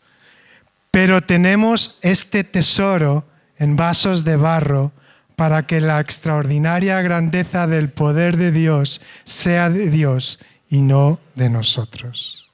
Pero 0.98 1.22
tenemos 1.22 2.00
este 2.02 2.44
tesoro 2.44 3.28
en 3.60 3.76
vasos 3.76 4.24
de 4.24 4.36
barro 4.36 4.94
para 5.36 5.68
que 5.68 5.80
la 5.80 6.00
extraordinaria 6.00 7.00
grandeza 7.04 7.68
del 7.68 7.92
poder 7.92 8.36
de 8.36 8.52
Dios 8.52 9.00
sea 9.24 9.70
de 9.70 9.92
Dios 9.92 10.40
y 10.72 10.82
no 10.82 11.20
de 11.36 11.52
nosotros. 11.52 12.50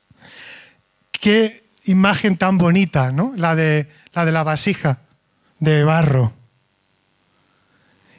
Qué 1.12 1.70
imagen 1.86 2.36
tan 2.36 2.58
bonita, 2.58 3.14
¿no? 3.14 3.32
La 3.38 3.56
de 3.56 3.88
la, 4.12 4.26
de 4.26 4.34
la 4.34 4.44
vasija 4.44 5.00
de 5.60 5.86
barro. 5.86 6.34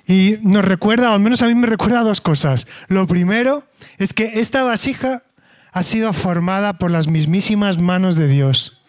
Y 0.06 0.38
nos 0.40 0.64
recuerda, 0.64 1.10
o 1.10 1.12
al 1.12 1.20
menos 1.20 1.42
a 1.42 1.48
mí 1.48 1.54
me 1.54 1.66
recuerda 1.66 2.00
dos 2.00 2.22
cosas. 2.22 2.66
Lo 2.88 3.06
primero 3.06 3.64
es 3.98 4.14
que 4.14 4.40
esta 4.40 4.64
vasija 4.64 5.22
ha 5.70 5.82
sido 5.82 6.14
formada 6.14 6.78
por 6.78 6.90
las 6.90 7.08
mismísimas 7.08 7.76
manos 7.76 8.16
de 8.16 8.26
Dios. 8.26 8.83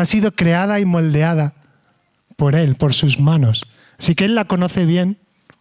Ha 0.00 0.06
sido 0.06 0.32
creada 0.32 0.80
y 0.80 0.86
moldeada 0.86 1.52
por 2.36 2.54
Él, 2.54 2.76
por 2.76 2.94
sus 2.94 3.20
manos. 3.20 3.68
Así 3.98 4.14
que 4.14 4.24
Él 4.24 4.34
la 4.34 4.46
conoce 4.46 4.86
bien 4.86 5.18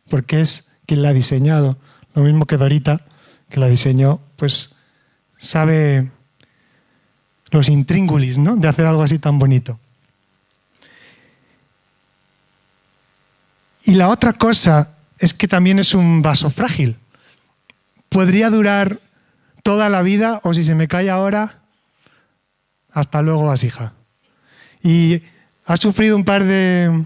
porque 0.07 0.39
es 0.39 0.71
quien 0.85 1.01
la 1.01 1.09
ha 1.09 1.13
diseñado. 1.13 1.77
Lo 2.13 2.23
mismo 2.23 2.45
que 2.45 2.55
Dorita, 2.55 3.01
que 3.49 3.59
la 3.59 3.67
diseñó, 3.67 4.21
pues 4.37 4.77
sabe 5.37 6.09
los 7.51 7.67
intríngulis 7.67 8.37
¿no? 8.37 8.55
de 8.55 8.69
hacer 8.69 8.85
algo 8.85 9.03
así 9.03 9.19
tan 9.19 9.39
bonito. 9.39 9.77
Y 13.83 13.95
la 13.95 14.07
otra 14.07 14.31
cosa 14.31 14.95
es 15.17 15.33
que 15.33 15.49
también 15.49 15.79
es 15.79 15.93
un 15.93 16.21
vaso 16.21 16.49
frágil. 16.49 16.95
Podría 18.07 18.49
durar 18.49 19.01
toda 19.63 19.89
la 19.89 20.01
vida 20.01 20.39
o 20.45 20.53
si 20.53 20.63
se 20.63 20.75
me 20.75 20.87
cae 20.87 21.09
ahora, 21.09 21.59
hasta 22.89 23.21
luego 23.21 23.47
vasija. 23.47 23.98
Y 24.81 25.21
ha 25.65 25.77
sufrido 25.77 26.15
un 26.15 26.23
par 26.23 26.43
de, 26.43 27.05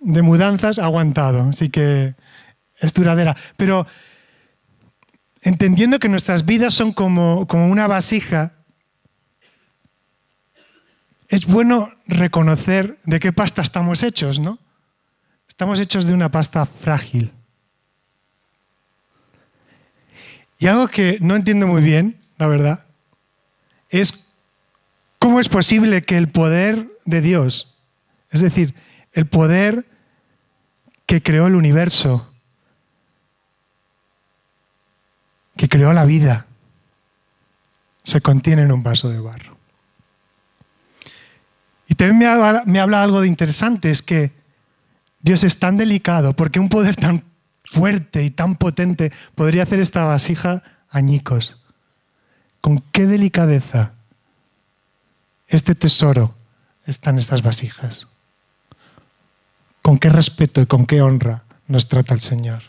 mudanzas, 0.00 0.78
ha 0.78 0.84
aguantado, 0.84 1.48
así 1.50 1.70
que 1.70 2.14
es 2.78 2.94
duradera. 2.94 3.36
Pero 3.56 3.86
entendiendo 5.42 5.98
que 5.98 6.08
nuestras 6.08 6.44
vidas 6.44 6.74
son 6.74 6.92
como, 6.92 7.46
como 7.46 7.68
una 7.68 7.86
vasija, 7.86 8.52
es 11.28 11.46
bueno 11.46 11.92
reconocer 12.06 12.98
de 13.04 13.20
qué 13.20 13.32
pasta 13.32 13.62
estamos 13.62 14.02
hechos, 14.02 14.40
¿no? 14.40 14.58
Estamos 15.46 15.80
hechos 15.80 16.06
de 16.06 16.14
una 16.14 16.30
pasta 16.30 16.64
frágil. 16.64 17.32
Y 20.58 20.66
algo 20.66 20.88
que 20.88 21.18
no 21.20 21.36
entiendo 21.36 21.66
muy 21.66 21.82
bien, 21.82 22.16
la 22.36 22.46
verdad, 22.46 22.84
es 23.90 24.27
cómo 25.28 25.40
es 25.40 25.50
posible 25.50 26.00
que 26.00 26.16
el 26.16 26.28
poder 26.28 26.88
de 27.04 27.20
Dios, 27.20 27.76
es 28.30 28.40
decir, 28.40 28.74
el 29.12 29.26
poder 29.26 29.84
que 31.04 31.22
creó 31.22 31.48
el 31.48 31.54
universo, 31.54 32.32
que 35.54 35.68
creó 35.68 35.92
la 35.92 36.06
vida, 36.06 36.46
se 38.04 38.22
contiene 38.22 38.62
en 38.62 38.72
un 38.72 38.82
vaso 38.82 39.10
de 39.10 39.20
barro. 39.20 39.58
Y 41.88 41.94
también 41.94 42.18
me 42.20 42.26
habla, 42.26 42.62
me 42.64 42.80
habla 42.80 43.02
algo 43.02 43.20
de 43.20 43.28
interesante, 43.28 43.90
es 43.90 44.00
que 44.00 44.32
Dios 45.20 45.44
es 45.44 45.58
tan 45.58 45.76
delicado, 45.76 46.34
porque 46.34 46.58
un 46.58 46.70
poder 46.70 46.96
tan 46.96 47.22
fuerte 47.64 48.22
y 48.24 48.30
tan 48.30 48.56
potente 48.56 49.12
podría 49.34 49.64
hacer 49.64 49.80
esta 49.80 50.04
vasija 50.04 50.62
añicos. 50.88 51.62
Con 52.62 52.78
qué 52.78 53.04
delicadeza 53.04 53.97
este 55.48 55.74
tesoro 55.74 56.34
está 56.86 57.10
en 57.10 57.18
estas 57.18 57.42
vasijas. 57.42 58.06
Con 59.82 59.98
qué 59.98 60.10
respeto 60.10 60.60
y 60.60 60.66
con 60.66 60.86
qué 60.86 61.00
honra 61.00 61.44
nos 61.66 61.88
trata 61.88 62.14
el 62.14 62.20
Señor. 62.20 62.62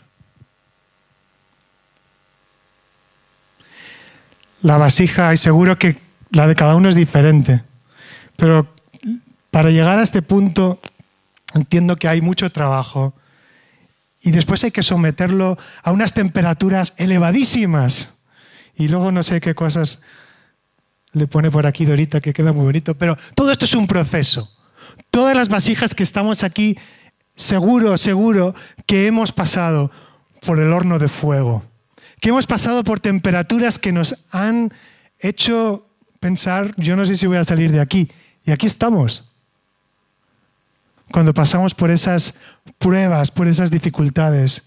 La 4.62 4.76
vasija, 4.76 5.32
y 5.32 5.36
seguro 5.36 5.78
que 5.78 5.96
la 6.30 6.46
de 6.46 6.54
cada 6.54 6.76
uno 6.76 6.88
es 6.88 6.94
diferente, 6.94 7.62
pero 8.36 8.74
para 9.50 9.70
llegar 9.70 9.98
a 9.98 10.02
este 10.02 10.22
punto 10.22 10.80
entiendo 11.54 11.96
que 11.96 12.08
hay 12.08 12.20
mucho 12.20 12.50
trabajo 12.52 13.14
y 14.22 14.30
después 14.30 14.62
hay 14.64 14.70
que 14.70 14.82
someterlo 14.82 15.58
a 15.82 15.92
unas 15.92 16.12
temperaturas 16.12 16.94
elevadísimas. 16.98 18.14
Y 18.76 18.88
luego 18.88 19.12
no 19.12 19.22
sé 19.22 19.40
qué 19.40 19.54
cosas 19.54 20.00
le 21.12 21.26
pone 21.26 21.50
por 21.50 21.66
aquí 21.66 21.84
Dorita 21.84 22.20
que 22.20 22.32
queda 22.32 22.52
muy 22.52 22.64
bonito, 22.64 22.96
pero 22.96 23.16
todo 23.34 23.50
esto 23.50 23.64
es 23.64 23.74
un 23.74 23.86
proceso. 23.86 24.50
Todas 25.10 25.36
las 25.36 25.48
vasijas 25.48 25.94
que 25.94 26.02
estamos 26.02 26.44
aquí, 26.44 26.78
seguro, 27.34 27.96
seguro 27.96 28.54
que 28.86 29.06
hemos 29.06 29.32
pasado 29.32 29.90
por 30.42 30.58
el 30.58 30.72
horno 30.72 30.98
de 30.98 31.08
fuego, 31.08 31.64
que 32.20 32.28
hemos 32.28 32.46
pasado 32.46 32.84
por 32.84 33.00
temperaturas 33.00 33.78
que 33.78 33.92
nos 33.92 34.24
han 34.30 34.72
hecho 35.18 35.86
pensar, 36.20 36.74
yo 36.76 36.96
no 36.96 37.04
sé 37.04 37.16
si 37.16 37.26
voy 37.26 37.38
a 37.38 37.44
salir 37.44 37.72
de 37.72 37.80
aquí. 37.80 38.10
Y 38.44 38.52
aquí 38.52 38.66
estamos 38.66 39.30
cuando 41.10 41.34
pasamos 41.34 41.74
por 41.74 41.90
esas 41.90 42.38
pruebas, 42.78 43.30
por 43.30 43.48
esas 43.48 43.70
dificultades, 43.70 44.64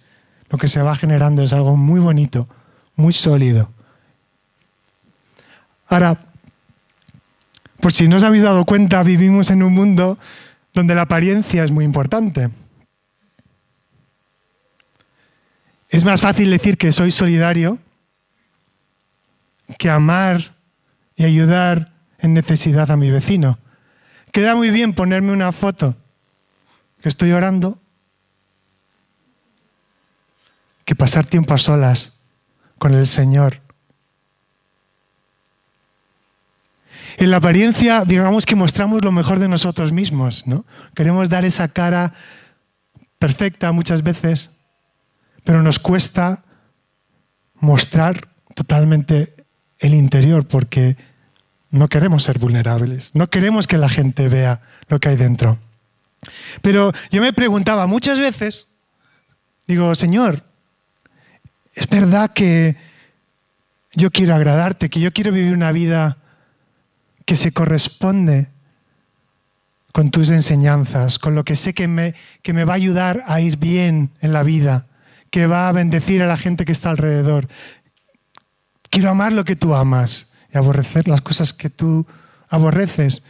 lo 0.50 0.58
que 0.58 0.68
se 0.68 0.82
va 0.82 0.96
generando 0.96 1.42
es 1.42 1.54
algo 1.54 1.76
muy 1.76 2.00
bonito, 2.00 2.48
muy 2.96 3.14
sólido. 3.14 3.70
Ahora, 5.88 6.33
por 7.84 7.92
si 7.92 8.08
no 8.08 8.16
os 8.16 8.24
habéis 8.24 8.44
dado 8.44 8.64
cuenta, 8.64 9.04
vivimos 9.04 9.52
en 9.52 9.62
un 9.62 9.74
mundo 9.74 10.18
donde 10.74 10.96
la 10.96 11.02
apariencia 11.02 11.66
es 11.66 11.72
muy 11.72 11.84
importante. 11.84 12.50
Es 15.90 16.06
más 16.06 16.22
fácil 16.22 16.50
decir 16.50 16.78
que 16.78 16.94
soy 16.94 17.12
solidario 17.12 17.78
que 19.78 19.90
amar 19.90 20.56
y 21.18 21.26
ayudar 21.26 21.92
en 22.20 22.34
necesidad 22.34 22.90
a 22.90 22.96
mi 22.96 23.12
vecino. 23.12 23.60
Queda 24.32 24.56
muy 24.56 24.70
bien 24.70 24.94
ponerme 24.94 25.34
una 25.34 25.52
foto 25.52 25.98
que 27.02 27.10
estoy 27.10 27.34
orando, 27.34 27.82
que 30.86 30.96
pasar 30.96 31.26
tiempo 31.26 31.54
a 31.54 31.58
solas 31.58 32.14
con 32.78 32.94
el 32.94 33.08
Señor. 33.08 33.63
En 37.18 37.32
la 37.32 37.38
apariencia, 37.38 38.04
digamos 38.06 38.46
que 38.46 38.56
mostramos 38.56 39.04
lo 39.04 39.12
mejor 39.12 39.40
de 39.40 39.48
nosotros 39.48 39.92
mismos, 39.92 40.48
¿no? 40.48 40.66
Queremos 40.96 41.30
dar 41.30 41.46
esa 41.46 41.68
cara 41.68 42.14
perfecta 43.20 43.72
muchas 43.72 44.04
veces, 44.04 44.52
pero 45.44 45.62
nos 45.62 45.80
cuesta 45.80 46.44
mostrar 47.56 48.28
totalmente 48.56 49.36
el 49.80 49.94
interior 49.94 50.48
porque 50.48 50.98
no 51.70 51.88
queremos 51.88 52.24
ser 52.24 52.40
vulnerables, 52.40 53.12
no 53.14 53.30
queremos 53.30 53.68
que 53.68 53.78
la 53.78 53.90
gente 53.90 54.28
vea 54.28 54.62
lo 54.88 55.00
que 55.00 55.10
hay 55.10 55.16
dentro. 55.16 55.60
Pero 56.62 56.92
yo 57.12 57.22
me 57.22 57.34
preguntaba 57.34 57.88
muchas 57.88 58.20
veces, 58.20 58.70
digo, 59.68 59.94
Señor, 59.96 60.44
es 61.76 61.88
verdad 61.88 62.32
que 62.32 62.76
yo 63.94 64.12
quiero 64.12 64.36
agradarte, 64.36 64.90
que 64.90 65.00
yo 65.00 65.12
quiero 65.12 65.32
vivir 65.32 65.54
una 65.54 65.72
vida 65.72 66.18
que 67.26 67.36
se 67.36 67.52
corresponde 67.52 68.48
con 69.92 70.10
tus 70.10 70.32
enseñanzas, 70.32 71.20
con 71.20 71.36
lo 71.36 71.46
que 71.46 71.56
sé 71.56 71.74
que 71.74 71.88
me, 71.88 72.16
que 72.42 72.52
me 72.52 72.66
va 72.66 72.74
a 72.74 72.78
ayudar 72.78 73.24
a 73.28 73.42
ir 73.42 73.58
bien 73.58 74.10
en 74.22 74.34
la 74.34 74.44
vida, 74.44 74.88
que 75.30 75.46
va 75.46 75.70
a 75.70 75.72
bendecir 75.72 76.24
a 76.24 76.28
la 76.28 76.36
gente 76.36 76.66
que 76.66 76.72
está 76.72 76.90
alrededor. 76.90 77.48
Quiero 78.90 79.10
amar 79.10 79.34
lo 79.34 79.46
que 79.46 79.56
tú 79.56 79.76
amas 79.76 80.32
y 80.52 80.58
aborrecer 80.58 81.08
las 81.08 81.22
cosas 81.22 81.54
que 81.54 81.70
tú 81.70 82.08
aborreces. 82.50 83.24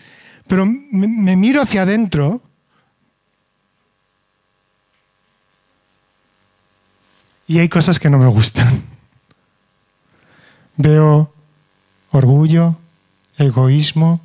Pero 0.47 0.65
me, 0.65 1.07
me 1.07 1.35
miro 1.35 1.61
hacia 1.61 1.83
adentro 1.83 2.41
y 7.45 7.59
hay 7.59 7.67
cosas 7.67 7.99
que 7.99 8.09
no 8.09 8.17
me 8.17 8.27
gustan. 8.27 8.83
Veo 10.77 11.33
orgullo, 12.11 12.77
egoísmo, 13.37 14.21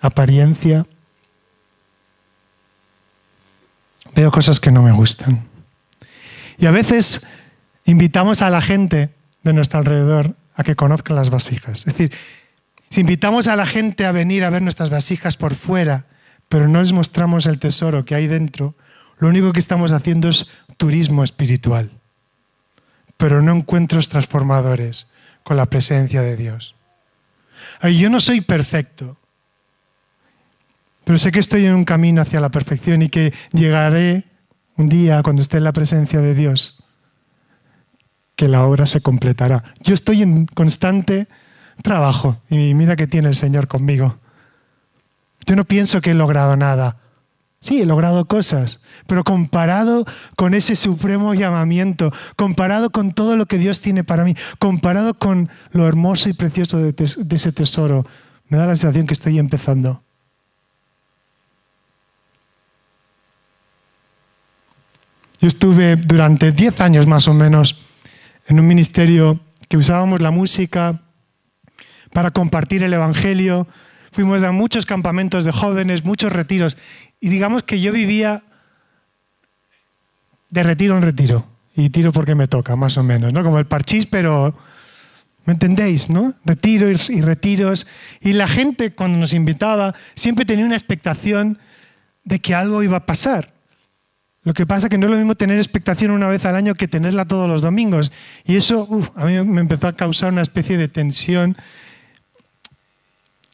apariencia. 0.00 0.86
Veo 4.14 4.30
cosas 4.30 4.60
que 4.60 4.70
no 4.70 4.82
me 4.82 4.92
gustan. 4.92 5.44
Y 6.58 6.66
a 6.66 6.70
veces 6.70 7.26
invitamos 7.84 8.42
a 8.42 8.50
la 8.50 8.60
gente 8.60 9.10
de 9.42 9.52
nuestro 9.52 9.78
alrededor 9.78 10.36
a 10.54 10.64
que 10.64 10.76
conozcan 10.76 11.16
las 11.16 11.30
vasijas. 11.30 11.86
Es 11.86 11.94
decir, 11.96 12.12
si 12.90 13.00
invitamos 13.00 13.48
a 13.48 13.56
la 13.56 13.66
gente 13.66 14.04
a 14.04 14.12
venir 14.12 14.44
a 14.44 14.50
ver 14.50 14.62
nuestras 14.62 14.90
vasijas 14.90 15.36
por 15.36 15.54
fuera, 15.54 16.04
pero 16.48 16.68
no 16.68 16.80
les 16.80 16.92
mostramos 16.92 17.46
el 17.46 17.58
tesoro 17.58 18.04
que 18.04 18.14
hay 18.14 18.26
dentro, 18.26 18.74
lo 19.18 19.28
único 19.28 19.52
que 19.52 19.60
estamos 19.60 19.92
haciendo 19.92 20.28
es 20.28 20.48
turismo 20.76 21.24
espiritual, 21.24 21.90
pero 23.16 23.40
no 23.40 23.52
encuentros 23.52 24.08
transformadores 24.08 25.06
con 25.42 25.56
la 25.56 25.66
presencia 25.66 26.22
de 26.22 26.36
Dios. 26.36 26.74
Yo 27.90 28.10
no 28.10 28.20
soy 28.20 28.40
perfecto, 28.40 29.16
pero 31.04 31.18
sé 31.18 31.32
que 31.32 31.40
estoy 31.40 31.66
en 31.66 31.74
un 31.74 31.84
camino 31.84 32.22
hacia 32.22 32.40
la 32.40 32.50
perfección 32.50 33.02
y 33.02 33.08
que 33.08 33.34
llegaré 33.52 34.24
un 34.76 34.88
día 34.88 35.22
cuando 35.22 35.42
esté 35.42 35.58
en 35.58 35.64
la 35.64 35.72
presencia 35.72 36.20
de 36.20 36.34
Dios, 36.34 36.84
que 38.36 38.48
la 38.48 38.64
obra 38.64 38.86
se 38.86 39.00
completará. 39.00 39.74
Yo 39.80 39.94
estoy 39.94 40.22
en 40.22 40.46
constante 40.46 41.28
trabajo 41.82 42.40
y 42.48 42.74
mira 42.74 42.96
que 42.96 43.06
tiene 43.08 43.28
el 43.28 43.34
Señor 43.34 43.66
conmigo. 43.66 44.18
Yo 45.44 45.56
no 45.56 45.64
pienso 45.64 46.00
que 46.00 46.12
he 46.12 46.14
logrado 46.14 46.56
nada. 46.56 46.98
Sí, 47.62 47.80
he 47.80 47.86
logrado 47.86 48.24
cosas, 48.24 48.80
pero 49.06 49.22
comparado 49.22 50.04
con 50.34 50.52
ese 50.52 50.74
supremo 50.74 51.32
llamamiento, 51.32 52.12
comparado 52.34 52.90
con 52.90 53.12
todo 53.12 53.36
lo 53.36 53.46
que 53.46 53.56
Dios 53.56 53.80
tiene 53.80 54.02
para 54.02 54.24
mí, 54.24 54.34
comparado 54.58 55.14
con 55.14 55.48
lo 55.70 55.86
hermoso 55.86 56.28
y 56.28 56.32
precioso 56.32 56.78
de, 56.78 56.92
ese 56.98 57.52
tesoro, 57.52 58.04
me 58.48 58.58
da 58.58 58.66
la 58.66 58.74
sensación 58.74 59.06
que 59.06 59.14
estoy 59.14 59.38
empezando. 59.38 60.02
Yo 65.40 65.46
estuve 65.46 65.94
durante 65.94 66.50
10 66.50 66.80
años 66.80 67.06
más 67.06 67.28
o 67.28 67.34
menos 67.34 67.80
en 68.48 68.58
un 68.58 68.66
ministerio 68.66 69.38
que 69.68 69.76
usábamos 69.76 70.20
la 70.20 70.32
música 70.32 71.00
para 72.12 72.32
compartir 72.32 72.82
el 72.82 72.92
Evangelio. 72.92 73.68
Fuimos 74.10 74.42
a 74.42 74.50
muchos 74.50 74.84
campamentos 74.84 75.44
de 75.44 75.52
jóvenes, 75.52 76.04
muchos 76.04 76.32
retiros. 76.32 76.76
Y 77.22 77.28
digamos 77.28 77.62
que 77.62 77.80
yo 77.80 77.92
vivía 77.92 78.42
de 80.50 80.62
retiro 80.64 80.96
en 80.96 81.02
retiro. 81.02 81.46
Y 81.76 81.88
tiro 81.90 82.10
porque 82.10 82.34
me 82.34 82.48
toca, 82.48 82.74
más 82.74 82.98
o 82.98 83.04
menos, 83.04 83.32
¿no? 83.32 83.44
Como 83.44 83.60
el 83.60 83.66
parchís, 83.66 84.06
pero 84.06 84.56
¿me 85.44 85.52
entendéis, 85.52 86.10
no? 86.10 86.34
Retiros 86.44 87.10
y 87.10 87.20
retiros. 87.20 87.86
Y 88.20 88.32
la 88.32 88.48
gente 88.48 88.92
cuando 88.92 89.18
nos 89.18 89.34
invitaba 89.34 89.94
siempre 90.16 90.44
tenía 90.44 90.66
una 90.66 90.74
expectación 90.74 91.60
de 92.24 92.40
que 92.40 92.56
algo 92.56 92.82
iba 92.82 92.96
a 92.96 93.06
pasar. 93.06 93.52
Lo 94.42 94.52
que 94.52 94.66
pasa 94.66 94.88
que 94.88 94.98
no 94.98 95.06
es 95.06 95.12
lo 95.12 95.18
mismo 95.18 95.36
tener 95.36 95.58
expectación 95.58 96.10
una 96.10 96.26
vez 96.26 96.44
al 96.44 96.56
año 96.56 96.74
que 96.74 96.88
tenerla 96.88 97.28
todos 97.28 97.48
los 97.48 97.62
domingos. 97.62 98.10
Y 98.44 98.56
eso 98.56 98.88
a 99.14 99.26
mí 99.26 99.40
me 99.44 99.60
empezó 99.60 99.86
a 99.86 99.92
causar 99.92 100.32
una 100.32 100.42
especie 100.42 100.76
de 100.76 100.88
tensión 100.88 101.56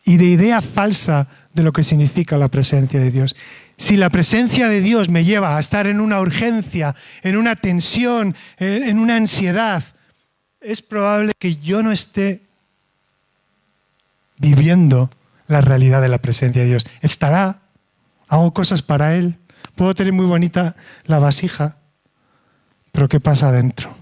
y 0.07 0.17
de 0.17 0.25
idea 0.25 0.63
falsa 0.63 1.29
de 1.59 1.65
lo 1.65 1.73
que 1.73 1.85
significa 1.85 2.39
la 2.39 2.49
presencia 2.49 2.99
de 2.99 3.11
Dios. 3.11 3.37
Si 3.77 3.97
la 3.97 4.11
presencia 4.11 4.69
de 4.69 4.81
Dios 4.81 5.09
me 5.09 5.25
lleva 5.25 5.57
a 5.57 5.61
estar 5.61 5.87
en 5.87 6.01
una 6.01 6.21
urgencia, 6.21 6.95
en 7.23 7.37
una 7.37 7.57
tensión, 7.57 8.35
en 8.59 8.99
una 8.99 9.17
ansiedad, 9.17 9.85
es 10.61 10.83
probable 10.83 11.33
que 11.39 11.57
yo 11.57 11.83
no 11.83 11.93
esté 11.93 12.43
viviendo 14.39 15.11
la 15.47 15.61
realidad 15.61 16.01
de 16.01 16.09
la 16.09 16.19
presencia 16.19 16.63
de 16.63 16.69
Dios. 16.69 16.87
Estará, 17.03 17.61
hago 18.29 18.53
cosas 18.53 18.83
para 18.83 19.15
Él, 19.17 19.39
Puedo 19.79 19.95
tener 19.95 20.13
muy 20.13 20.27
bonita 20.27 20.75
la 21.05 21.21
vasija, 21.21 21.77
pero 22.91 23.09
¿qué 23.09 23.21
pasa 23.21 23.51
adentro? 23.51 23.95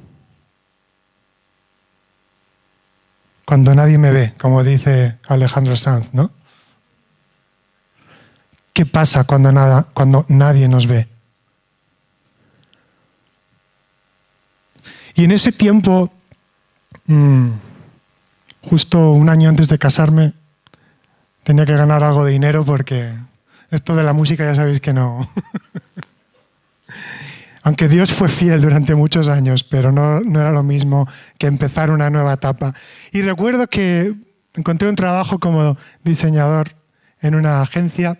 Cuando 3.45 3.75
nadie 3.75 3.99
me 3.99 4.11
ve, 4.11 4.33
como 4.39 4.65
dice 4.65 5.19
Alejandro 5.29 5.77
Sanz, 5.77 6.15
¿no? 6.15 6.31
¿Qué 8.77 8.85
pasa 8.85 9.25
cuando, 9.25 9.51
nada, 9.53 9.87
cuando 9.95 10.27
nadie 10.29 10.69
nos 10.69 10.87
ve? 10.87 11.09
Y 15.15 15.25
en 15.25 15.31
ese 15.31 15.51
tiempo, 15.51 16.13
mm, 17.07 17.53
justo 18.61 19.13
un 19.13 19.31
año 19.31 19.49
antes 19.49 19.69
de 19.69 19.79
casarme, 19.79 20.35
tenía 21.43 21.65
que 21.65 21.75
ganar 21.75 22.05
algo 22.05 22.27
de 22.27 22.33
dinero 22.33 22.67
porque 22.67 23.15
esto 23.71 23.97
de 23.97 24.03
la 24.03 24.13
música 24.13 24.45
ya 24.45 24.55
sabéis 24.55 24.83
que 24.83 24.93
no. 24.93 25.27
Aunque 27.63 27.89
Dios 27.89 28.13
fue 28.13 28.29
fiel 28.29 28.61
durante 28.61 28.95
muchos 28.95 29.29
años, 29.29 29.65
pero 29.65 29.91
no, 29.91 30.21
no 30.21 30.39
era 30.39 30.53
lo 30.53 30.63
mismo 30.63 31.09
que 31.39 31.47
empezar 31.47 31.91
una 31.91 32.11
nueva 32.11 32.35
etapa. 32.35 32.75
Y 33.11 33.23
recuerdo 33.23 33.69
que 33.69 34.15
encontré 34.53 34.87
un 34.87 34.97
trabajo 34.97 35.39
como 35.39 35.79
diseñador 36.05 36.77
en 37.23 37.37
una 37.37 37.63
agencia 37.63 38.19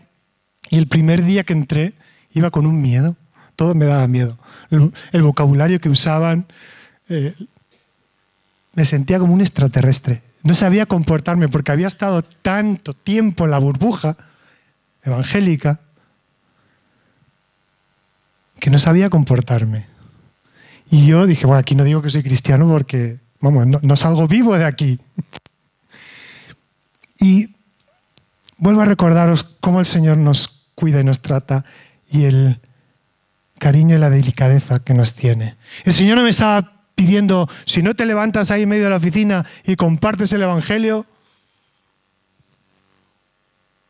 y 0.71 0.79
el 0.79 0.89
primer 0.89 1.25
día 1.25 1.45
que 1.45 1.53
entré 1.53 1.95
iba 2.33 2.51
con 2.51 2.67
un 2.67 2.81
miedo. 2.81 3.17
Todo 3.55 3.75
me 3.75 3.87
daba 3.87 4.07
miedo. 4.07 4.39
El, 4.71 5.23
vocabulario 5.23 5.81
que 5.81 5.89
usaban, 5.89 6.47
eh, 7.09 7.35
me 8.75 8.85
sentía 8.85 9.19
como 9.19 9.33
un 9.33 9.41
extraterrestre. 9.41 10.23
No 10.43 10.55
sabía 10.55 10.87
comportarme 10.87 11.49
porque 11.49 11.73
había 11.73 11.87
estado 11.87 12.23
tanto 12.23 12.93
tiempo 12.93 13.45
en 13.45 13.51
la 13.51 13.59
burbuja 13.59 14.17
evangélica 15.03 15.81
que 18.59 18.71
no 18.71 18.79
sabía 18.79 19.11
comportarme. 19.11 19.87
Y 20.91 21.07
yo 21.07 21.27
dije, 21.27 21.47
bueno, 21.47 21.59
aquí 21.59 21.75
no 21.75 21.85
digo 21.85 22.03
que 22.03 22.11
soy 22.11 22.23
cristiano 22.23 22.69
porque, 22.69 23.19
vamos, 23.41 23.67
no, 23.67 23.97
salgo 23.97 24.29
vivo 24.29 24.57
de 24.57 24.65
aquí. 24.65 25.01
Y 27.19 27.55
vuelvo 28.57 28.83
a 28.83 28.85
recordaros 28.85 29.45
cómo 29.61 29.81
el 29.81 29.87
Señor 29.87 30.17
nos 30.19 30.56
cuida 30.77 31.01
y 31.01 31.05
nos 31.05 31.21
trata 31.21 31.65
y 32.09 32.25
el 32.25 32.61
cariño 33.59 33.97
y 33.97 33.99
la 33.99 34.11
delicadeza 34.11 34.79
que 34.79 34.95
nos 34.95 35.15
tiene. 35.15 35.57
El 35.85 35.93
Señor 35.93 36.19
no 36.19 36.23
me 36.23 36.31
estaba 36.31 36.85
pidiendo, 36.95 37.49
si 37.65 37.83
no 37.83 37.97
te 37.97 38.07
levantas 38.07 38.53
ahí 38.53 38.63
en 38.63 38.69
medio 38.69 38.85
de 38.85 38.91
la 38.91 38.97
oficina 38.97 39.45
y 39.65 39.75
compartes 39.75 40.33
el 40.33 40.43
Evangelio, 40.43 41.05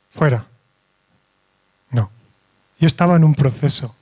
fuera. 0.09 0.46
Yo 2.79 2.87
estaba 2.87 3.16
en 3.16 3.25
un 3.25 3.35
proceso 3.35 3.96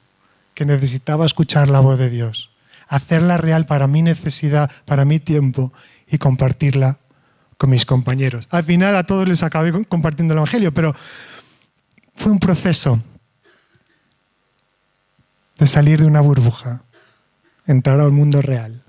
que 0.55 0.64
necesitaba 0.64 1.27
escuchar 1.27 1.68
la 1.68 1.81
voz 1.81 1.99
de 1.99 2.11
Dios, 2.11 2.51
hacerla 2.88 3.38
real 3.38 3.66
para 3.66 3.87
mi 3.87 4.03
necesidad, 4.03 4.70
para 4.85 5.05
mi 5.05 5.20
tiempo 5.20 5.73
y 6.09 6.18
compartirla 6.18 6.99
con 7.57 7.70
mis 7.70 7.87
compañeros. 7.87 8.49
Al 8.51 8.64
final 8.64 8.97
a 8.97 9.05
todos 9.05 9.29
les 9.29 9.42
acabé 9.42 9.73
compartiendo 9.85 10.35
el 10.35 10.38
Evangelio, 10.38 10.75
pero 10.75 10.94
fue 12.14 12.33
un 12.33 12.38
proceso 12.38 13.03
de 15.59 15.66
salir 15.66 16.00
de 16.00 16.07
una 16.07 16.20
burbuja, 16.20 16.83
entrar 17.66 18.00
al 18.00 18.11
mundo 18.11 18.42
real 18.42 18.83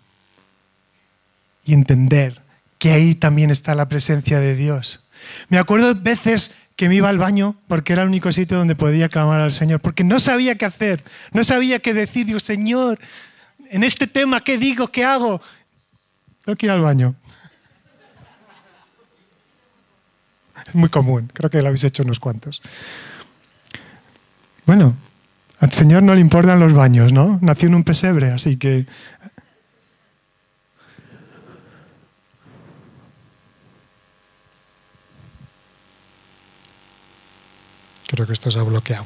y 1.65 1.73
entender 1.73 2.41
que 2.77 2.91
ahí 2.91 3.15
también 3.15 3.51
está 3.51 3.75
la 3.75 3.87
presencia 3.87 4.39
de 4.39 4.55
Dios. 4.55 5.05
Me 5.49 5.57
acuerdo 5.57 5.95
veces 5.95 6.55
que 6.75 6.89
me 6.89 6.95
iba 6.95 7.09
al 7.09 7.17
baño 7.17 7.55
porque 7.67 7.93
era 7.93 8.03
el 8.03 8.09
único 8.09 8.31
sitio 8.31 8.57
donde 8.57 8.75
podía 8.75 9.09
clamar 9.09 9.41
al 9.41 9.51
Señor, 9.51 9.79
porque 9.79 10.03
no 10.03 10.19
sabía 10.19 10.55
qué 10.55 10.65
hacer, 10.65 11.03
no 11.31 11.43
sabía 11.43 11.79
qué 11.79 11.93
decir. 11.93 12.25
Digo, 12.25 12.39
Señor, 12.39 12.99
en 13.69 13.83
este 13.83 14.07
tema, 14.07 14.43
¿qué 14.43 14.57
digo? 14.57 14.89
¿Qué 14.89 15.05
hago? 15.05 15.41
Tengo 16.43 16.57
que 16.57 16.65
ir 16.65 16.71
al 16.71 16.81
baño. 16.81 17.15
Es 20.67 20.75
muy 20.75 20.89
común, 20.89 21.31
creo 21.33 21.49
que 21.49 21.61
lo 21.61 21.67
habéis 21.67 21.83
hecho 21.83 22.03
unos 22.03 22.19
cuantos. 22.19 22.61
Bueno, 24.65 24.95
al 25.59 25.71
Señor 25.71 26.03
no 26.03 26.15
le 26.15 26.21
importan 26.21 26.59
los 26.59 26.73
baños, 26.73 27.13
¿no? 27.13 27.39
Nació 27.41 27.67
en 27.67 27.75
un 27.75 27.83
pesebre, 27.83 28.31
así 28.31 28.57
que 28.57 28.85
Creo 38.07 38.27
que 38.27 38.33
esto 38.33 38.49
se 38.49 38.59
ha 38.59 38.63
bloqueado. 38.63 39.05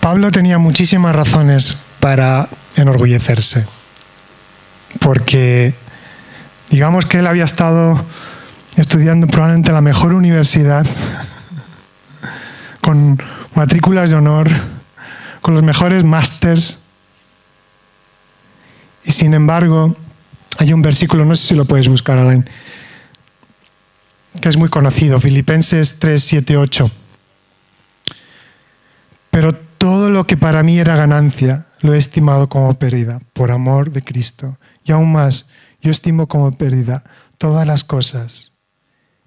Pablo 0.00 0.30
tenía 0.30 0.58
muchísimas 0.58 1.14
razones 1.14 1.80
para 2.00 2.48
enorgullecerse, 2.76 3.66
porque 5.00 5.74
digamos 6.72 7.04
que 7.04 7.18
él 7.18 7.26
había 7.26 7.44
estado 7.44 8.02
estudiando 8.76 9.26
probablemente 9.26 9.72
la 9.72 9.82
mejor 9.82 10.14
universidad, 10.14 10.86
con 12.80 13.20
matrículas 13.54 14.08
de 14.08 14.16
honor, 14.16 14.48
con 15.42 15.52
los 15.52 15.62
mejores 15.62 16.02
másters. 16.02 16.78
Y 19.04 19.12
sin 19.12 19.34
embargo, 19.34 19.94
hay 20.56 20.72
un 20.72 20.80
versículo, 20.80 21.26
no 21.26 21.34
sé 21.34 21.48
si 21.48 21.54
lo 21.54 21.66
puedes 21.66 21.88
buscar, 21.88 22.16
Alain, 22.16 22.48
que 24.40 24.48
es 24.48 24.56
muy 24.56 24.70
conocido, 24.70 25.20
Filipenses 25.20 25.98
3, 25.98 26.24
7, 26.24 26.56
8. 26.56 26.90
Pero 29.30 29.54
todo 29.76 30.08
lo 30.08 30.26
que 30.26 30.38
para 30.38 30.62
mí 30.62 30.78
era 30.78 30.96
ganancia, 30.96 31.66
lo 31.80 31.92
he 31.92 31.98
estimado 31.98 32.48
como 32.48 32.78
pérdida, 32.78 33.20
por 33.34 33.50
amor 33.50 33.90
de 33.90 34.02
Cristo. 34.02 34.56
Y 34.86 34.92
aún 34.92 35.12
más, 35.12 35.46
yo 35.82 35.90
estimo 35.90 36.28
como 36.28 36.56
pérdida 36.56 37.04
todas 37.36 37.66
las 37.66 37.84
cosas 37.84 38.52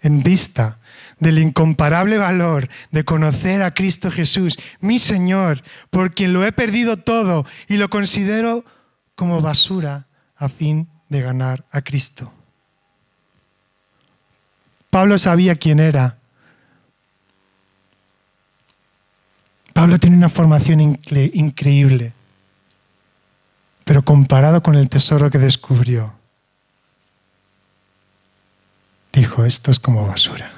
en 0.02 0.24
vista 0.24 0.80
del 1.20 1.40
incomparable 1.40 2.18
valor 2.18 2.70
de 2.92 3.04
conocer 3.04 3.62
a 3.62 3.74
Cristo 3.74 4.12
Jesús, 4.12 4.58
mi 4.80 5.00
Señor, 5.00 5.64
por 5.90 6.14
quien 6.14 6.34
lo 6.34 6.46
he 6.46 6.52
perdido 6.52 6.98
todo 6.98 7.46
y 7.68 7.78
lo 7.78 7.90
considero 7.90 8.64
como 9.16 9.42
basura 9.42 10.08
a 10.38 10.50
fin 10.50 10.88
de 11.10 11.22
ganar 11.22 11.66
a 11.72 11.82
Cristo. 11.82 12.32
Pablo 14.90 15.18
sabía 15.18 15.56
quién 15.56 15.80
era. 15.80 16.18
Pablo 19.74 20.00
tiene 20.00 20.16
una 20.16 20.30
formación 20.30 20.80
increíble, 20.80 22.14
pero 23.84 24.06
comparado 24.06 24.64
con 24.64 24.76
el 24.76 24.88
tesoro 24.88 25.30
que 25.30 25.38
descubrió, 25.38 26.14
dijo, 29.16 29.46
esto 29.46 29.72
es 29.72 29.80
como 29.80 30.06
basura. 30.06 30.52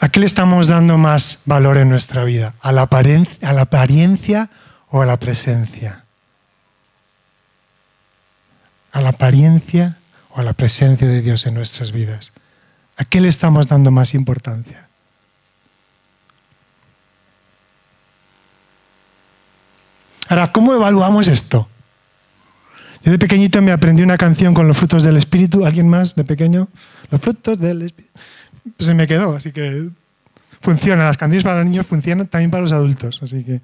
¿A 0.00 0.08
qué 0.10 0.20
le 0.20 0.26
estamos 0.26 0.68
dando 0.68 0.96
más 0.96 1.40
valor 1.44 1.76
en 1.76 1.88
nuestra 1.88 2.22
vida? 2.24 2.54
¿A 2.60 2.72
la, 2.72 2.82
a 2.82 3.52
la 3.52 3.62
apariencia 3.62 4.48
o 4.90 5.02
a 5.02 5.06
la 5.06 5.18
presencia? 5.18 6.04
¿A 8.92 9.00
la 9.00 9.10
apariencia 9.10 9.98
o 10.30 10.40
a 10.40 10.44
la 10.44 10.52
presencia 10.52 11.08
de 11.08 11.20
Dios 11.20 11.46
en 11.46 11.54
nuestras 11.54 11.90
vidas? 11.90 12.32
¿A 12.96 13.04
qué 13.04 13.20
le 13.20 13.28
estamos 13.28 13.66
dando 13.66 13.90
más 13.90 14.14
importancia? 14.14 14.88
Ahora, 20.28 20.52
¿cómo 20.52 20.74
evaluamos 20.74 21.26
esto? 21.26 21.68
Yo 23.02 23.12
de 23.12 23.18
pequeñito 23.18 23.62
me 23.62 23.72
aprendí 23.72 24.02
una 24.02 24.18
canción 24.18 24.54
con 24.54 24.66
los 24.66 24.76
frutos 24.76 25.02
del 25.02 25.16
Espíritu. 25.16 25.64
¿Alguien 25.64 25.88
más 25.88 26.14
de 26.14 26.24
pequeño? 26.24 26.68
Los 27.10 27.20
frutos 27.20 27.58
del 27.58 27.82
Espíritu. 27.82 28.12
Pues 28.76 28.86
se 28.86 28.94
me 28.94 29.06
quedó, 29.06 29.36
así 29.36 29.52
que 29.52 29.88
funciona. 30.60 31.04
Las 31.04 31.16
canciones 31.16 31.44
para 31.44 31.58
los 31.58 31.66
niños 31.66 31.86
funcionan 31.86 32.26
también 32.26 32.50
para 32.50 32.62
los 32.62 32.72
adultos. 32.72 33.20
Así 33.22 33.44
que 33.44 33.60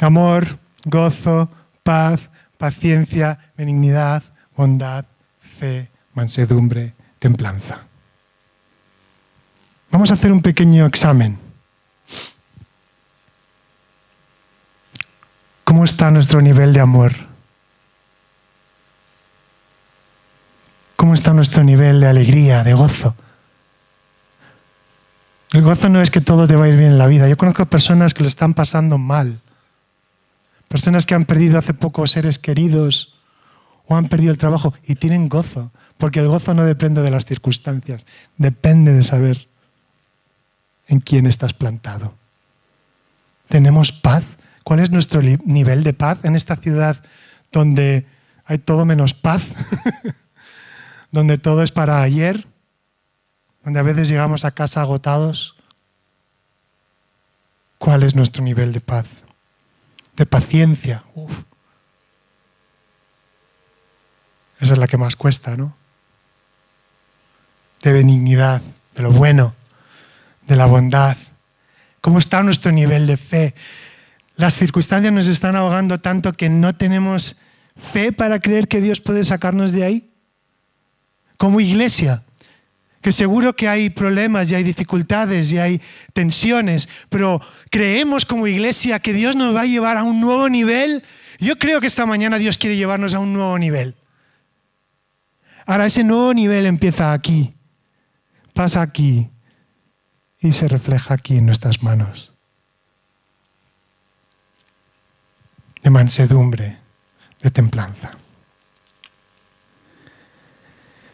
amor, 0.00 0.58
gozo, 0.84 1.50
paz, 1.82 2.30
paciencia, 2.58 3.38
benignidad, 3.56 4.22
bondad, 4.56 5.04
fe, 5.40 5.88
mansedumbre, 6.14 6.94
templanza. 7.18 7.80
Vamos 9.90 10.10
a 10.10 10.14
hacer 10.14 10.32
un 10.32 10.42
pequeño 10.42 10.86
examen. 10.86 11.38
¿Cómo 15.64 15.84
está 15.84 16.10
nuestro 16.10 16.40
nivel 16.40 16.72
de 16.72 16.80
amor? 16.80 17.31
¿Cómo 21.12 21.18
está 21.18 21.34
nuestro 21.34 21.62
nivel 21.62 22.00
de 22.00 22.06
alegría, 22.06 22.64
de 22.64 22.72
gozo? 22.72 23.14
El 25.52 25.60
gozo 25.60 25.90
no 25.90 26.00
es 26.00 26.10
que 26.10 26.22
todo 26.22 26.46
te 26.46 26.56
va 26.56 26.64
a 26.64 26.68
ir 26.68 26.78
bien 26.78 26.92
en 26.92 26.96
la 26.96 27.06
vida. 27.06 27.28
Yo 27.28 27.36
conozco 27.36 27.66
personas 27.66 28.14
que 28.14 28.22
lo 28.22 28.30
están 28.30 28.54
pasando 28.54 28.96
mal. 28.96 29.38
Personas 30.68 31.04
que 31.04 31.14
han 31.14 31.26
perdido 31.26 31.58
hace 31.58 31.74
poco 31.74 32.06
seres 32.06 32.38
queridos 32.38 33.14
o 33.86 33.94
han 33.94 34.08
perdido 34.08 34.32
el 34.32 34.38
trabajo 34.38 34.72
y 34.86 34.94
tienen 34.94 35.28
gozo. 35.28 35.70
Porque 35.98 36.20
el 36.20 36.28
gozo 36.28 36.54
no 36.54 36.64
depende 36.64 37.02
de 37.02 37.10
las 37.10 37.26
circunstancias, 37.26 38.06
depende 38.38 38.94
de 38.94 39.02
saber 39.02 39.48
en 40.88 41.00
quién 41.00 41.26
estás 41.26 41.52
plantado. 41.52 42.14
¿Tenemos 43.48 43.92
paz? 43.92 44.24
¿Cuál 44.64 44.80
es 44.80 44.90
nuestro 44.90 45.20
nivel 45.20 45.82
de 45.82 45.92
paz 45.92 46.20
en 46.22 46.36
esta 46.36 46.56
ciudad 46.56 47.04
donde 47.52 48.06
hay 48.46 48.56
todo 48.56 48.86
menos 48.86 49.12
paz? 49.12 49.42
donde 51.12 51.38
todo 51.38 51.62
es 51.62 51.70
para 51.70 52.02
ayer, 52.02 52.48
donde 53.62 53.78
a 53.78 53.82
veces 53.82 54.08
llegamos 54.08 54.44
a 54.44 54.50
casa 54.50 54.80
agotados, 54.80 55.54
¿cuál 57.78 58.02
es 58.02 58.16
nuestro 58.16 58.42
nivel 58.42 58.72
de 58.72 58.80
paz? 58.80 59.06
De 60.16 60.26
paciencia. 60.26 61.04
Esa 64.58 64.72
es 64.72 64.78
la 64.78 64.86
que 64.86 64.96
más 64.96 65.14
cuesta, 65.14 65.56
¿no? 65.56 65.76
De 67.82 67.92
benignidad, 67.92 68.62
de 68.94 69.02
lo 69.02 69.12
bueno, 69.12 69.54
de 70.46 70.56
la 70.56 70.66
bondad. 70.66 71.16
¿Cómo 72.00 72.18
está 72.18 72.42
nuestro 72.42 72.72
nivel 72.72 73.06
de 73.06 73.16
fe? 73.16 73.54
Las 74.36 74.54
circunstancias 74.54 75.12
nos 75.12 75.28
están 75.28 75.56
ahogando 75.56 76.00
tanto 76.00 76.32
que 76.32 76.48
no 76.48 76.74
tenemos 76.74 77.40
fe 77.76 78.12
para 78.12 78.40
creer 78.40 78.66
que 78.66 78.80
Dios 78.80 79.00
puede 79.00 79.24
sacarnos 79.24 79.72
de 79.72 79.84
ahí. 79.84 80.11
Como 81.36 81.60
iglesia, 81.60 82.22
que 83.02 83.12
seguro 83.12 83.54
que 83.54 83.68
hay 83.68 83.90
problemas 83.90 84.50
y 84.50 84.54
hay 84.54 84.62
dificultades 84.62 85.52
y 85.52 85.58
hay 85.58 85.80
tensiones, 86.12 86.88
pero 87.08 87.40
creemos 87.68 88.24
como 88.24 88.46
iglesia 88.46 89.00
que 89.00 89.12
Dios 89.12 89.34
nos 89.34 89.54
va 89.54 89.62
a 89.62 89.66
llevar 89.66 89.96
a 89.96 90.04
un 90.04 90.20
nuevo 90.20 90.48
nivel. 90.48 91.02
Yo 91.40 91.58
creo 91.58 91.80
que 91.80 91.88
esta 91.88 92.06
mañana 92.06 92.38
Dios 92.38 92.58
quiere 92.58 92.76
llevarnos 92.76 93.14
a 93.14 93.18
un 93.18 93.32
nuevo 93.32 93.58
nivel. 93.58 93.96
Ahora 95.66 95.86
ese 95.86 96.04
nuevo 96.04 96.32
nivel 96.32 96.64
empieza 96.64 97.12
aquí, 97.12 97.54
pasa 98.54 98.82
aquí 98.82 99.28
y 100.40 100.52
se 100.52 100.68
refleja 100.68 101.14
aquí 101.14 101.38
en 101.38 101.46
nuestras 101.46 101.82
manos. 101.82 102.32
De 105.82 105.90
mansedumbre, 105.90 106.78
de 107.40 107.50
templanza. 107.50 108.21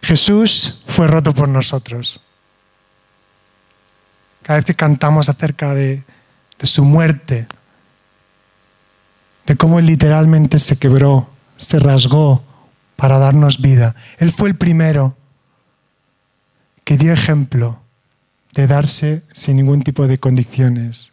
Jesús 0.08 0.80
fue 0.86 1.06
roto 1.06 1.34
por 1.34 1.50
nosotros. 1.50 2.22
Cada 4.40 4.56
vez 4.56 4.64
que 4.64 4.72
cantamos 4.72 5.28
acerca 5.28 5.74
de, 5.74 6.02
su 6.62 6.82
muerte, 6.82 7.46
de 9.44 9.56
cómo 9.56 9.78
Él 9.78 9.84
literalmente 9.84 10.58
se 10.60 10.78
quebró, 10.78 11.28
se 11.58 11.78
rasgó 11.78 12.42
para 12.96 13.18
darnos 13.18 13.60
vida. 13.60 13.96
Él 14.16 14.32
fue 14.32 14.48
el 14.48 14.56
primero 14.56 15.14
que 16.84 16.96
dio 16.96 17.12
ejemplo 17.12 17.78
de 18.54 18.66
darse 18.66 19.24
sin 19.34 19.58
ningún 19.58 19.82
tipo 19.82 20.06
de 20.06 20.16
condiciones 20.16 21.12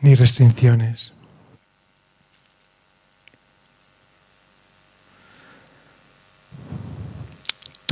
ni 0.00 0.16
restricciones. 0.16 1.12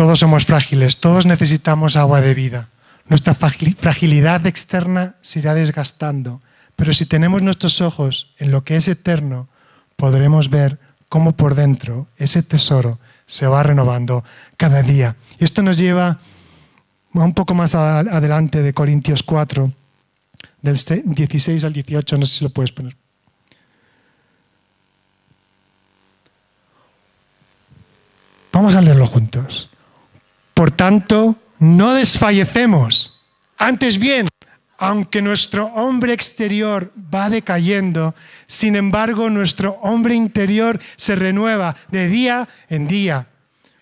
Todos 0.01 0.21
somos 0.21 0.47
frágiles, 0.47 0.97
todos 0.97 1.27
necesitamos 1.27 1.95
agua 1.95 2.23
de 2.23 2.33
vida. 2.33 2.71
Nuestra 3.07 3.35
fragilidad 3.35 4.47
externa 4.47 5.17
se 5.21 5.41
irá 5.41 5.53
desgastando, 5.53 6.41
pero 6.75 6.95
si 6.95 7.05
tenemos 7.05 7.43
nuestros 7.43 7.83
ojos 7.83 8.33
en 8.39 8.51
lo 8.51 8.65
que 8.65 8.77
es 8.77 8.89
eterno, 8.89 9.51
podremos 9.97 10.49
ver 10.49 10.79
cómo 11.11 11.33
por 11.33 11.55
dentro 11.55 12.07
ese 12.17 12.43
tesoro 12.43 12.99
se 13.27 13.47
va 13.47 13.63
renovando 13.63 14.25
cada 14.57 14.81
día. 14.83 15.17
Y 15.39 15.45
esto 15.45 15.61
nos 15.61 15.77
lleva 15.77 16.19
un 17.13 17.35
poco 17.35 17.53
más 17.53 17.75
adelante 17.75 18.63
de 18.63 18.73
Corintios 18.73 19.23
4, 19.23 19.71
del 20.63 20.77
16 21.05 21.63
al 21.63 21.75
18, 21.75 22.17
no 22.17 22.25
sé 22.25 22.39
si 22.39 22.45
lo 22.45 22.49
puedes 22.49 22.73
poner. 22.73 22.97
Vamos 28.51 28.75
a 28.75 28.81
leerlo 28.81 29.07
juntos. 29.07 29.69
Por 30.61 30.73
tanto, 30.73 31.37
no 31.59 31.95
desfallecemos. 31.95 33.23
Antes 33.57 33.97
bien, 33.97 34.29
aunque 34.77 35.23
nuestro 35.23 35.69
hombre 35.69 36.13
exterior 36.13 36.93
va 37.15 37.31
decayendo, 37.31 38.15
sin 38.47 38.77
embargo 38.77 39.31
nuestro 39.31 39.79
hombre 39.81 40.15
interior 40.15 40.79
se 40.97 41.15
renueva 41.15 41.77
de 41.91 42.09
día 42.09 42.47
en 42.69 42.89
día. 42.89 43.29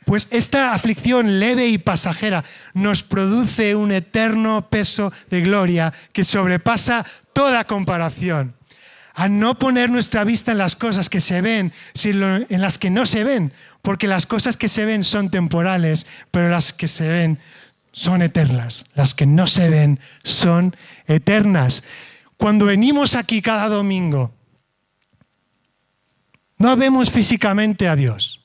Pues 0.04 0.28
esta 0.30 0.72
aflicción 0.72 1.40
leve 1.40 1.66
y 1.66 1.78
pasajera 1.78 2.44
nos 2.74 3.02
produce 3.02 3.74
un 3.74 3.90
eterno 3.90 4.68
peso 4.70 5.12
de 5.30 5.40
gloria 5.40 5.92
que 6.12 6.24
sobrepasa 6.24 7.04
toda 7.32 7.64
comparación. 7.64 8.54
A 9.18 9.28
no 9.28 9.58
poner 9.58 9.90
nuestra 9.90 10.22
vista 10.22 10.52
en 10.52 10.58
las 10.58 10.76
cosas 10.76 11.10
que 11.10 11.20
se 11.20 11.40
ven, 11.40 11.72
sino 11.92 12.36
en 12.36 12.60
las 12.60 12.78
que 12.78 12.88
no 12.88 13.04
se 13.04 13.24
ven, 13.24 13.52
porque 13.82 14.06
las 14.06 14.26
cosas 14.26 14.56
que 14.56 14.68
se 14.68 14.84
ven 14.84 15.02
son 15.02 15.28
temporales, 15.28 16.06
pero 16.30 16.48
las 16.48 16.72
que 16.72 16.86
se 16.86 17.08
ven 17.08 17.40
son 17.90 18.22
eternas. 18.22 18.86
Las 18.94 19.14
que 19.14 19.26
no 19.26 19.48
se 19.48 19.70
ven 19.70 19.98
son 20.22 20.76
eternas. 21.08 21.82
Cuando 22.36 22.66
venimos 22.66 23.16
aquí 23.16 23.42
cada 23.42 23.68
domingo, 23.68 24.32
no 26.56 26.76
vemos 26.76 27.10
físicamente 27.10 27.88
a 27.88 27.96
Dios. 27.96 28.40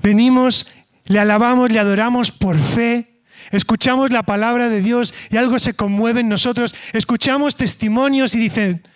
Venimos, 0.00 0.70
le 1.04 1.18
alabamos, 1.18 1.72
le 1.72 1.80
adoramos 1.80 2.30
por 2.30 2.56
fe, 2.56 3.17
escuchamos 3.50 4.10
la 4.10 4.22
palabra 4.22 4.68
de 4.68 4.82
Dios 4.82 5.14
y 5.30 5.36
algo 5.36 5.58
se 5.58 5.74
conmueve 5.74 6.20
en 6.20 6.28
nosotros, 6.28 6.74
escuchamos 6.92 7.56
testimonios 7.56 8.34
y 8.34 8.38
dicen, 8.38 8.86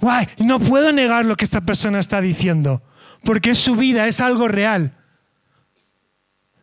guay, 0.00 0.28
no 0.38 0.58
puedo 0.60 0.92
negar 0.92 1.24
lo 1.24 1.36
que 1.36 1.44
esta 1.44 1.60
persona 1.60 2.00
está 2.00 2.20
diciendo, 2.20 2.82
porque 3.24 3.50
es 3.50 3.58
su 3.58 3.76
vida, 3.76 4.06
es 4.06 4.20
algo 4.20 4.48
real. 4.48 4.92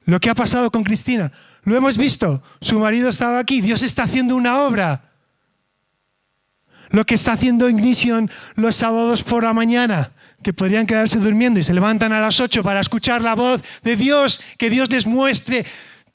Lo 0.06 0.20
que 0.20 0.30
ha 0.30 0.36
pasado 0.36 0.72
con 0.72 0.84
Cristina, 0.84 1.32
lo 1.64 1.76
hemos 1.76 1.98
visto, 1.98 2.42
su 2.62 2.80
marido 2.80 3.10
estaba 3.10 3.40
aquí, 3.40 3.62
Dios 3.62 3.84
está 3.84 4.04
haciendo 4.04 4.36
una 4.36 4.62
obra. 4.62 5.12
Lo 6.90 7.06
que 7.06 7.16
está 7.16 7.34
haciendo 7.34 7.70
Ignition 7.70 8.32
los 8.56 8.78
sábados 8.78 9.22
por 9.22 9.44
la 9.44 9.54
mañana, 9.54 10.14
que 10.42 10.54
podrían 10.54 10.86
quedarse 10.86 11.20
durmiendo 11.20 11.60
y 11.60 11.64
se 11.64 11.74
levantan 11.74 12.14
a 12.14 12.22
las 12.22 12.40
8 12.40 12.64
para 12.64 12.80
escuchar 12.80 13.22
la 13.22 13.36
voz 13.36 13.62
de 13.84 13.98
Dios, 13.98 14.42
que 14.58 14.70
Dios 14.70 14.90
les 14.90 15.06
muestre 15.06 15.66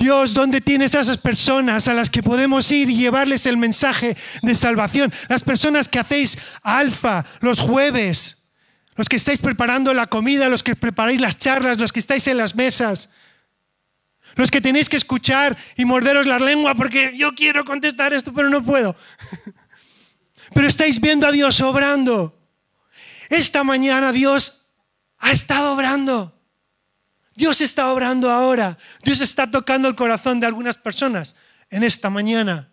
Dios, 0.03 0.35
¿dónde 0.35 0.61
tienes 0.61 0.97
a 0.97 1.01
esas 1.01 1.19
personas 1.19 1.87
a 1.87 1.95
las 1.95 2.11
que 2.11 2.25
podemos 2.25 2.73
ir 2.73 2.91
y 2.91 2.97
llevarles 2.97 3.47
el 3.47 3.57
mensaje 3.57 4.17
de 4.43 4.55
salvación? 4.57 5.13
Las 5.29 5.45
personas 5.45 5.87
que 5.87 6.01
hacéis 6.01 6.37
alfa 6.65 7.25
los 7.39 7.61
jueves, 7.61 8.51
los 8.97 9.09
que 9.09 9.15
estáis 9.15 9.39
preparando 9.39 9.95
la 9.95 10.09
comida, 10.09 10.49
los 10.49 10.65
que 10.65 10.75
preparáis 10.75 11.21
las 11.21 11.39
charlas, 11.39 11.79
los 11.79 11.93
que 11.93 12.01
estáis 12.01 12.27
en 12.27 12.37
las 12.37 12.57
mesas, 12.57 13.11
los 14.35 14.51
que 14.51 14.61
tenéis 14.61 14.89
que 14.89 14.97
escuchar 14.97 15.57
y 15.77 15.85
morderos 15.85 16.27
la 16.27 16.41
lengua 16.41 16.75
porque 16.75 17.13
yo 17.17 17.33
quiero 17.37 17.65
contestar 17.65 18.13
esto, 18.13 18.33
pero 18.33 18.51
no 18.51 18.61
puedo. 18.61 18.97
Pero 20.53 20.67
estáis 20.67 21.01
viendo 21.01 21.27
a 21.27 21.31
Dios 21.31 21.63
obrando. 21.63 22.39
Esta 23.31 23.65
mañana 23.65 24.13
Dios 24.13 24.67
ha 25.19 25.31
estado 25.31 25.73
obrando. 25.73 26.42
Dios 27.35 27.61
está 27.61 27.93
obrando 27.93 28.31
ahora. 28.31 28.79
Dios 29.03 29.21
está 29.21 29.51
tocando 29.51 29.89
el 29.89 29.95
corazón 29.95 30.41
de 30.41 30.47
algunas 30.47 30.77
personas 30.77 31.37
en 31.71 31.83
esta 31.83 32.11
mañana. 32.11 32.69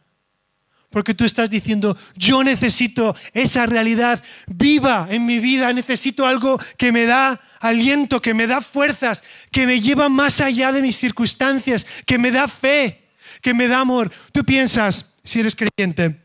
Porque 0.90 1.14
tú 1.14 1.24
estás 1.24 1.50
diciendo, 1.50 1.96
yo 2.16 2.44
necesito 2.44 3.16
esa 3.34 3.68
realidad 3.68 4.24
viva 4.48 5.08
en 5.10 5.26
mi 5.26 5.38
vida, 5.38 5.72
necesito 5.72 6.26
algo 6.26 6.60
que 6.78 6.92
me 6.92 7.06
da 7.06 7.40
aliento, 7.60 8.22
que 8.22 8.34
me 8.34 8.48
da 8.48 8.60
fuerzas, 8.60 9.24
que 9.52 9.68
me 9.68 9.82
lleva 9.82 10.10
más 10.10 10.42
allá 10.42 10.72
de 10.72 10.82
mis 10.82 10.98
circunstancias, 10.98 11.86
que 12.08 12.18
me 12.18 12.32
da 12.32 12.48
fe, 12.48 13.10
que 13.42 13.54
me 13.54 13.68
da 13.68 13.82
amor. 13.82 14.12
Tú 14.32 14.44
piensas, 14.44 15.14
si 15.24 15.42
eres 15.42 15.56
creyente, 15.56 16.22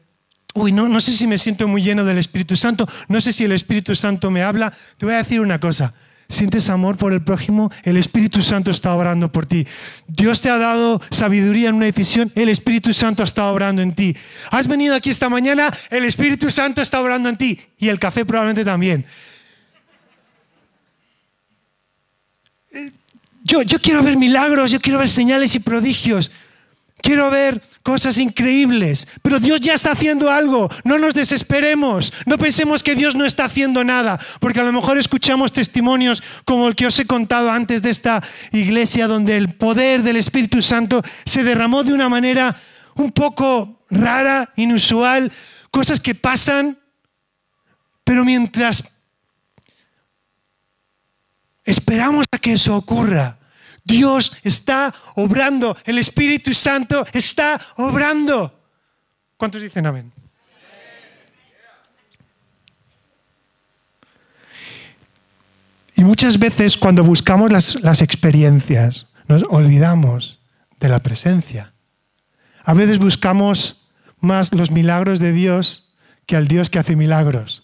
uy, 0.55 0.73
no, 0.73 0.89
no 0.89 1.01
sé 1.01 1.13
si 1.13 1.27
me 1.27 1.37
siento 1.37 1.69
muy 1.69 1.83
lleno 1.83 2.03
del 2.03 2.17
Espíritu 2.17 2.57
Santo, 2.57 2.89
no 3.09 3.21
sé 3.21 3.35
si 3.35 3.45
el 3.45 3.53
Espíritu 3.53 3.95
Santo 3.95 4.31
me 4.31 4.43
habla. 4.43 4.73
Te 4.97 5.05
voy 5.05 5.15
a 5.15 5.19
decir 5.19 5.41
una 5.41 5.61
cosa, 5.61 5.93
sientes 6.35 6.69
amor 6.69 6.97
por 6.97 7.13
el 7.13 7.23
prójimo, 7.23 7.71
el 7.85 7.97
Espíritu 7.97 8.43
Santo 8.43 8.71
está 8.71 8.95
obrando 8.95 9.33
por 9.33 9.47
ti. 9.47 9.67
Dios 10.07 10.41
te 10.41 10.51
ha 10.51 10.59
dado 10.59 11.01
sabiduría 11.11 11.71
en 11.71 11.77
una 11.77 11.87
decisión, 11.87 12.31
el 12.35 12.49
Espíritu 12.49 12.93
Santo 12.93 13.23
está 13.23 13.51
obrando 13.51 13.81
en 13.81 13.95
ti. 13.95 14.17
Has 14.51 14.67
venido 14.67 14.95
aquí 14.95 15.11
esta 15.11 15.29
mañana, 15.29 15.73
el 15.91 16.05
Espíritu 16.05 16.51
Santo 16.51 16.83
está 16.83 17.01
obrando 17.01 17.29
en 17.29 17.37
ti 17.37 17.59
y 17.79 17.89
el 17.89 17.99
café 17.99 18.25
probablemente 18.25 18.65
también. 18.65 19.07
Yo, 23.43 23.63
yo 23.63 23.79
quiero 23.81 24.03
ver 24.03 24.17
milagros, 24.17 24.71
yo 24.71 24.81
quiero 24.81 24.99
ver 24.99 25.09
señales 25.09 25.55
y 25.55 25.61
prodigios. 25.61 26.31
Quiero 27.05 27.29
ver 27.29 27.61
cosas 27.83 28.17
increíbles, 28.17 29.07
pero 29.21 29.39
Dios 29.39 29.61
ya 29.61 29.75
está 29.75 29.93
haciendo 29.93 30.31
algo. 30.31 30.71
No 30.85 30.99
nos 30.99 31.13
desesperemos, 31.13 32.15
no 32.25 32.39
pensemos 32.39 32.83
que 32.83 32.95
Dios 32.95 33.15
no 33.15 33.27
está 33.27 33.45
haciendo 33.45 33.85
nada, 33.85 34.19
porque 34.41 34.61
a 34.61 34.63
lo 34.63 34.73
mejor 34.73 34.97
escuchamos 34.97 35.53
testimonios 35.53 36.23
como 36.47 36.67
el 36.67 36.75
que 36.75 36.87
os 36.87 36.99
he 36.99 37.05
contado 37.05 37.51
antes 37.51 37.83
de 37.83 37.91
esta 37.91 38.23
iglesia, 38.53 39.07
donde 39.07 39.37
el 39.37 39.53
poder 39.53 40.03
del 40.03 40.17
Espíritu 40.17 40.63
Santo 40.63 41.03
se 41.27 41.45
derramó 41.45 41.85
de 41.85 41.93
una 41.93 42.09
manera 42.09 42.57
un 42.95 43.13
poco 43.13 43.85
rara, 43.91 44.55
inusual, 44.57 45.31
cosas 45.71 46.01
que 46.01 46.15
pasan, 46.15 46.79
pero 48.03 48.25
mientras 48.25 48.83
esperamos 51.67 52.25
a 52.33 52.39
que 52.39 52.55
eso 52.55 52.75
ocurra, 52.75 53.37
Dios 53.85 54.33
está 54.43 54.95
obrando, 55.15 55.77
el 55.85 55.99
Espíritu 55.99 56.55
Santo 56.55 57.07
está 57.13 57.61
obrando. 57.77 58.61
¿Cuántos 59.37 59.61
dicen 59.61 59.87
amén? 59.87 60.11
Y 65.97 66.03
muchas 66.03 66.39
veces 66.39 66.77
cuando 66.77 67.05
buscamos 67.05 67.53
las, 67.53 67.81
las, 67.83 68.03
experiencias 68.03 69.07
nos 69.29 69.45
olvidamos 69.49 70.41
de 70.81 70.89
la 70.89 71.01
presencia. 71.01 71.73
A 72.65 72.75
veces 72.75 72.99
buscamos 72.99 73.87
más 74.19 74.53
los 74.53 74.71
milagros 74.71 75.21
de 75.21 75.33
Dios 75.33 75.93
que 76.27 76.37
al 76.37 76.49
Dios 76.49 76.71
que 76.71 76.79
hace 76.79 76.97
milagros. 76.97 77.63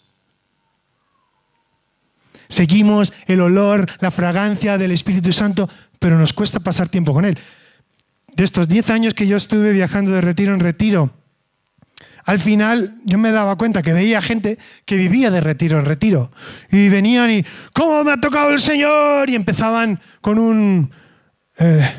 Seguimos 2.49 3.13
el 3.27 3.41
olor, 3.41 3.89
la 4.01 4.11
fragancia 4.11 4.77
del 4.77 4.91
Espíritu 4.91 5.33
Santo, 5.33 5.69
pero 6.01 6.19
nos 6.19 6.33
cuesta 6.33 6.59
pasar 6.59 6.89
tiempo 6.89 7.15
con 7.15 7.25
Él. 7.25 7.39
De 8.35 8.43
estos 8.43 8.67
10 8.67 8.91
años 8.91 9.15
que 9.15 9.29
yo 9.29 9.37
estuve 9.37 9.71
viajando 9.73 10.11
de 10.11 10.21
retiro 10.21 10.53
en 10.53 10.61
retiro, 10.61 11.13
al 12.25 12.41
final 12.41 12.97
yo 13.05 13.19
me 13.19 13.31
daba 13.31 13.57
cuenta 13.57 13.83
que 13.83 13.93
veía 13.93 14.21
gente 14.21 14.59
que 14.85 14.97
vivía 14.97 15.31
de 15.31 15.41
retiro 15.41 15.79
en 15.79 15.85
retiro. 15.85 16.33
Y 16.71 16.89
venían 16.89 17.31
y, 17.31 17.45
¿cómo 17.73 18.03
me 18.03 18.13
ha 18.13 18.17
tocado 18.17 18.51
el 18.51 18.59
Señor? 18.59 19.31
Y 19.31 19.35
empezaban 19.35 20.01
con 20.21 20.39
un 20.39 20.91
eh, 21.59 21.91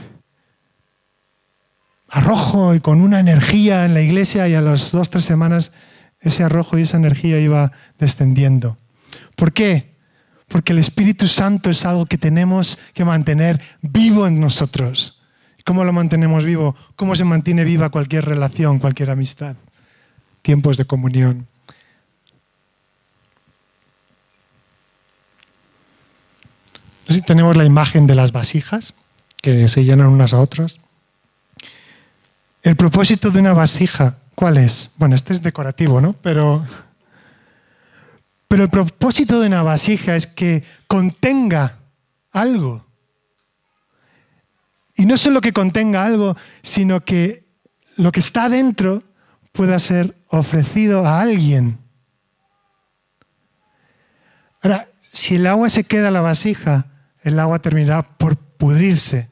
arrojo 2.09 2.75
y 2.75 2.79
con 2.79 3.01
una 3.01 3.19
energía 3.19 3.85
en 3.85 3.93
la 3.93 4.01
iglesia 4.01 4.47
y 4.47 4.55
a 4.55 4.61
las 4.61 4.91
dos, 4.91 5.09
tres 5.09 5.25
semanas 5.25 5.71
ese 6.19 6.43
arrojo 6.43 6.77
y 6.77 6.83
esa 6.83 6.97
energía 6.97 7.39
iba 7.39 7.71
descendiendo. 7.99 8.77
¿Por 9.35 9.53
qué? 9.53 9.90
Porque 10.51 10.73
el 10.73 10.79
Espíritu 10.79 11.27
Santo 11.29 11.69
es 11.69 11.85
algo 11.85 12.05
que 12.05 12.17
tenemos 12.17 12.77
que 12.93 13.05
mantener 13.05 13.61
vivo 13.81 14.27
en 14.27 14.39
nosotros. 14.39 15.21
¿Cómo 15.65 15.85
lo 15.85 15.93
mantenemos 15.93 16.43
vivo? 16.43 16.75
¿Cómo 16.97 17.15
se 17.15 17.23
mantiene 17.23 17.63
viva 17.63 17.89
cualquier 17.89 18.25
relación, 18.25 18.79
cualquier 18.79 19.11
amistad? 19.11 19.55
Tiempos 20.41 20.75
de 20.75 20.85
comunión. 20.85 21.47
No 27.07 27.13
sé 27.13 27.13
si 27.13 27.21
tenemos 27.21 27.55
la 27.55 27.63
imagen 27.63 28.05
de 28.05 28.15
las 28.15 28.33
vasijas 28.33 28.93
que 29.41 29.69
se 29.69 29.85
llenan 29.85 30.07
unas 30.07 30.33
a 30.33 30.39
otras. 30.39 30.79
El 32.61 32.75
propósito 32.75 33.31
de 33.31 33.39
una 33.39 33.53
vasija, 33.53 34.17
¿cuál 34.35 34.57
es? 34.57 34.91
Bueno, 34.97 35.15
este 35.15 35.33
es 35.33 35.41
decorativo, 35.41 36.01
¿no? 36.01 36.13
Pero 36.13 36.65
pero 38.51 38.63
el 38.65 38.69
propósito 38.69 39.39
de 39.39 39.47
una 39.47 39.63
vasija 39.63 40.17
es 40.17 40.27
que 40.27 40.65
contenga 40.87 41.79
algo. 42.33 42.85
Y 44.93 45.05
no 45.05 45.15
solo 45.15 45.39
que 45.39 45.53
contenga 45.53 46.03
algo, 46.03 46.35
sino 46.61 47.05
que 47.05 47.47
lo 47.95 48.11
que 48.11 48.19
está 48.19 48.49
dentro 48.49 49.03
pueda 49.53 49.79
ser 49.79 50.17
ofrecido 50.27 51.05
a 51.05 51.21
alguien. 51.21 51.79
Ahora, 54.61 54.89
si 55.13 55.37
el 55.37 55.47
agua 55.47 55.69
se 55.69 55.85
queda 55.85 56.09
en 56.09 56.15
la 56.15 56.19
vasija, 56.19 56.87
el 57.23 57.39
agua 57.39 57.59
terminará 57.59 58.03
por 58.03 58.35
pudrirse 58.35 59.30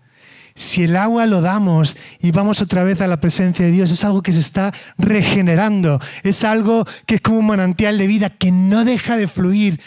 si 0.60 0.84
el 0.84 0.98
agua 0.98 1.26
lo 1.26 1.40
damos 1.40 1.96
y 2.20 2.32
vamos 2.32 2.62
otra 2.62 2.84
vez 2.84 3.00
a 3.00 3.08
la 3.08 3.22
presencia 3.22 3.66
de 3.66 3.72
Dios, 3.72 3.92
es 3.92 4.04
algo 4.04 4.22
que 4.22 4.34
se 4.34 4.42
está 4.42 4.74
regenerando, 4.98 6.02
es 6.22 6.44
algo 6.44 6.86
que 7.06 7.16
es 7.16 7.22
como 7.22 7.40
un 7.40 7.48
manantial 7.48 7.98
de 7.98 8.08
vida 8.08 8.30
que 8.30 8.52
no 8.52 8.84
deja 8.84 9.16
de 9.16 9.30
fluir 9.30 9.80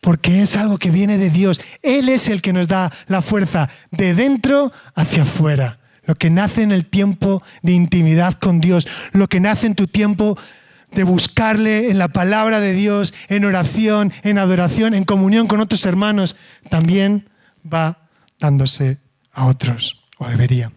porque 0.00 0.42
es 0.42 0.56
algo 0.56 0.78
que 0.78 0.90
viene 0.90 1.16
de 1.16 1.30
Dios. 1.30 1.60
Él 1.82 2.08
es 2.08 2.28
el 2.28 2.42
que 2.42 2.52
nos 2.52 2.66
da 2.66 2.90
la 3.06 3.22
fuerza 3.22 3.70
de 3.92 4.14
dentro 4.14 4.72
hacia 4.96 5.22
afuera. 5.22 5.78
Lo 6.02 6.16
que 6.16 6.28
nace 6.28 6.62
en 6.62 6.72
el 6.72 6.86
tiempo 6.86 7.44
de 7.62 7.72
intimidad 7.72 8.34
con 8.34 8.60
Dios, 8.60 8.88
lo 9.12 9.28
que 9.28 9.38
nace 9.38 9.68
en 9.68 9.76
tu 9.76 9.86
tiempo 9.86 10.36
de 10.90 11.04
buscarle 11.04 11.88
en 11.88 11.98
la 11.98 12.08
palabra 12.08 12.58
de 12.58 12.72
Dios, 12.72 13.14
en 13.28 13.44
oración, 13.44 14.12
en 14.24 14.38
adoración, 14.38 14.94
en 14.94 15.04
comunión 15.04 15.46
con 15.46 15.60
otros 15.60 15.86
hermanos, 15.86 16.34
también 16.68 17.28
va 17.64 18.08
dándose 18.40 18.98
a 19.32 19.46
otros 19.46 19.99
o 20.20 20.28
debería. 20.28 20.70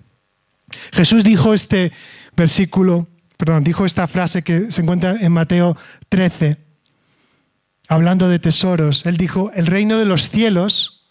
Jesús 0.93 1.23
dijo 1.23 1.53
este 1.53 1.91
versículo, 2.35 3.07
perdón, 3.37 3.63
dijo 3.63 3.85
esta 3.85 4.07
frase 4.07 4.41
que 4.41 4.71
se 4.71 4.81
encuentra 4.81 5.17
en 5.19 5.31
Mateo 5.31 5.77
13, 6.09 6.57
hablando 7.89 8.29
de 8.29 8.39
tesoros. 8.39 9.05
Él 9.05 9.17
dijo, 9.17 9.51
el 9.53 9.67
reino 9.67 9.97
de 9.97 10.05
los 10.05 10.29
cielos 10.29 11.09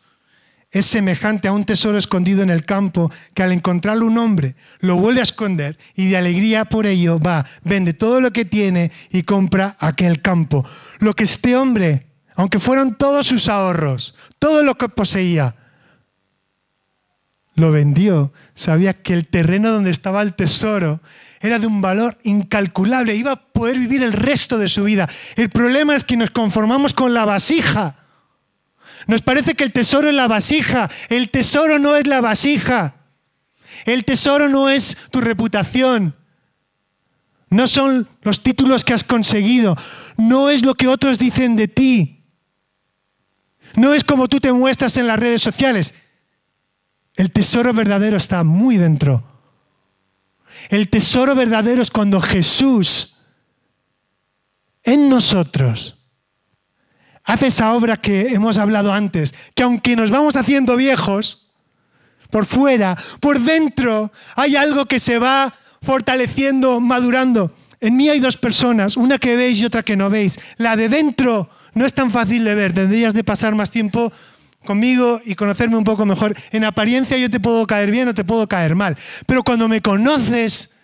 es 0.71 0.87
semejante 0.87 1.47
a 1.47 1.53
un 1.53 1.65
tesoro 1.65 1.99
escondido 1.99 2.43
en 2.43 2.49
el 2.49 2.65
campo 2.65 3.13
que 3.35 3.43
al 3.43 3.53
encontrarlo 3.53 4.07
un 4.07 4.17
hombre 4.17 4.57
lo 4.81 4.97
vuelve 4.97 5.21
a 5.21 5.25
esconder 5.25 5.79
y 5.95 6.09
de 6.09 6.17
alegría 6.17 6.65
por 6.65 6.87
ello 6.87 7.21
va, 7.21 7.45
vende 7.63 7.93
todo 7.93 8.23
lo 8.23 8.33
que 8.33 8.47
tiene 8.47 8.91
y 9.11 9.25
compra 9.25 9.77
aquel 9.79 10.23
campo. 10.23 10.67
Lo 11.01 11.15
que 11.15 11.25
este 11.25 11.55
hombre, 11.55 12.07
aunque 12.35 12.59
fueron 12.59 12.95
todos 12.95 13.27
sus 13.27 13.51
ahorros, 13.51 14.15
todo 14.39 14.63
lo 14.65 14.79
que 14.79 14.89
poseía, 14.89 15.55
lo 17.55 17.71
vendió, 17.71 18.33
sabía 18.55 18.95
que 18.95 19.15
el 19.15 19.27
terreno 19.27 19.71
donde 19.71 19.91
estaba 19.91 20.23
el 20.23 20.35
tesoro 20.35 21.01
era 21.41 21.59
de 21.59 21.67
un 21.67 21.81
valor 21.81 22.19
incalculable, 22.23 23.15
iba 23.15 23.33
a 23.33 23.53
poder 23.53 23.79
vivir 23.79 24.03
el 24.03 24.13
resto 24.13 24.59
de 24.59 24.69
su 24.69 24.85
vida. 24.85 25.09
El 25.37 25.51
problema 25.51 25.95
es 25.97 26.05
que 26.05 26.17
nos 26.17 26.31
conformamos 26.31 26.95
con 26.95 27.15
la 27.15 27.25
vasija 27.25 27.97
nos 29.07 29.23
parece 29.23 29.55
que 29.55 29.65
el 29.65 29.73
tesoro 29.73 30.09
es 30.09 30.15
la 30.15 30.29
vasija. 30.29 30.91
El 31.09 31.31
tesoro 31.31 31.79
no 31.79 31.97
es 31.97 32.07
la 32.07 32.21
vasija. 32.21 32.95
El 33.85 34.05
tesoro 34.05 34.49
no 34.49 34.69
es 34.69 34.97
tu 35.11 35.21
reputación. 35.21 36.15
No 37.51 37.67
son 37.67 38.09
los 38.23 38.43
títulos 38.43 38.85
que 38.85 38.95
has 38.95 39.05
conseguido. 39.05 39.77
No 40.17 40.51
es 40.51 40.65
lo 40.65 40.75
que 40.75 40.89
otros 40.89 41.19
dicen 41.19 41.57
de 41.57 41.69
ti. 41.69 42.25
No 43.75 43.95
es 43.95 44.05
como 44.05 44.29
tú 44.29 44.39
te 44.39 44.53
muestras 44.53 44.97
en 44.97 45.07
las 45.07 45.19
redes 45.19 45.43
sociales. 45.43 45.95
El 47.17 47.31
tesoro 47.31 47.73
verdadero 47.73 48.17
está 48.17 48.45
muy 48.45 48.77
dentro. 48.79 49.23
El 50.69 50.89
tesoro 50.89 51.35
verdadero 51.35 51.83
es 51.83 51.91
cuando 51.91 52.21
Jesús 52.21 53.19
en 54.85 55.09
nosotros 55.09 55.99
hace 57.25 57.49
esa 57.49 57.73
obra 57.73 57.99
que 57.99 58.35
hemos 58.35 58.59
hablado 58.59 58.93
antes, 58.93 59.35
que 59.55 59.63
aunque 59.63 59.97
nos 59.97 60.11
vamos 60.11 60.37
haciendo 60.37 60.77
viejos, 60.77 61.43
por 62.31 62.47
fuera, 62.47 62.97
por 63.21 63.41
dentro, 63.41 64.11
hay 64.37 64.57
algo 64.57 64.87
que 64.87 64.99
se 64.99 65.19
va 65.19 65.55
fortaleciendo, 65.83 66.81
madurando. 66.81 67.55
En 67.81 67.97
mí 67.97 68.09
hay 68.09 68.21
dos 68.21 68.37
personas, 68.37 68.97
una 68.97 69.19
que 69.19 69.37
veis 69.37 69.61
y 69.61 69.67
otra 69.67 69.83
que 69.83 69.97
no 69.97 70.09
veis. 70.09 70.41
La 70.57 70.75
de 70.77 70.89
dentro 70.89 71.51
no 71.75 71.85
es 71.85 71.93
tan 71.93 72.11
fácil 72.11 72.45
de 72.45 72.55
ver, 72.55 72.73
tendrías 72.73 73.13
de 73.13 73.23
pasar 73.23 73.55
más 73.55 73.71
tiempo 73.71 74.13
conmigo 74.65 75.21
y 75.25 75.35
conocerme 75.35 75.77
un 75.77 75.85
poco 75.85 76.07
mejor. 76.07 76.35
En 76.51 76.65
apariencia 76.65 77.17
yo 77.19 77.31
te 77.31 77.41
puedo 77.41 77.67
caer 77.67 77.91
bien 77.91 78.09
o 78.09 78.15
te 78.15 78.25
puedo 78.25 78.49
caer 78.49 78.75
mal, 78.75 78.97
pero 79.27 79.43
cuando 79.43 79.69
me 79.69 79.81
conoces 79.81 80.77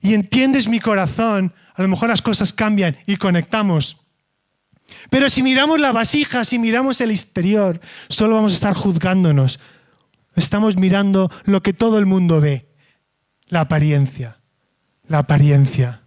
y 0.00 0.14
entiendes 0.14 0.68
mi 0.68 0.80
corazón, 0.80 1.52
a 1.74 1.82
lo 1.82 1.88
mejor 1.88 2.08
las 2.08 2.22
cosas 2.22 2.52
cambian 2.52 2.96
y 3.06 3.16
conectamos. 3.16 3.98
Pero 5.10 5.30
si 5.30 5.42
miramos 5.42 5.80
la 5.80 5.92
vasija, 5.92 6.44
si 6.44 6.58
miramos 6.58 7.00
el 7.00 7.10
exterior, 7.10 7.80
solo 8.08 8.36
vamos 8.36 8.52
a 8.52 8.54
estar 8.54 8.74
juzgándonos. 8.74 9.60
Estamos 10.36 10.76
mirando 10.76 11.30
lo 11.44 11.62
que 11.62 11.72
todo 11.72 11.98
el 11.98 12.06
mundo 12.06 12.40
ve, 12.40 12.68
la 13.48 13.60
apariencia, 13.62 14.38
la 15.08 15.18
apariencia. 15.18 16.05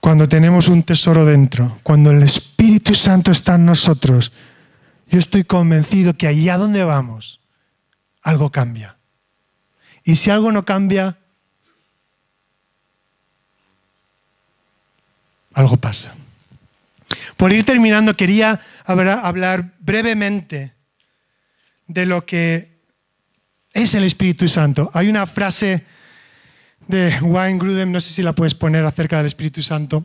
Cuando 0.00 0.28
tenemos 0.28 0.68
un 0.68 0.82
tesoro 0.82 1.26
dentro, 1.26 1.78
cuando 1.82 2.10
el 2.10 2.22
Espíritu 2.22 2.94
Santo 2.94 3.30
está 3.30 3.56
en 3.56 3.66
nosotros, 3.66 4.32
yo 5.08 5.18
estoy 5.18 5.44
convencido 5.44 6.14
que 6.14 6.26
allá 6.26 6.56
donde 6.56 6.84
vamos, 6.84 7.40
algo 8.22 8.50
cambia. 8.50 8.96
Y 10.02 10.16
si 10.16 10.30
algo 10.30 10.52
no 10.52 10.64
cambia, 10.64 11.18
algo 15.52 15.76
pasa. 15.76 16.14
Por 17.36 17.52
ir 17.52 17.64
terminando, 17.64 18.16
quería 18.16 18.60
hablar 18.84 19.72
brevemente 19.80 20.74
de 21.86 22.06
lo 22.06 22.24
que 22.24 22.80
es 23.72 23.94
el 23.94 24.04
Espíritu 24.04 24.48
Santo. 24.48 24.90
Hay 24.94 25.08
una 25.08 25.26
frase 25.26 25.84
de 26.90 27.18
Wayne 27.22 27.58
Grudem, 27.58 27.92
no 27.92 28.00
sé 28.00 28.12
si 28.12 28.22
la 28.22 28.34
puedes 28.34 28.54
poner 28.54 28.84
acerca 28.84 29.16
del 29.18 29.26
Espíritu 29.26 29.62
Santo, 29.62 30.04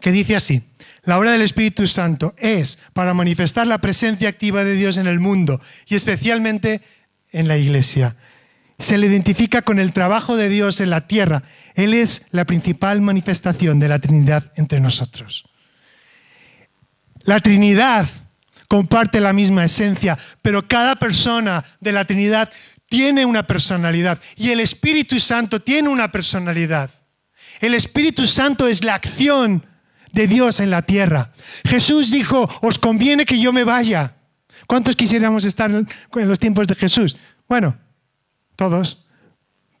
que 0.00 0.12
dice 0.12 0.36
así, 0.36 0.62
la 1.04 1.18
obra 1.18 1.32
del 1.32 1.42
Espíritu 1.42 1.86
Santo 1.86 2.34
es 2.36 2.78
para 2.92 3.14
manifestar 3.14 3.66
la 3.66 3.78
presencia 3.78 4.28
activa 4.28 4.64
de 4.64 4.74
Dios 4.74 4.98
en 4.98 5.06
el 5.06 5.18
mundo 5.18 5.60
y 5.86 5.94
especialmente 5.94 6.82
en 7.32 7.48
la 7.48 7.56
iglesia 7.56 8.16
se 8.78 8.96
le 8.96 9.08
identifica 9.08 9.62
con 9.62 9.78
el 9.78 9.92
trabajo 9.92 10.36
de 10.36 10.48
Dios 10.48 10.80
en 10.80 10.90
la 10.90 11.06
tierra. 11.06 11.42
Él 11.74 11.94
es 11.94 12.28
la 12.30 12.44
principal 12.44 13.00
manifestación 13.00 13.80
de 13.80 13.88
la 13.88 13.98
Trinidad 13.98 14.52
entre 14.56 14.80
nosotros. 14.80 15.44
La 17.22 17.40
Trinidad 17.40 18.06
comparte 18.68 19.20
la 19.20 19.32
misma 19.32 19.64
esencia, 19.64 20.16
pero 20.42 20.68
cada 20.68 20.96
persona 20.96 21.64
de 21.80 21.92
la 21.92 22.04
Trinidad 22.04 22.50
tiene 22.88 23.26
una 23.26 23.46
personalidad 23.46 24.20
y 24.36 24.50
el 24.50 24.60
Espíritu 24.60 25.20
Santo 25.20 25.60
tiene 25.60 25.88
una 25.88 26.10
personalidad. 26.10 26.90
El 27.60 27.74
Espíritu 27.74 28.26
Santo 28.26 28.66
es 28.66 28.84
la 28.84 28.94
acción 28.94 29.66
de 30.12 30.26
Dios 30.26 30.60
en 30.60 30.70
la 30.70 30.82
tierra. 30.82 31.32
Jesús 31.64 32.10
dijo, 32.10 32.48
os 32.62 32.78
conviene 32.78 33.26
que 33.26 33.40
yo 33.40 33.52
me 33.52 33.64
vaya. 33.64 34.14
¿Cuántos 34.66 34.96
quisiéramos 34.96 35.44
estar 35.44 35.70
en 35.70 36.28
los 36.28 36.38
tiempos 36.38 36.66
de 36.66 36.74
Jesús? 36.74 37.16
Bueno, 37.48 37.76
todos. 38.56 39.04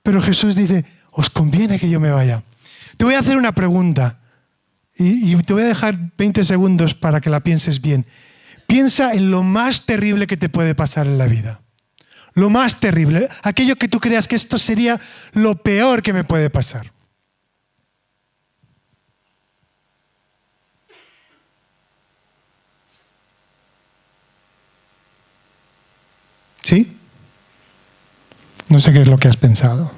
Pero 0.02 0.22
Jesús 0.22 0.54
dice, 0.54 0.84
os 1.10 1.30
conviene 1.30 1.78
que 1.78 1.90
yo 1.90 2.00
me 2.00 2.10
vaya. 2.10 2.42
Te 2.96 3.04
voy 3.04 3.14
a 3.14 3.20
hacer 3.20 3.36
una 3.36 3.52
pregunta 3.52 4.20
y, 4.96 5.36
te 5.36 5.52
voy 5.52 5.62
a 5.62 5.66
dejar 5.66 6.12
20 6.16 6.44
segundos 6.44 6.94
para 6.94 7.20
que 7.20 7.30
la 7.30 7.40
pienses 7.40 7.80
bien. 7.80 8.06
Piensa 8.66 9.14
en 9.14 9.30
lo 9.30 9.42
más 9.42 9.86
terrible 9.86 10.26
que 10.26 10.36
te 10.36 10.48
puede 10.48 10.74
pasar 10.74 11.06
en 11.06 11.18
la 11.18 11.26
vida. 11.26 11.60
Lo 12.38 12.50
más 12.50 12.78
terrible, 12.78 13.28
aquello 13.42 13.74
que 13.74 13.88
tú 13.88 13.98
creas 13.98 14.28
que 14.28 14.36
esto 14.36 14.60
sería 14.60 15.00
lo 15.32 15.56
peor 15.56 16.02
que 16.02 16.12
me 16.12 16.22
puede 16.22 16.50
pasar. 16.50 16.92
¿Sí? 26.62 26.96
No 28.68 28.78
sé 28.78 28.92
qué 28.92 29.00
es 29.00 29.08
lo 29.08 29.18
que 29.18 29.26
has 29.26 29.36
pensado. 29.36 29.90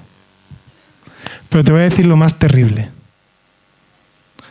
Pero 1.51 1.63
te 1.63 1.73
voy 1.73 1.83
a 1.83 1.91
decir 1.91 2.07
lo 2.07 2.17
más 2.17 2.39
terrible. 2.39 2.89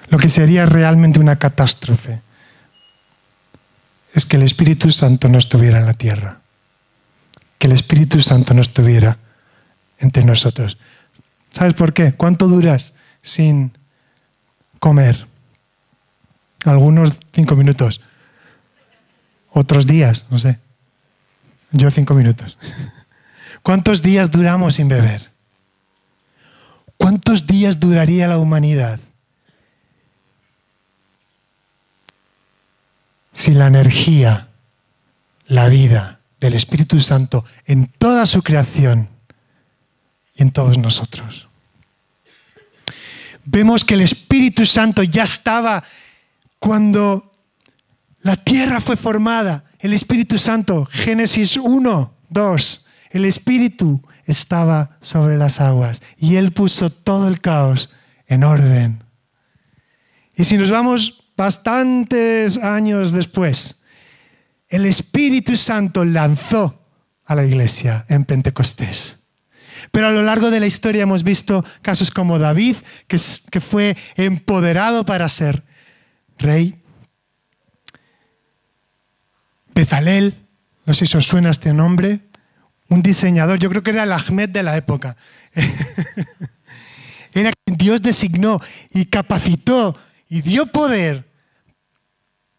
Lo 0.09 0.19
que 0.19 0.29
sería 0.29 0.67
realmente 0.67 1.19
una 1.19 1.39
catástrofe 1.39 2.21
es 4.13 4.27
que 4.27 4.37
el 4.37 4.43
Espíritu 4.43 4.91
Santo 4.91 5.27
no 5.27 5.39
estuviera 5.39 5.79
en 5.79 5.87
la 5.87 5.95
tierra. 5.95 6.41
Que 7.59 7.67
el 7.67 7.73
Espíritu 7.73 8.21
Santo 8.21 8.55
no 8.55 8.61
estuviera 8.61 9.19
entre 9.99 10.25
nosotros. 10.25 10.79
¿Sabes 11.51 11.75
por 11.75 11.93
qué? 11.93 12.13
¿Cuánto 12.13 12.47
duras 12.47 12.93
sin 13.21 13.77
comer? 14.79 15.27
Algunos 16.65 17.13
cinco 17.31 17.55
minutos. 17.55 18.01
Otros 19.51 19.85
días, 19.85 20.25
no 20.31 20.39
sé. 20.39 20.59
Yo 21.71 21.91
cinco 21.91 22.15
minutos. 22.15 22.57
¿Cuántos 23.61 24.01
días 24.01 24.31
duramos 24.31 24.75
sin 24.75 24.87
beber? 24.87 25.29
¿Cuántos 26.97 27.45
días 27.45 27.79
duraría 27.79 28.27
la 28.27 28.39
humanidad 28.39 28.99
si 33.39 33.53
la 33.53 33.67
energía, 33.67 34.49
la 35.47 35.69
vida 35.69 36.18
del 36.39 36.53
Espíritu 36.53 36.99
Santo 36.99 37.45
en 37.65 37.87
toda 37.97 38.25
su 38.25 38.41
creación 38.41 39.09
y 40.35 40.43
en 40.43 40.51
todos 40.51 40.77
nosotros? 40.77 41.47
Vemos 43.45 43.83
que 43.83 43.95
el 43.95 44.01
Espíritu 44.01 44.65
Santo 44.65 45.03
ya 45.03 45.23
estaba 45.23 45.83
cuando 46.59 47.31
la 48.21 48.35
tierra 48.35 48.81
fue 48.81 48.95
formada. 48.95 49.65
El 49.79 49.93
Espíritu 49.93 50.37
Santo, 50.37 50.85
Génesis 50.85 51.57
1, 51.57 52.13
2 52.29 52.85
el 53.09 53.25
Espíritu 53.25 54.01
estaba 54.25 54.97
sobre 55.01 55.37
las 55.37 55.59
aguas 55.59 56.01
y 56.17 56.35
Él 56.35 56.51
puso 56.51 56.89
todo 56.89 57.27
el 57.27 57.41
caos 57.41 57.89
en 58.27 58.43
orden. 58.43 59.03
Y 60.35 60.43
si 60.43 60.57
nos 60.57 60.69
vamos 60.69 61.23
bastantes 61.35 62.57
años 62.57 63.11
después, 63.11 63.78
el 64.69 64.85
Espíritu 64.85 65.57
Santo 65.57 66.05
lanzó 66.05 66.79
a 67.25 67.35
la 67.35 67.45
iglesia 67.45 68.05
en 68.07 68.25
Pentecostés. 68.25 69.17
Pero 69.91 70.07
a 70.07 70.11
lo 70.11 70.21
largo 70.21 70.51
de 70.51 70.59
la 70.59 70.67
historia 70.67 71.03
hemos 71.03 71.23
visto 71.23 71.65
casos 71.81 72.11
como 72.11 72.37
David, 72.37 72.75
que, 73.07 73.19
fue 73.59 73.97
empoderado 74.15 75.05
para 75.05 75.29
ser 75.29 75.63
rey. 76.37 76.75
Bezalel, 79.73 80.35
no 80.85 80.93
sé 80.93 81.05
si 81.05 81.17
os 81.17 81.25
suena 81.25 81.49
este 81.49 81.73
nombre, 81.73 82.19
un 82.89 83.01
diseñador, 83.01 83.59
yo 83.59 83.69
creo 83.69 83.83
que 83.83 83.91
era 83.91 84.03
el 84.03 84.11
Ahmed 84.11 84.49
de 84.49 84.63
la 84.63 84.75
época. 84.75 85.15
era 87.33 87.51
quien 87.63 87.77
Dios 87.77 88.01
designó 88.01 88.59
y 88.91 89.05
capacitó 89.05 89.95
y 90.27 90.41
dio 90.41 90.67
poder 90.67 91.28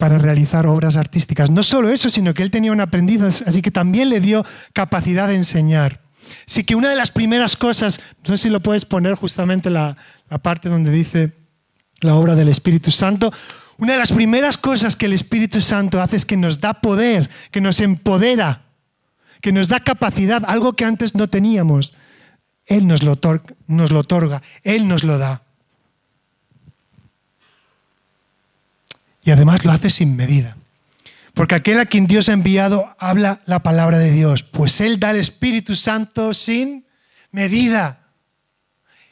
para 0.01 0.19
realizar 0.19 0.67
obras 0.67 0.97
artísticas. 0.97 1.51
No 1.51 1.63
solo 1.63 1.91
eso, 1.91 2.09
sino 2.09 2.33
que 2.33 2.43
él 2.43 2.51
tenía 2.51 2.73
un 2.73 2.81
aprendiz, 2.81 3.21
así 3.47 3.61
que 3.61 3.71
también 3.71 4.09
le 4.09 4.21
dio 4.21 4.45
capacidad 4.73 5.29
de 5.29 5.35
enseñar. 5.35 6.01
Así 6.49 6.65
que 6.65 6.75
una 6.75 6.89
de 6.89 6.97
las 6.97 7.11
primeras 7.11 7.55
cosas, 7.57 8.01
no 8.27 8.37
sé 8.37 8.45
si 8.45 8.51
lo 8.51 8.61
puedes 8.61 8.87
poner 8.87 9.15
justamente 9.15 9.69
la, 9.69 9.99
la 10.31 10.39
parte 10.39 10.71
donde 10.71 10.91
dice 10.91 11.33
la 12.01 12.15
obra 12.15 12.35
del 12.35 12.49
Espíritu 12.49 12.91
Santo, 12.91 13.31
una 13.77 13.93
de 13.93 13.99
las 13.99 14.13
primeras 14.13 14.57
cosas 14.57 14.97
que 14.97 15.05
el 15.05 15.13
Espíritu 15.13 15.61
Santo 15.61 16.01
hace 16.01 16.17
es 16.17 16.25
que 16.25 16.39
nos 16.39 16.61
da 16.61 16.75
poder, 16.75 17.29
que 17.51 17.61
nos 17.61 17.81
empodera, 17.81 18.63
que 19.43 19.53
nos 19.53 19.69
da 19.69 19.81
capacidad, 19.81 20.43
algo 20.47 20.73
que 20.73 20.87
antes 20.87 21.15
no 21.15 21.29
teníamos. 21.29 21.93
Él 22.65 22.87
nos 22.87 23.03
lo, 23.03 23.19
nos 23.67 23.93
lo 23.93 24.01
otorga, 24.01 24.43
Él 24.63 24.89
nos 24.89 25.05
lo 25.05 25.19
da. 25.19 25.43
Y 29.31 29.33
además 29.33 29.65
lo 29.65 29.71
hace 29.71 29.91
sin 29.91 30.17
medida. 30.17 30.57
Porque 31.35 31.55
aquel 31.55 31.79
a 31.79 31.87
quien 31.87 32.09
Dios 32.09 32.29
ha 32.29 32.33
enviado 32.33 32.97
habla 32.99 33.39
la 33.47 33.63
palabra 33.63 33.97
de 33.97 34.11
Dios, 34.11 34.43
pues 34.43 34.81
Él 34.81 34.99
da 34.99 35.13
el 35.13 35.19
Espíritu 35.19 35.77
Santo 35.77 36.35
sin 36.35 36.85
medida. 37.31 38.09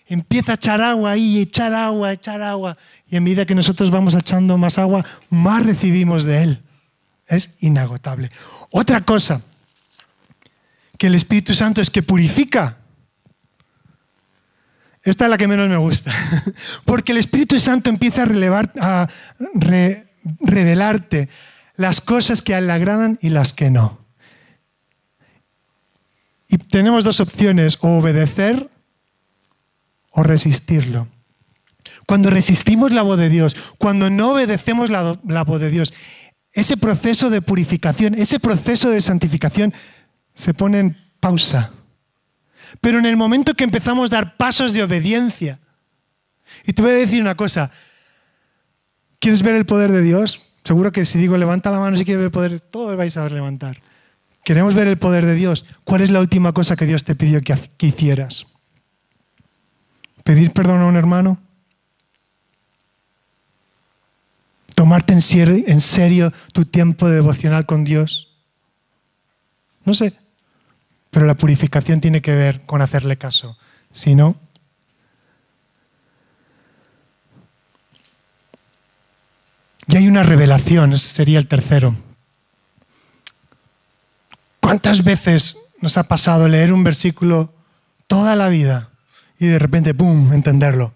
Empieza 0.08 0.50
a 0.50 0.54
echar 0.56 0.80
agua 0.82 1.12
ahí, 1.12 1.38
echar 1.38 1.72
agua, 1.72 2.12
echar 2.12 2.42
agua. 2.42 2.76
Y 3.08 3.14
en 3.14 3.22
medida 3.22 3.46
que 3.46 3.54
nosotros 3.54 3.92
vamos 3.92 4.16
echando 4.16 4.58
más 4.58 4.76
agua, 4.76 5.06
más 5.30 5.64
recibimos 5.64 6.24
de 6.24 6.42
Él. 6.42 6.62
Es 7.28 7.54
inagotable. 7.60 8.28
Otra 8.70 9.04
cosa 9.04 9.40
que 10.98 11.06
el 11.06 11.14
Espíritu 11.14 11.54
Santo 11.54 11.80
es 11.80 11.90
que 11.90 12.02
purifica. 12.02 12.78
Esta 15.04 15.26
es 15.26 15.30
la 15.30 15.38
que 15.38 15.46
menos 15.46 15.68
me 15.68 15.76
gusta. 15.76 16.12
Porque 16.84 17.12
el 17.12 17.18
Espíritu 17.18 17.60
Santo 17.60 17.88
empieza 17.88 18.22
a, 18.22 18.24
relevar, 18.24 18.72
a 18.80 19.08
revelarte 20.40 21.28
las 21.74 22.00
cosas 22.00 22.42
que 22.42 22.60
le 22.60 22.72
agradan 22.72 23.18
y 23.22 23.30
las 23.30 23.52
que 23.52 23.70
no. 23.70 23.98
Y 26.48 26.58
tenemos 26.58 27.04
dos 27.04 27.20
opciones, 27.20 27.78
o 27.80 27.98
obedecer 27.98 28.70
o 30.10 30.22
resistirlo. 30.22 31.08
Cuando 32.06 32.30
resistimos 32.30 32.90
la 32.90 33.02
voz 33.02 33.18
de 33.18 33.28
Dios, 33.28 33.56
cuando 33.76 34.10
no 34.10 34.32
obedecemos 34.32 34.90
la, 34.90 35.20
la 35.26 35.44
voz 35.44 35.60
de 35.60 35.70
Dios, 35.70 35.92
ese 36.52 36.76
proceso 36.76 37.30
de 37.30 37.42
purificación, 37.42 38.14
ese 38.14 38.40
proceso 38.40 38.90
de 38.90 39.00
santificación 39.00 39.74
se 40.34 40.54
pone 40.54 40.80
en 40.80 40.96
pausa. 41.20 41.72
Pero 42.80 42.98
en 42.98 43.06
el 43.06 43.16
momento 43.16 43.54
que 43.54 43.64
empezamos 43.64 44.10
a 44.10 44.16
dar 44.16 44.36
pasos 44.36 44.72
de 44.72 44.82
obediencia, 44.82 45.60
y 46.66 46.72
te 46.72 46.82
voy 46.82 46.92
a 46.92 46.94
decir 46.94 47.20
una 47.20 47.36
cosa, 47.36 47.70
¿quieres 49.18 49.42
ver 49.42 49.54
el 49.54 49.66
poder 49.66 49.92
de 49.92 50.02
Dios? 50.02 50.42
Seguro 50.64 50.92
que 50.92 51.06
si 51.06 51.18
digo 51.18 51.36
levanta 51.36 51.70
la 51.70 51.80
mano 51.80 51.96
si 51.96 52.04
quieres 52.04 52.18
ver 52.18 52.26
el 52.26 52.30
poder, 52.30 52.60
todos 52.60 52.96
vais 52.96 53.16
a 53.16 53.28
levantar. 53.28 53.80
Queremos 54.44 54.74
ver 54.74 54.86
el 54.86 54.98
poder 54.98 55.26
de 55.26 55.34
Dios. 55.34 55.66
¿Cuál 55.84 56.00
es 56.00 56.10
la 56.10 56.20
última 56.20 56.52
cosa 56.52 56.76
que 56.76 56.86
Dios 56.86 57.04
te 57.04 57.14
pidió 57.14 57.40
que, 57.42 57.86
hicieras? 57.86 58.46
¿Pedir 60.24 60.52
perdón 60.52 60.80
a 60.80 60.86
un 60.86 60.96
hermano? 60.96 61.38
¿Tomarte 64.74 65.12
en 65.12 65.20
serio, 65.20 65.64
en 65.66 65.80
serio 65.80 66.32
tu 66.52 66.64
tiempo 66.64 67.08
devocional 67.08 67.66
con 67.66 67.84
Dios? 67.84 68.38
No 69.84 69.92
sé, 69.92 70.14
pero 71.10 71.26
la 71.26 71.36
purificación 71.36 72.00
tiene 72.00 72.22
que 72.22 72.34
ver 72.34 72.62
con 72.66 72.80
hacerle 72.80 73.16
caso. 73.18 73.58
Si 73.92 74.14
no, 74.14 74.36
y 79.88 79.96
hay 79.96 80.06
una 80.06 80.22
revelación, 80.22 80.92
ese 80.92 81.08
sería 81.08 81.38
el 81.38 81.48
tercero. 81.48 81.96
¿Cuántas 84.60 85.02
veces 85.02 85.58
nos 85.80 85.96
ha 85.96 86.04
pasado 86.04 86.46
leer 86.46 86.74
un 86.74 86.84
versículo 86.84 87.54
toda 88.06 88.36
la 88.36 88.48
vida 88.48 88.90
y 89.38 89.46
de 89.46 89.58
repente, 89.58 89.94
¡pum!, 89.94 90.32
entenderlo? 90.34 90.92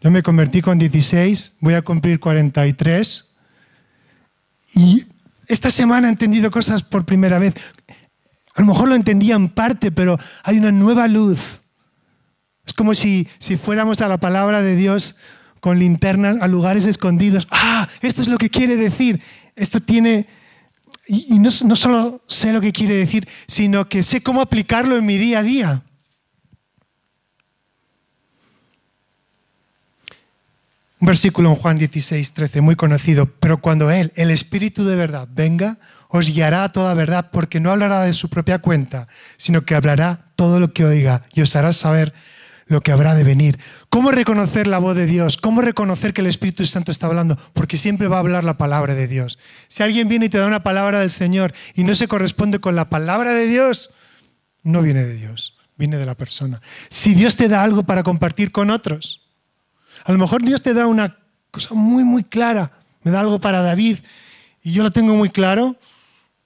Yo 0.00 0.10
me 0.10 0.24
convertí 0.24 0.62
con 0.62 0.78
16, 0.78 1.54
voy 1.60 1.74
a 1.74 1.82
cumplir 1.82 2.18
43 2.18 3.30
y 4.74 5.06
esta 5.46 5.70
semana 5.70 6.08
he 6.08 6.10
entendido 6.10 6.50
cosas 6.50 6.82
por 6.82 7.04
primera 7.04 7.38
vez. 7.38 7.54
A 8.56 8.60
lo 8.60 8.66
mejor 8.66 8.88
lo 8.88 8.96
entendía 8.96 9.36
en 9.36 9.48
parte, 9.48 9.92
pero 9.92 10.18
hay 10.42 10.58
una 10.58 10.72
nueva 10.72 11.06
luz. 11.06 11.60
Es 12.66 12.72
como 12.72 12.96
si, 12.96 13.28
si 13.38 13.56
fuéramos 13.56 14.00
a 14.00 14.08
la 14.08 14.18
palabra 14.18 14.60
de 14.60 14.74
Dios 14.74 15.16
con 15.66 15.80
linternas 15.80 16.36
a 16.40 16.46
lugares 16.46 16.86
escondidos. 16.86 17.48
Ah, 17.50 17.88
esto 18.00 18.22
es 18.22 18.28
lo 18.28 18.38
que 18.38 18.50
quiere 18.50 18.76
decir. 18.76 19.20
Esto 19.56 19.80
tiene... 19.80 20.28
Y, 21.08 21.40
no, 21.40 21.50
solo 21.50 22.22
sé 22.28 22.52
lo 22.52 22.60
que 22.60 22.70
quiere 22.70 22.94
decir, 22.94 23.26
sino 23.48 23.88
que 23.88 24.04
sé 24.04 24.20
cómo 24.20 24.40
aplicarlo 24.40 24.96
en 24.96 25.04
mi 25.04 25.18
día 25.18 25.40
a 25.40 25.42
día. 25.42 25.82
Un 31.00 31.06
versículo 31.06 31.48
en 31.48 31.56
Juan 31.56 31.78
16, 31.78 32.32
13, 32.32 32.60
muy 32.60 32.76
conocido. 32.76 33.26
Pero 33.26 33.60
cuando 33.60 33.90
Él, 33.90 34.12
el 34.14 34.30
Espíritu 34.30 34.84
de 34.84 34.94
verdad, 34.94 35.26
venga, 35.32 35.80
os 36.06 36.30
guiará 36.30 36.62
a 36.62 36.70
toda 36.70 36.94
verdad, 36.94 37.30
porque 37.32 37.58
no 37.58 37.72
hablará 37.72 38.02
de 38.02 38.14
su 38.14 38.28
propia 38.28 38.60
cuenta, 38.60 39.08
sino 39.36 39.64
que 39.64 39.74
hablará 39.74 40.30
todo 40.36 40.60
lo 40.60 40.72
que 40.72 40.84
oiga 40.84 41.24
y 41.34 41.40
os 41.40 41.56
hará 41.56 41.72
saber 41.72 42.14
lo 42.66 42.80
que 42.80 42.92
habrá 42.92 43.14
de 43.14 43.24
venir. 43.24 43.58
¿Cómo 43.88 44.10
reconocer 44.10 44.66
la 44.66 44.78
voz 44.78 44.96
de 44.96 45.06
Dios? 45.06 45.36
¿Cómo 45.36 45.62
reconocer 45.62 46.12
que 46.12 46.20
el 46.20 46.26
Espíritu 46.26 46.66
Santo 46.66 46.90
está 46.90 47.06
hablando? 47.06 47.38
Porque 47.52 47.76
siempre 47.76 48.08
va 48.08 48.16
a 48.16 48.20
hablar 48.20 48.44
la 48.44 48.58
palabra 48.58 48.94
de 48.94 49.06
Dios. 49.06 49.38
Si 49.68 49.82
alguien 49.82 50.08
viene 50.08 50.26
y 50.26 50.28
te 50.28 50.38
da 50.38 50.46
una 50.46 50.62
palabra 50.62 51.00
del 51.00 51.10
Señor 51.10 51.54
y 51.74 51.84
no 51.84 51.94
se 51.94 52.08
corresponde 52.08 52.58
con 52.58 52.74
la 52.74 52.90
palabra 52.90 53.32
de 53.32 53.46
Dios, 53.46 53.90
no 54.64 54.82
viene 54.82 55.04
de 55.04 55.14
Dios, 55.14 55.56
viene 55.76 55.96
de 55.96 56.06
la 56.06 56.16
persona. 56.16 56.60
Si 56.88 57.14
Dios 57.14 57.36
te 57.36 57.48
da 57.48 57.62
algo 57.62 57.84
para 57.84 58.02
compartir 58.02 58.50
con 58.50 58.70
otros, 58.70 59.28
a 60.04 60.12
lo 60.12 60.18
mejor 60.18 60.42
Dios 60.42 60.60
te 60.60 60.74
da 60.74 60.86
una 60.86 61.18
cosa 61.52 61.74
muy, 61.74 62.02
muy 62.02 62.24
clara. 62.24 62.72
Me 63.04 63.12
da 63.12 63.20
algo 63.20 63.40
para 63.40 63.62
David 63.62 63.98
y 64.62 64.72
yo 64.72 64.82
lo 64.82 64.90
tengo 64.90 65.14
muy 65.14 65.30
claro. 65.30 65.76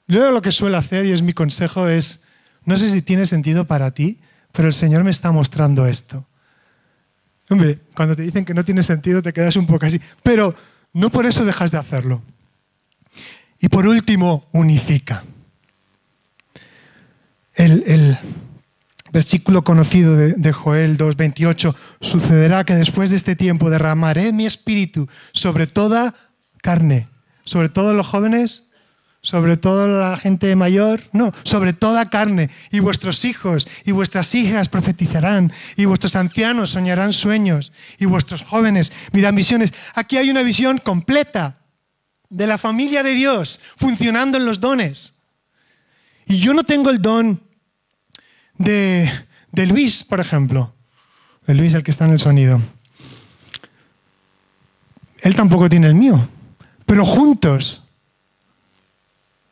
Yo 0.06 0.30
lo 0.32 0.42
que 0.42 0.52
suelo 0.52 0.76
hacer, 0.76 1.06
y 1.06 1.12
es 1.12 1.22
mi 1.22 1.32
consejo, 1.32 1.88
es, 1.88 2.24
no 2.64 2.76
sé 2.76 2.88
si 2.88 3.00
tiene 3.00 3.26
sentido 3.26 3.64
para 3.64 3.92
ti, 3.92 4.18
pero 4.52 4.68
el 4.68 4.74
Señor 4.74 5.04
me 5.04 5.10
está 5.10 5.30
mostrando 5.30 5.86
esto. 5.86 6.26
Hombre, 7.48 7.78
cuando 7.94 8.14
te 8.14 8.22
dicen 8.22 8.44
que 8.44 8.54
no 8.54 8.64
tiene 8.64 8.82
sentido 8.82 9.22
te 9.22 9.32
quedas 9.32 9.56
un 9.56 9.66
poco 9.66 9.86
así, 9.86 10.00
pero 10.22 10.54
no 10.92 11.10
por 11.10 11.26
eso 11.26 11.44
dejas 11.44 11.70
de 11.70 11.78
hacerlo. 11.78 12.22
Y 13.60 13.68
por 13.68 13.86
último, 13.86 14.48
unifica. 14.52 15.24
El, 17.54 18.18
versículo 19.12 19.64
conocido 19.64 20.16
de, 20.16 20.34
de 20.34 20.52
Joel 20.52 20.96
2.28, 20.96 21.74
sucederá 22.00 22.64
que 22.64 22.76
después 22.76 23.10
de 23.10 23.16
este 23.16 23.34
tiempo 23.34 23.68
derramaré 23.68 24.32
mi 24.32 24.46
espíritu 24.46 25.08
sobre 25.32 25.66
toda 25.66 26.14
carne, 26.62 27.08
sobre 27.42 27.68
todos 27.68 27.96
los 27.96 28.06
jóvenes 28.06 28.69
sobre 29.22 29.56
todo 29.56 29.86
la 29.86 30.16
gente 30.16 30.54
mayor, 30.56 31.02
no, 31.12 31.32
sobre 31.42 31.72
toda 31.72 32.08
carne. 32.08 32.50
Y 32.70 32.80
vuestros 32.80 33.24
hijos 33.24 33.68
y 33.84 33.92
vuestras 33.92 34.34
hijas 34.34 34.68
profetizarán, 34.68 35.52
y 35.76 35.84
vuestros 35.84 36.16
ancianos 36.16 36.70
soñarán 36.70 37.12
sueños, 37.12 37.72
y 37.98 38.06
vuestros 38.06 38.42
jóvenes 38.42 38.92
mirarán 39.12 39.36
visiones. 39.36 39.72
Aquí 39.94 40.16
hay 40.16 40.30
una 40.30 40.42
visión 40.42 40.78
completa 40.78 41.58
de 42.30 42.46
la 42.46 42.58
familia 42.58 43.02
de 43.02 43.14
Dios 43.14 43.60
funcionando 43.76 44.38
en 44.38 44.46
los 44.46 44.60
dones. 44.60 45.20
Y 46.26 46.38
yo 46.38 46.54
no 46.54 46.64
tengo 46.64 46.90
el 46.90 47.02
don 47.02 47.42
de, 48.56 49.10
de 49.52 49.66
Luis, 49.66 50.04
por 50.04 50.20
ejemplo, 50.20 50.74
de 51.46 51.54
Luis, 51.54 51.74
el 51.74 51.82
que 51.82 51.90
está 51.90 52.04
en 52.04 52.12
el 52.12 52.18
sonido. 52.18 52.60
Él 55.18 55.34
tampoco 55.34 55.68
tiene 55.68 55.88
el 55.88 55.94
mío, 55.94 56.28
pero 56.86 57.04
juntos 57.04 57.82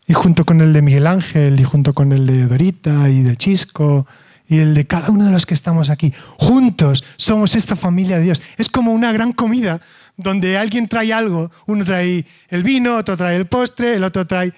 y 0.08 0.14
junto 0.14 0.46
con 0.46 0.62
el 0.62 0.72
de 0.72 0.80
Miguel 0.80 1.06
Ángel, 1.06 1.60
y 1.60 1.64
junto 1.64 1.92
con 1.92 2.12
el 2.12 2.26
de 2.26 2.46
Dorita, 2.46 3.10
y 3.10 3.22
de 3.22 3.36
Chisco, 3.36 4.06
y 4.48 4.58
el 4.58 4.72
de 4.72 4.86
cada 4.86 5.10
uno 5.10 5.26
de 5.26 5.30
los 5.30 5.44
que 5.44 5.52
estamos 5.52 5.90
aquí, 5.90 6.14
juntos 6.38 7.04
somos 7.16 7.54
esta 7.54 7.76
familia 7.76 8.16
de 8.16 8.24
Dios. 8.24 8.42
Es 8.56 8.70
como 8.70 8.92
una 8.92 9.12
gran 9.12 9.32
comida 9.32 9.82
donde 10.16 10.56
alguien 10.56 10.88
trae 10.88 11.12
algo, 11.12 11.50
uno 11.66 11.84
trae 11.84 12.24
el 12.48 12.62
vino, 12.62 12.96
otro 12.96 13.18
trae 13.18 13.36
el 13.36 13.46
postre, 13.46 13.94
el 13.94 14.02
otro 14.02 14.26
trae... 14.26 14.54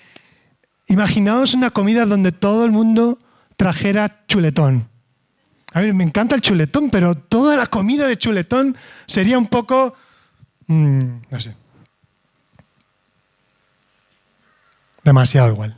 Imaginaos 0.86 1.54
una 1.54 1.70
comida 1.70 2.06
donde 2.06 2.30
todo 2.30 2.64
el 2.64 2.70
mundo 2.70 3.18
trajera 3.56 4.24
chuletón. 4.28 4.88
A 5.72 5.80
ver, 5.80 5.92
me 5.94 6.04
encanta 6.04 6.36
el 6.36 6.40
chuletón, 6.40 6.90
pero 6.90 7.16
toda 7.16 7.56
la 7.56 7.66
comida 7.66 8.06
de 8.06 8.16
chuletón 8.16 8.76
sería 9.06 9.36
un 9.36 9.48
poco... 9.48 9.94
Mm, 10.68 11.06
no 11.28 11.40
sé. 11.40 11.59
demasiado 15.04 15.48
igual. 15.48 15.76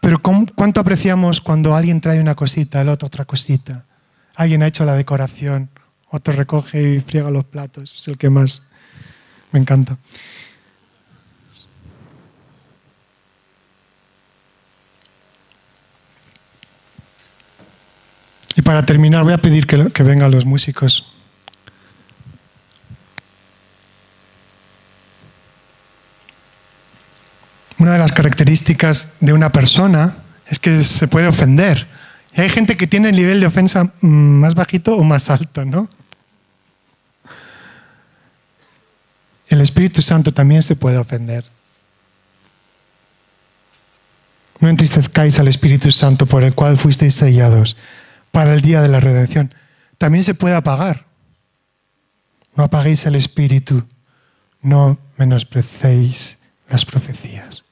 Pero 0.00 0.18
¿cuánto 0.20 0.80
apreciamos 0.80 1.40
cuando 1.40 1.74
alguien 1.76 2.00
trae 2.00 2.20
una 2.20 2.34
cosita, 2.34 2.80
el 2.80 2.88
otro 2.88 3.06
otra 3.06 3.24
cosita? 3.24 3.84
Alguien 4.34 4.62
ha 4.62 4.66
hecho 4.66 4.84
la 4.84 4.94
decoración, 4.94 5.68
otro 6.10 6.32
recoge 6.32 6.94
y 6.94 7.00
friega 7.00 7.30
los 7.30 7.44
platos, 7.44 8.00
es 8.00 8.08
el 8.08 8.16
que 8.16 8.30
más 8.30 8.62
me 9.52 9.60
encanta. 9.60 9.98
Y 18.56 18.62
para 18.62 18.84
terminar 18.84 19.22
voy 19.22 19.34
a 19.34 19.38
pedir 19.38 19.66
que, 19.66 19.90
que 19.92 20.02
vengan 20.02 20.30
los 20.30 20.44
músicos. 20.44 21.12
Una 27.80 27.94
de 27.94 27.98
las 27.98 28.12
características 28.12 29.08
de 29.20 29.32
una 29.32 29.52
persona 29.52 30.16
es 30.46 30.58
que 30.58 30.84
se 30.84 31.08
puede 31.08 31.28
ofender. 31.28 31.86
Y 32.36 32.42
hay 32.42 32.50
gente 32.50 32.76
que 32.76 32.86
tiene 32.86 33.08
el 33.08 33.16
nivel 33.16 33.40
de 33.40 33.46
ofensa 33.46 33.84
mm, 34.02 34.06
más 34.06 34.54
bajito 34.54 34.94
o 34.96 35.02
más 35.02 35.30
alto, 35.30 35.64
¿no? 35.64 35.88
El 39.48 39.62
Espíritu 39.62 40.02
Santo 40.02 40.34
también 40.34 40.62
se 40.62 40.76
puede 40.76 40.98
ofender. 40.98 41.46
No 44.58 44.68
entristezcáis 44.68 45.38
al 45.38 45.48
Espíritu 45.48 45.90
Santo 45.90 46.26
por 46.26 46.44
el 46.44 46.54
cual 46.54 46.76
fuisteis 46.76 47.14
sellados 47.14 47.78
para 48.30 48.52
el 48.52 48.60
día 48.60 48.82
de 48.82 48.88
la 48.88 49.00
redención. 49.00 49.54
También 49.96 50.22
se 50.22 50.34
puede 50.34 50.54
apagar. 50.54 51.06
No 52.54 52.64
apaguéis 52.64 53.06
el 53.06 53.14
Espíritu, 53.14 53.84
no 54.60 54.98
menosprecéis 55.16 56.36
las 56.68 56.84
profecías. 56.84 57.64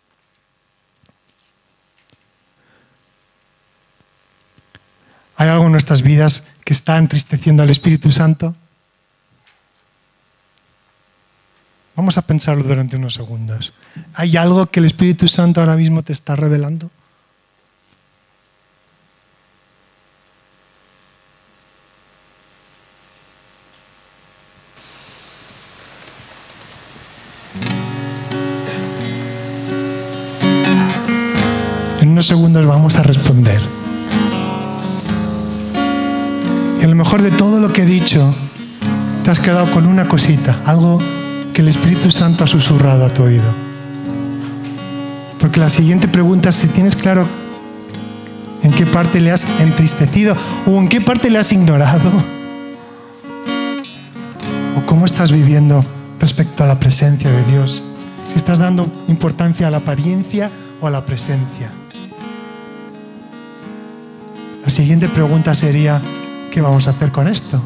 ¿Hay 5.41 5.49
algo 5.49 5.66
en 5.66 5.72
nuestras 5.72 6.03
vidas 6.03 6.43
que 6.64 6.72
está 6.72 6.99
entristeciendo 6.99 7.62
al 7.62 7.70
Espíritu 7.70 8.11
Santo? 8.11 8.57
Vamos 11.95 12.18
a 12.18 12.22
pensarlo 12.22 12.64
durante 12.64 12.97
unos 12.97 13.14
segundos. 13.14 13.72
¿Hay 14.14 14.36
algo 14.36 14.66
que 14.66 14.80
el 14.80 14.86
Espíritu 14.86 15.28
Santo 15.28 15.61
ahora 15.61 15.76
mismo 15.76 16.03
te 16.03 16.12
está 16.12 16.34
revelando? 16.34 16.91
En 32.01 32.09
unos 32.09 32.26
segundos 32.26 32.66
vamos 32.66 32.97
a 32.97 33.05
responder. 33.05 33.88
Y 36.81 36.85
a 36.85 36.89
lo 36.89 36.95
mejor 36.95 37.22
de 37.22 37.31
todo 37.31 37.61
lo 37.61 37.72
que 37.72 37.83
he 37.83 37.87
dicho, 37.87 38.35
te 39.24 39.31
has 39.31 39.39
quedado 39.39 39.70
con 39.72 39.87
una 39.87 40.07
cosita, 40.07 40.59
algo 40.64 41.01
que 41.53 41.62
el 41.62 41.68
Espíritu 41.68 42.11
Santo 42.11 42.45
ha 42.45 42.47
susurrado 42.47 43.05
a 43.05 43.09
tu 43.09 43.24
oído. 43.24 43.68
Porque 45.41 45.61
la 45.61 45.70
siguiente 45.70 46.09
pregunta 46.09 46.49
es 46.51 46.57
si 46.57 46.68
tienes 46.68 46.97
claro 46.97 47.26
en 48.62 48.72
qué 48.72 48.87
parte 48.87 49.20
le 49.20 49.31
has 49.31 49.61
entristecido 49.61 50.37
o 50.66 50.79
en 50.79 50.89
qué 50.89 51.01
parte 51.01 51.31
le 51.31 51.39
has 51.39 51.53
ignorado. 51.53 52.11
O 54.76 54.87
cómo 54.87 55.05
estás 55.05 55.33
viviendo 55.33 55.85
respecto 56.20 56.64
a 56.64 56.66
la 56.66 56.79
presencia 56.79 57.31
de 57.31 57.45
Dios. 57.45 57.83
Si 58.29 58.37
estás 58.37 58.59
dando 58.59 58.91
importancia 59.09 59.68
a 59.68 59.70
la 59.70 59.79
apariencia 59.79 60.51
o 60.81 60.87
a 60.87 60.91
la 60.91 61.05
presencia. 61.05 61.70
La 64.64 64.70
siguiente 64.70 65.09
pregunta 65.09 65.55
sería, 65.55 66.01
¿qué 66.51 66.61
vamos 66.61 66.86
a 66.86 66.90
hacer 66.90 67.11
con 67.11 67.28
esto? 67.28 67.61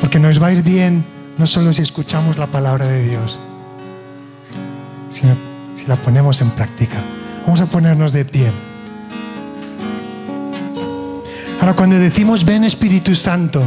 Porque 0.00 0.18
nos 0.18 0.42
va 0.42 0.48
a 0.48 0.52
ir 0.52 0.62
bien 0.62 1.04
no 1.38 1.46
solo 1.46 1.72
si 1.72 1.82
escuchamos 1.82 2.38
la 2.38 2.46
palabra 2.46 2.86
de 2.86 3.08
Dios, 3.08 3.38
sino 5.10 5.34
si 5.74 5.86
la 5.86 5.96
ponemos 5.96 6.40
en 6.40 6.50
práctica. 6.50 6.96
Vamos 7.44 7.60
a 7.60 7.66
ponernos 7.66 8.12
de 8.12 8.24
pie. 8.24 8.50
Ahora, 11.60 11.74
cuando 11.74 11.98
decimos 11.98 12.44
ven 12.44 12.64
Espíritu 12.64 13.14
Santo, 13.14 13.62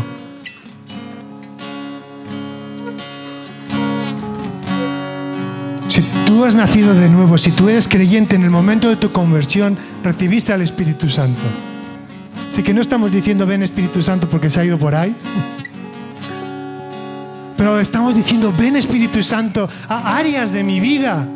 si 5.88 6.02
tú 6.26 6.46
has 6.46 6.56
nacido 6.56 6.94
de 6.94 7.10
nuevo, 7.10 7.38
si 7.38 7.52
tú 7.52 7.70
eres 7.70 7.88
creyente 7.88 8.36
en 8.36 8.44
el 8.44 8.50
momento 8.50 8.90
de 8.90 8.96
tu 8.96 9.12
conversión, 9.12 9.78
recibiste 10.04 10.54
al 10.54 10.62
Espíritu 10.62 11.10
Santo. 11.10 11.42
Así 12.54 12.62
que 12.62 12.72
no 12.72 12.82
estamos 12.82 13.12
diciendo 13.12 13.48
ven 13.48 13.64
Espíritu 13.64 14.04
Santo 14.04 14.30
porque 14.30 14.48
se 14.48 14.60
ha 14.60 14.64
ido 14.64 14.78
por 14.78 14.94
ahí. 14.94 15.16
Pero 17.58 17.80
estamos 17.80 18.16
diciendo 18.16 18.54
ven 18.56 18.76
Espíritu 18.76 19.24
Santo 19.24 19.68
a 19.90 20.18
áreas 20.18 20.54
de 20.54 20.64
mi 20.64 20.80
vida. 20.80 21.28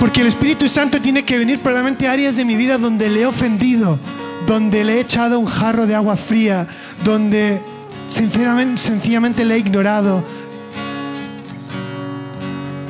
Porque 0.00 0.22
el 0.22 0.26
Espíritu 0.26 0.68
Santo 0.68 1.00
tiene 1.00 1.24
que 1.24 1.38
venir 1.38 1.60
probablemente 1.60 2.08
a 2.08 2.10
áreas 2.10 2.34
de 2.34 2.44
mi 2.44 2.56
vida 2.56 2.76
donde 2.76 3.08
le 3.08 3.20
he 3.20 3.26
ofendido, 3.26 4.00
donde 4.48 4.82
le 4.82 4.96
he 4.96 5.00
echado 5.02 5.38
un 5.38 5.46
jarro 5.46 5.86
de 5.86 5.94
agua 5.94 6.16
fría, 6.16 6.66
donde 7.04 7.60
sinceramente, 8.08 8.82
sencillamente 8.82 9.44
le 9.44 9.54
he 9.54 9.58
ignorado. 9.58 10.24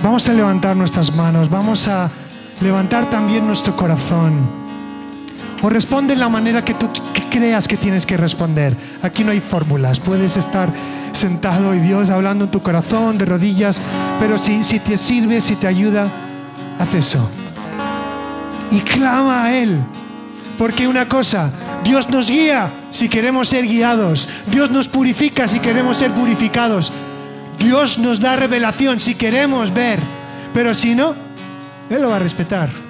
Vamos 0.02 0.26
a 0.26 0.32
levantar 0.32 0.74
nuestras 0.74 1.14
manos, 1.14 1.50
vamos 1.50 1.86
a 1.86 2.10
levantar 2.62 3.10
también 3.10 3.46
nuestro 3.46 3.76
corazón. 3.76 4.61
O 5.62 5.70
responde 5.70 6.14
en 6.14 6.20
la 6.20 6.28
manera 6.28 6.64
que 6.64 6.74
tú 6.74 6.88
creas 7.30 7.68
que 7.68 7.76
tienes 7.76 8.04
que 8.04 8.16
responder. 8.16 8.76
Aquí 9.00 9.22
no 9.22 9.30
hay 9.30 9.40
fórmulas. 9.40 10.00
Puedes 10.00 10.36
estar 10.36 10.68
sentado 11.12 11.74
y 11.74 11.78
Dios 11.78 12.10
hablando 12.10 12.44
en 12.44 12.50
tu 12.50 12.60
corazón, 12.60 13.16
de 13.16 13.24
rodillas, 13.24 13.80
pero 14.18 14.38
si, 14.38 14.64
si 14.64 14.80
te 14.80 14.96
sirve, 14.98 15.40
si 15.40 15.54
te 15.54 15.68
ayuda, 15.68 16.08
haz 16.78 16.94
eso. 16.94 17.30
Y 18.72 18.80
clama 18.80 19.44
a 19.44 19.56
Él. 19.56 19.78
Porque 20.58 20.88
una 20.88 21.08
cosa, 21.08 21.50
Dios 21.84 22.10
nos 22.10 22.28
guía 22.28 22.70
si 22.90 23.08
queremos 23.08 23.48
ser 23.48 23.66
guiados. 23.66 24.28
Dios 24.50 24.70
nos 24.70 24.88
purifica 24.88 25.46
si 25.46 25.60
queremos 25.60 25.98
ser 25.98 26.10
purificados. 26.10 26.92
Dios 27.58 27.98
nos 27.98 28.20
da 28.20 28.34
revelación 28.34 28.98
si 28.98 29.14
queremos 29.14 29.72
ver. 29.72 30.00
Pero 30.52 30.74
si 30.74 30.94
no, 30.94 31.14
Él 31.88 32.02
lo 32.02 32.10
va 32.10 32.16
a 32.16 32.20
respetar. 32.20 32.81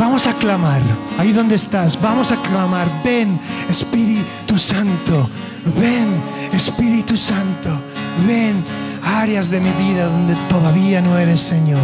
Vamos 0.00 0.26
a 0.26 0.32
clamar, 0.32 0.80
ahí 1.18 1.30
donde 1.30 1.56
estás, 1.56 2.00
vamos 2.00 2.32
a 2.32 2.36
clamar, 2.36 2.88
ven 3.04 3.38
Espíritu 3.68 4.56
Santo, 4.56 5.28
ven 5.78 6.22
Espíritu 6.54 7.18
Santo, 7.18 7.68
ven 8.26 8.64
áreas 9.04 9.50
de 9.50 9.60
mi 9.60 9.68
vida 9.72 10.06
donde 10.06 10.34
todavía 10.48 11.02
no 11.02 11.18
eres 11.18 11.42
Señor, 11.42 11.82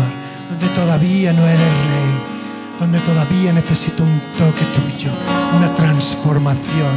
donde 0.48 0.66
todavía 0.74 1.34
no 1.34 1.46
eres 1.46 1.60
Rey, 1.60 2.80
donde 2.80 3.00
todavía 3.00 3.52
necesito 3.52 4.02
un 4.02 4.18
toque 4.38 4.64
tuyo, 4.64 5.12
una 5.54 5.74
transformación 5.74 6.94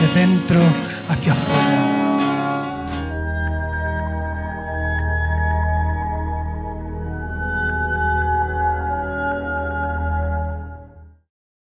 de 0.00 0.20
dentro 0.20 0.60
hacia 1.08 1.32
afuera. 1.32 1.99